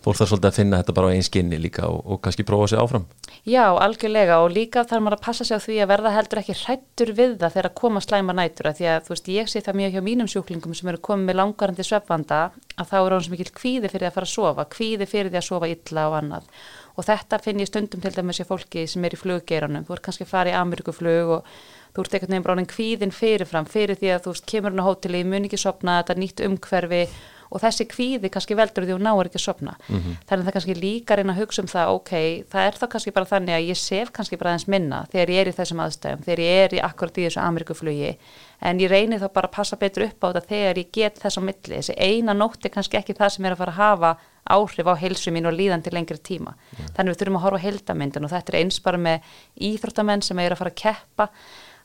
fólk 0.06 0.20
þarf 0.20 0.32
svolítið 0.32 0.50
að 0.50 0.60
finna 0.60 0.82
þetta 0.82 0.96
bara 0.98 1.12
á 1.12 1.14
einn 1.16 1.28
skinni 1.28 1.60
líka 1.62 1.90
og, 1.90 2.00
og 2.06 2.22
kannski 2.26 2.46
prófa 2.48 2.70
sér 2.72 2.84
áfram. 2.84 3.08
Já, 3.48 3.66
algjörlega 3.74 4.40
og 4.44 4.52
líka 4.56 4.86
þarf 4.88 5.06
maður 5.06 5.18
að 5.20 5.26
passa 5.28 5.48
sig 5.48 5.60
á 5.60 5.66
því 5.66 5.78
að 5.84 5.92
verða 5.94 6.16
heldur 6.16 6.42
ekki 6.44 6.58
hrættur 6.64 7.14
við 7.18 7.38
það 7.42 7.54
þegar 7.56 7.70
að 7.70 7.78
koma 7.82 8.04
slæma 8.04 8.38
nætur 8.38 8.72
að 8.72 8.82
því 8.82 8.90
að 8.94 9.06
þú 9.08 9.16
veist 9.16 9.30
ég 9.36 9.52
sé 9.52 9.64
það 9.66 9.80
mjög 9.82 9.96
hjá 9.98 10.04
mínum 10.08 10.32
sjúklingum 10.32 10.76
sem 10.78 10.92
eru 10.92 11.04
komið 11.08 11.30
með 11.30 11.40
langarandi 11.42 11.88
svefvanda 11.88 12.42
að 12.78 12.90
þá 12.92 12.98
eru 13.00 13.16
hann 13.16 13.28
sem 13.28 13.38
ekki 13.38 13.56
kvíði 13.62 13.94
fyrir 13.94 14.10
að 14.10 14.18
fara 14.18 14.28
að 14.28 14.34
sofa, 14.34 14.68
kvíði 14.74 15.08
fyrir 15.10 15.32
því 15.32 15.40
að 15.40 15.48
sofa 15.48 15.72
illa 15.72 16.10
og 16.12 16.18
annað 16.20 16.52
og 16.98 17.06
þetta 17.06 17.40
finn 17.46 17.62
ég 17.62 17.70
stundum 17.70 18.02
til 18.02 18.14
dæmis 18.16 18.40
hjá 18.42 18.48
fólki 18.50 18.86
sem 18.90 19.06
er 19.06 19.14
í 19.14 19.20
fluggeranum, 19.22 19.86
þú 19.86 19.96
ert 19.96 20.06
kannski 20.08 20.26
að 20.26 20.32
fara 20.34 20.54
í 20.54 20.58
Amerikuflug 20.58 21.34
og 21.38 21.52
þú 21.94 22.04
ert 22.04 22.18
ekkert 22.18 22.34
nefn 22.34 22.46
bráðin 22.46 22.70
kvíðin 22.70 23.14
fyrirfram 23.14 23.70
fyrir 23.70 24.00
því 24.00 24.14
að 24.16 24.24
þú 24.26 24.34
veist 24.34 24.48
kemur 24.50 24.74
hann 24.74 24.82
á 24.82 24.88
hóteli, 24.88 25.24
mun 25.26 25.48
ekki 25.48 25.62
sopna, 25.62 26.00
þetta 26.02 26.16
er 26.16 26.22
nýtt 26.24 26.46
umhverfi 26.48 27.02
og 27.50 27.62
þessi 27.64 27.88
kvíði 27.92 28.32
kannski 28.34 28.58
veldur 28.58 28.86
því 28.86 28.96
þú 28.96 29.00
náir 29.06 29.30
ekki 29.30 29.40
að 29.40 29.46
sopna 29.46 29.76
mm 29.78 29.96
-hmm. 29.96 30.18
þannig 30.28 30.42
að 30.42 30.48
það 30.48 30.56
kannski 30.58 30.76
líka 30.76 31.16
reyna 31.16 31.34
að 31.34 31.40
hugsa 31.42 31.62
um 31.62 31.68
það 31.68 31.94
ok, 31.98 32.12
það 32.52 32.68
er 32.68 32.74
þá 32.80 32.86
kannski 32.88 33.12
bara 33.12 33.32
þannig 33.32 33.54
að 33.56 33.68
ég 33.70 33.78
sef 33.78 34.12
kannski 34.12 34.38
bara 34.38 34.50
aðeins 34.52 34.68
minna 34.68 35.06
þegar 35.12 35.30
ég 35.30 35.40
er 35.42 35.48
í 35.48 35.58
þessum 35.60 35.84
aðstæðum 35.86 36.24
þegar 36.26 36.40
ég 36.40 36.64
er 36.64 36.74
í 36.74 36.84
akkurat 36.84 37.18
í 37.18 37.26
þessu 37.28 37.42
Amerikuflugi 37.42 38.18
en 38.62 38.80
ég 38.82 38.90
reynir 38.90 39.22
þá 39.22 39.30
bara 39.34 39.50
að 39.50 39.56
passa 39.58 39.78
betur 39.78 40.08
upp 40.08 40.26
á 40.26 40.28
þetta 40.32 40.50
þegar 40.50 40.80
ég 40.82 40.90
get 40.96 41.22
þess 41.22 41.38
á 41.38 41.42
milli. 41.46 41.78
Þessi 41.78 41.96
eina 41.98 42.34
nótt 42.34 42.66
er 42.66 42.74
kannski 42.74 42.98
ekki 43.00 43.16
það 43.18 43.34
sem 43.36 43.46
er 43.46 43.56
að 43.56 43.62
fara 43.62 43.76
að 43.76 43.82
hafa 43.82 44.12
áhrif 44.48 44.90
á 44.90 44.94
heilsu 44.98 45.34
mín 45.36 45.50
og 45.50 45.56
líðan 45.58 45.84
til 45.86 45.94
lengri 45.94 46.18
tíma. 46.18 46.56
Mm. 46.56 46.92
þannig 46.96 47.14
við 47.14 47.22
þurfum 47.22 47.40
að 47.40 47.46
horfa 47.46 47.64
heldamindin 47.66 48.28
og 48.28 48.32
þetta 48.34 48.54
er 48.54 48.60
eins 48.62 48.80
bara 48.84 49.02
með 49.02 49.32
íþróttamenn 49.70 50.24
sem 50.24 50.40
er 50.40 50.56
að 50.56 50.62
fara 50.62 50.74
að 50.74 50.82
keppa 50.82 51.30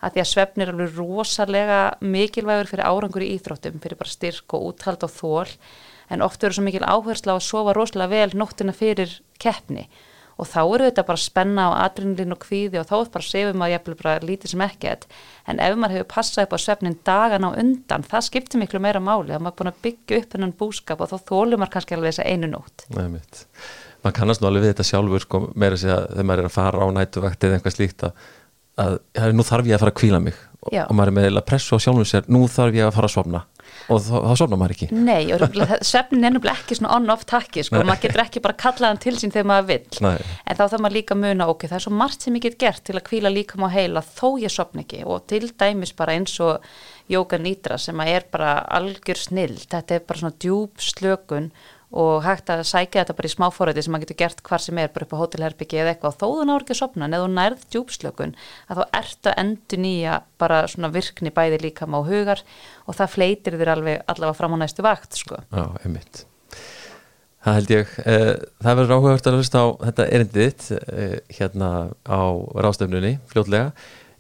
að 0.02 0.14
því 0.14 0.22
að 0.22 0.30
svefnir 0.32 0.68
er 0.68 0.74
alveg 0.74 0.94
rosalega 0.98 1.80
mikilvægur 2.02 2.70
fyrir 2.70 2.86
árangur 2.88 3.24
í 3.24 3.32
íþróttum, 3.36 3.80
fyrir 3.82 4.00
bara 4.00 4.12
styrk 4.12 4.56
og 4.58 4.70
úthald 4.72 5.06
og 5.06 5.12
þól, 5.14 5.52
en 6.12 6.24
oft 6.26 6.42
verður 6.42 6.58
svo 6.58 6.66
mikil 6.66 6.86
áhersla 6.86 7.34
á 7.34 7.38
að 7.38 7.46
sofa 7.46 7.76
rosalega 7.76 8.12
vel 8.12 8.38
nóttina 8.38 8.74
fyrir 8.76 9.20
keppni 9.42 9.86
og 10.40 10.48
þá 10.48 10.60
eru 10.62 10.88
þetta 10.88 11.04
bara 11.06 11.20
spenna 11.20 11.66
á 11.68 11.70
adrenalin 11.84 12.34
og 12.34 12.40
kvíði 12.42 12.80
og 12.80 12.88
þá 12.88 12.94
er 12.98 13.10
bara 13.14 13.26
sefum 13.26 13.64
að 13.64 13.72
ég 13.74 13.82
er 13.82 13.96
bara 14.00 14.14
lítið 14.24 14.52
sem 14.54 14.64
ekkert, 14.64 15.06
en 15.46 15.60
ef 15.62 15.76
maður 15.78 15.98
hefur 15.98 16.10
passað 16.14 16.46
upp 16.46 16.56
á 16.56 16.64
svefnin 16.64 16.98
dagan 17.06 17.46
á 17.46 17.50
undan, 17.52 18.06
það 18.08 18.26
skiptir 18.28 18.62
miklu 18.62 18.82
meira 18.82 19.02
máli, 19.02 19.34
er 19.34 19.42
maður 19.42 19.58
búin 19.60 19.72
að 19.72 19.80
byggja 19.86 20.20
upp 20.22 20.36
hennan 20.36 20.56
búskap 20.58 21.04
og 21.04 21.12
þá 21.12 21.16
þólum 21.30 21.62
maður 21.62 21.74
kannski 21.76 21.96
alveg 21.98 22.14
þessa 22.14 22.28
einu 22.28 22.52
nótt. 22.52 22.86
Nei 22.96 23.08
mitt. 23.12 23.44
Man 24.02 24.16
kannast 24.16 24.42
nú 24.42 24.48
alveg 24.48 24.64
við 24.64 24.72
þetta 24.72 24.88
sjálfur 24.88 25.26
sko, 25.26 25.42
meira 25.54 25.78
sig 25.78 25.92
að 25.94 26.08
þegar 26.10 26.28
maður 26.30 26.42
er 26.42 26.48
að 26.48 26.56
fara 26.56 26.82
á 26.82 26.86
nætuvakt 26.96 27.44
eða 27.46 27.58
eitthvað 27.58 27.76
slíkt 27.76 28.06
að 28.08 28.30
að 28.80 29.36
nú 29.36 29.44
þarf 29.46 29.68
ég 29.68 29.76
að 29.76 29.84
fara 29.84 29.94
að 29.94 30.00
kvíla 30.00 30.22
mig. 30.22 30.40
Já. 30.70 30.84
og 30.86 30.94
maður 30.94 31.10
er 31.10 31.32
með 31.34 31.40
pressu 31.42 31.74
á 31.74 31.82
sjálfum 31.82 32.06
sér 32.06 32.28
nú 32.30 32.44
þarf 32.46 32.76
ég 32.78 32.86
að 32.86 32.92
fara 32.94 33.08
að 33.08 33.14
sopna 33.16 33.40
og 33.90 33.98
þá, 33.98 34.12
þá 34.22 34.34
sopna 34.38 34.58
maður 34.60 34.74
ekki. 34.76 34.86
Nei, 34.94 35.32
svefnin 35.82 36.26
er 36.28 36.34
náttúrulega 36.36 36.54
ekki 36.60 36.76
svona 36.78 36.92
on-off 37.00 37.24
takki 37.26 37.64
sko, 37.66 37.80
maður 37.82 38.04
getur 38.04 38.22
ekki 38.22 38.42
bara 38.44 38.58
kallaðan 38.62 39.00
til 39.02 39.14
sín 39.18 39.34
þegar 39.34 39.48
maður 39.50 39.68
vill. 39.72 39.98
Nei. 40.06 40.28
en 40.46 40.58
þá 40.60 40.62
þarf 40.62 40.84
maður 40.84 40.96
líka 41.00 41.16
að 41.16 41.22
muna 41.24 41.48
ok, 41.50 41.66
það 41.66 41.78
er 41.80 41.84
svo 41.86 41.94
margt 41.98 42.26
sem 42.26 42.38
ég 42.38 42.46
get 42.46 42.58
gert 42.62 42.84
til 42.86 42.94
að 42.94 43.06
kvíla 43.08 43.34
líka 43.34 43.58
má 43.58 43.66
heila 43.74 44.04
þó 44.06 44.26
ég 44.44 44.54
sopna 44.54 44.84
ekki. 44.84 45.02
Og 45.02 45.26
til 45.32 45.50
dæmis 45.50 45.94
bara 45.98 46.14
eins 46.14 46.38
og 46.44 46.70
Jóka 47.10 47.42
Nýtra 47.42 47.80
sem 47.82 48.06
er 48.06 48.28
bara 48.30 48.60
algjör 48.78 49.18
snill, 49.18 49.58
þetta 49.66 49.98
er 49.98 50.06
bara 50.06 50.22
svona 50.22 50.38
djúb 50.38 50.78
slökun 50.78 51.50
og 51.92 52.22
hægt 52.24 52.50
að 52.52 52.62
sækja 52.68 53.02
þetta 53.02 53.16
bara 53.18 53.28
í 53.28 53.32
smáfóræti 53.34 53.84
sem 53.84 53.92
maður 53.92 54.06
getur 54.06 54.18
gert 54.22 54.42
hvar 54.48 54.62
sem 54.64 54.80
er, 54.80 54.90
bara 54.92 55.06
upp 55.06 55.14
á 55.14 55.20
hótelherbyggi 55.22 55.80
eða 55.82 55.92
eitthvað 55.92 56.18
þó 56.18 56.24
þú 56.24 56.46
náður 56.48 56.64
ekki 56.64 56.74
að 56.74 56.80
sopna, 56.80 57.08
neðu 57.12 57.30
nærð 57.36 57.64
djúpslökun 57.74 58.34
að 58.72 58.80
þá 58.80 58.98
ert 59.00 59.30
að 59.30 59.40
endur 59.44 59.82
nýja 59.84 60.18
bara 60.40 60.60
svona 60.72 60.92
virkni 60.94 61.32
bæði 61.34 61.62
líka 61.66 61.88
má 61.90 61.98
hugar 62.06 62.44
og 62.86 62.98
það 62.98 63.16
fleitir 63.16 63.58
þér 63.60 63.72
alveg 63.76 64.06
allavega 64.06 64.38
fram 64.40 64.56
á 64.56 64.62
næstu 64.64 64.86
vakt 64.86 65.18
sko. 65.20 65.42
Já, 65.52 65.64
einmitt. 65.84 66.24
Það 67.42 67.56
held 67.58 67.72
ég, 67.74 67.94
eh, 68.06 68.32
það 68.62 68.76
verður 68.78 68.94
áhugavert 68.96 69.26
að 69.26 69.36
hlusta 69.40 69.60
á 69.60 69.66
þetta 69.82 70.04
erindið 70.14 70.66
eh, 70.78 71.16
hérna 71.34 71.70
á 72.06 72.22
rástöfnunni 72.54 73.16
fljótlega, 73.32 73.72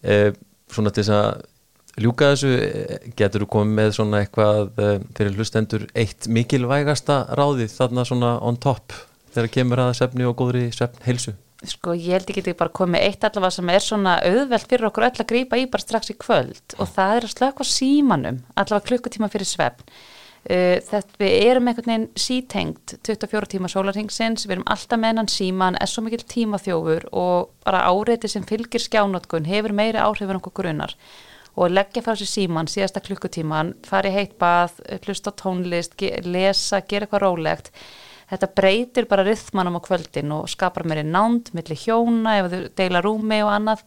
eh, 0.02 0.32
svona 0.68 0.90
til 0.90 1.04
þess 1.04 1.14
að 1.14 1.44
ljúka 2.00 2.32
þessu, 2.32 2.50
getur 3.18 3.44
þú 3.44 3.48
komið 3.52 3.78
með 3.78 3.94
svona 3.98 4.20
eitthvað 4.22 4.68
eh, 4.80 4.98
fyrir 5.16 5.36
hlustendur 5.36 5.86
eitt 5.98 6.28
mikilvægasta 6.32 7.18
ráðið 7.36 7.74
þarna 7.74 8.06
svona 8.08 8.36
on 8.40 8.56
top 8.60 8.94
þegar 9.34 9.52
kemur 9.52 9.82
að 9.84 9.96
sefni 10.00 10.28
og 10.28 10.36
góðri 10.40 10.68
sefn 10.74 11.04
heilsu? 11.06 11.34
Sko 11.62 11.94
ég 11.94 12.16
held 12.16 12.30
ekki 12.32 12.42
að 12.42 12.56
bara 12.58 12.74
komið 12.74 13.04
eitt 13.06 13.26
allavega 13.28 13.54
sem 13.54 13.68
er 13.70 13.84
svona 13.84 14.16
auðvelt 14.26 14.70
fyrir 14.70 14.88
okkur 14.88 15.06
öll 15.06 15.20
að 15.22 15.28
grýpa 15.30 15.60
í 15.60 15.68
bara 15.70 15.84
strax 15.84 16.10
í 16.10 16.16
kvöld 16.18 16.74
og 16.80 16.90
það 16.90 17.18
er 17.18 17.28
að 17.28 17.34
slöka 17.36 17.68
símanum 17.68 18.42
allavega 18.56 18.88
klukkutíma 18.88 19.30
fyrir 19.30 19.48
svefn. 19.48 19.94
Uh, 20.42 20.80
þetta 20.82 21.20
við 21.20 21.34
erum 21.38 21.68
einhvern 21.70 21.86
veginn 21.86 22.06
sítengt 22.18 22.96
24 23.06 23.46
tíma 23.52 23.68
sólarhengsins 23.70 24.42
við 24.48 24.56
erum 24.56 24.64
alltaf 24.74 24.98
meðan 24.98 25.30
síman, 25.30 25.76
er 25.78 25.86
svo 25.86 26.02
mikil 26.02 26.24
tímaþjófur 26.26 27.06
og 27.14 27.52
bara 27.62 27.84
áreiti 27.86 28.26
sem 28.26 28.42
fylgir 28.42 28.82
skjánotkun 28.82 29.46
hefur 29.46 29.76
meiri 29.78 30.02
áhrif 30.02 30.32
en 30.32 30.40
okkur 30.40 30.56
grunnar 30.56 30.96
og 31.56 31.72
leggja 31.72 32.02
frá 32.04 32.14
sér 32.16 32.30
síman 32.30 32.70
síðasta 32.70 33.02
klukkutíman, 33.04 33.74
fari 33.84 34.12
heitt 34.14 34.38
bað, 34.40 34.78
hlusta 35.04 35.34
tónlist, 35.36 35.98
lesa, 36.24 36.80
gera 36.88 37.06
eitthvað 37.06 37.24
rólegt. 37.26 37.72
Þetta 38.32 38.48
breytir 38.56 39.08
bara 39.10 39.26
rithmanum 39.26 39.76
á 39.76 39.84
kvöldin 39.84 40.32
og 40.32 40.48
skapar 40.48 40.86
mér 40.88 41.02
í 41.02 41.08
nánd, 41.10 41.50
millir 41.52 41.76
hjóna, 41.76 42.38
ef 42.40 42.48
þau 42.48 42.62
deila 42.80 43.02
rúmi 43.04 43.42
og 43.44 43.52
annað. 43.52 43.84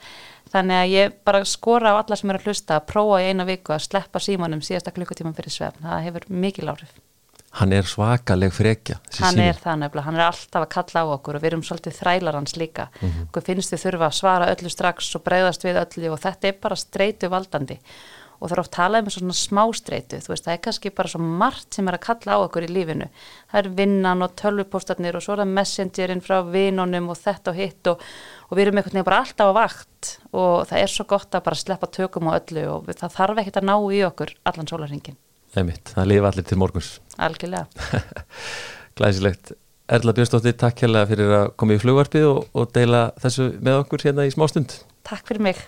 Þannig 0.53 0.81
að 0.83 0.93
ég 0.93 1.17
bara 1.25 1.41
skora 1.49 1.95
á 1.97 1.99
alla 2.03 2.19
sem 2.19 2.29
eru 2.29 2.43
að 2.43 2.51
hlusta 2.51 2.77
að 2.77 2.85
prófa 2.93 3.23
í 3.23 3.31
eina 3.31 3.49
viku 3.49 3.73
að 3.73 3.87
sleppa 3.87 4.21
símanum 4.21 4.61
síðasta 4.61 4.93
klukkutíman 4.93 5.33
fyrir 5.33 5.57
svefn. 5.57 5.89
Það 5.89 6.07
hefur 6.11 6.29
mikil 6.29 6.69
áhrif 6.69 6.93
hann 7.59 7.75
er 7.75 7.87
svakaleg 7.87 8.51
frekja 8.55 8.97
hann 9.21 9.39
er 9.39 9.55
það 9.59 9.79
nefnilega, 9.83 10.05
hann 10.09 10.19
er 10.19 10.25
alltaf 10.27 10.65
að 10.65 10.73
kalla 10.75 11.05
á 11.07 11.13
okkur 11.15 11.37
og 11.37 11.43
við 11.43 11.51
erum 11.51 11.63
svolítið 11.63 11.97
þrælar 12.01 12.39
hans 12.39 12.57
líka. 12.59 12.89
Mm 12.99 13.07
-hmm. 13.09 13.29
okkur 13.29 13.47
finnst 13.47 13.73
við 13.73 13.83
þurfa 13.85 14.09
að 14.09 14.19
svara 14.19 14.51
öllu 14.53 14.69
strax 14.69 15.15
og 15.15 15.23
breyðast 15.23 15.63
við 15.63 15.81
öllu 15.83 16.11
og 16.11 16.19
þetta 16.19 16.47
er 16.47 16.55
bara 16.61 16.75
streitu 16.75 17.29
valdandi. 17.29 17.79
Og 18.39 18.49
það 18.49 18.55
er 18.57 18.59
oft 18.59 18.71
talað 18.71 19.03
um 19.03 19.09
svona 19.09 19.33
smá 19.33 19.63
streitu 19.73 20.17
þú 20.19 20.29
veist, 20.33 20.45
það 20.45 20.53
er 20.53 20.63
kannski 20.65 20.89
bara 20.89 21.07
svo 21.07 21.19
margt 21.19 21.73
sem 21.73 21.87
er 21.87 21.95
að 21.95 22.05
kalla 22.07 22.35
á 22.35 22.43
okkur 22.43 22.67
í 22.67 22.67
lífinu, 22.67 23.07
það 23.51 23.59
er 23.59 23.69
vinnan 23.69 24.21
og 24.21 24.35
tölvupóstatnir 24.35 25.15
og 25.15 25.23
svo 25.23 25.33
er 25.33 25.39
það 25.39 25.55
messengerinn 25.55 26.21
frá 26.21 26.43
vinnunum 26.43 27.09
og 27.09 27.17
þetta 27.17 27.51
og 27.51 27.55
hitt 27.55 27.87
og, 27.87 28.01
og 28.49 28.57
við 28.57 28.65
erum 28.65 28.77
einhvern 28.77 28.93
veginn 28.93 29.07
bara 29.07 29.23
alltaf 29.23 29.47
á 29.47 29.53
vakt. 29.55 30.19
Og 30.33 30.67
það 30.67 30.81
er 30.81 30.87
svo 30.87 31.05
gott 31.07 31.31
að 31.31 31.45
bara 31.47 31.55
sleppa 31.55 31.87
tökum 31.87 32.27
og 32.27 32.35
öllu 32.35 32.67
og 32.67 32.91
það 32.91 33.15
þarf 33.15 33.37
ekkert 33.39 33.57
að 33.57 33.69
ná 33.71 33.75
í 33.95 34.03
okkur 34.03 34.35
allan 34.43 34.67
sólarhingin 34.67 35.17
Einmitt, 35.55 35.93
það 35.95 36.09
lifa 36.11 36.31
allir 36.31 36.47
til 36.49 36.59
morguns. 36.59 36.89
Algjörlega. 37.21 38.01
Glæsilegt. 38.97 39.53
Erla 39.95 40.15
Björnstóttir, 40.17 40.55
takk 40.57 40.81
hérlega 40.81 41.07
fyrir 41.11 41.31
að 41.37 41.47
koma 41.61 41.75
í 41.75 41.81
flugvarpið 41.81 42.25
og, 42.31 42.41
og 42.57 42.71
deila 42.73 43.05
þessu 43.21 43.51
með 43.63 43.83
okkur 43.83 44.07
hérna 44.07 44.25
í 44.25 44.33
smástund. 44.33 44.79
Takk 45.05 45.27
fyrir 45.29 45.45
mig. 45.45 45.61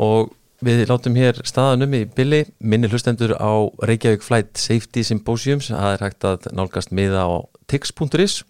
Og 0.00 0.32
við 0.64 0.86
látum 0.90 1.18
hér 1.18 1.38
staðanum 1.46 1.92
í 1.94 2.00
billi 2.16 2.40
minni 2.58 2.88
hlustendur 2.90 3.36
á 3.38 3.70
Reykjavík 3.86 4.24
Flight 4.26 4.58
Safety 4.58 5.04
Symposiums 5.06 5.68
það 5.70 5.92
er 5.92 6.04
hægt 6.06 6.26
að 6.26 6.48
nálgast 6.56 6.90
miða 6.90 7.28
á 7.28 7.36
tix.is 7.70 8.40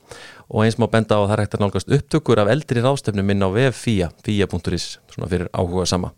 og 0.49 0.63
eins 0.65 0.79
má 0.81 0.87
benda 0.89 1.19
á 1.19 1.21
að 1.21 1.27
það 1.27 1.35
er 1.35 1.43
hægt 1.45 1.59
að 1.59 1.65
nálgast 1.67 1.93
upptökur 1.99 2.41
af 2.41 2.53
eldri 2.55 2.85
rástefnum 2.85 3.35
inn 3.35 3.45
á 3.45 3.49
vf 3.53 3.83
FIA, 3.83 4.09
fia.is 4.25 4.95
svona 5.13 5.29
fyrir 5.29 5.53
áhuga 5.53 5.85
sama 5.91 6.15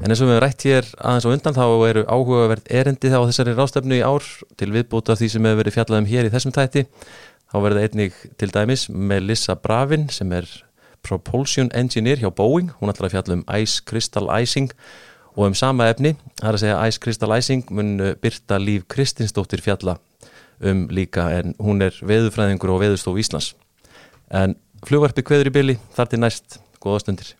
en 0.00 0.08
eins 0.08 0.22
og 0.22 0.28
við 0.28 0.32
hefum 0.32 0.42
rætt 0.44 0.64
hér 0.64 0.88
aðeins 0.96 1.26
á 1.28 1.32
undan 1.34 1.56
þá 1.56 1.64
eru 1.88 2.02
áhugaverð 2.08 2.70
erindi 2.80 3.12
þá 3.12 3.18
þessari 3.28 3.54
rástefnu 3.58 3.98
í 3.98 4.04
ár 4.06 4.26
til 4.56 4.70
viðbúta 4.72 5.16
því 5.18 5.28
sem 5.34 5.48
hefur 5.48 5.60
verið 5.60 5.76
fjallað 5.76 6.02
um 6.02 6.08
hér 6.08 6.28
í 6.28 6.32
þessum 6.32 6.54
tæti 6.56 6.84
þá 7.52 7.56
verður 7.60 7.82
einnig 7.84 8.20
til 8.40 8.50
dæmis 8.54 8.86
Melissa 8.88 9.56
Bravin 9.60 10.08
sem 10.12 10.32
er 10.32 10.48
Propulsion 11.02 11.68
Engineer 11.74 12.22
hjá 12.22 12.30
Boeing, 12.30 12.70
hún 12.78 12.92
ætlar 12.92 13.10
að 13.10 13.16
fjalla 13.16 13.38
um 13.40 13.44
Ice 13.58 13.82
Crystal 13.84 14.30
Icing 14.30 14.70
og 15.34 15.48
um 15.48 15.56
sama 15.58 15.88
efni, 15.90 16.14
það 16.38 16.48
er 16.48 16.58
að 16.58 16.62
segja 16.62 16.80
Ice 16.88 17.02
Crystal 17.02 17.36
Icing 17.36 17.68
mun 17.74 17.92
Birta 18.22 18.60
Líf 18.62 18.86
Kristinsdóttir 18.92 19.64
fjalla 19.64 19.98
um 20.62 20.86
líka 20.94 21.26
en 21.40 21.56
hún 21.58 21.82
er 21.82 21.98
veðufræðingur 22.06 22.76
og 22.76 22.84
veðustof 22.84 23.18
Íslands. 23.18 23.52
En 24.30 24.54
flugvarpi 24.86 25.26
kveður 25.26 25.50
í 25.50 25.56
byli 25.58 25.78
þar 25.96 26.12
til 26.12 26.22
næst, 26.22 26.60
góða 26.78 27.02
stundir 27.02 27.34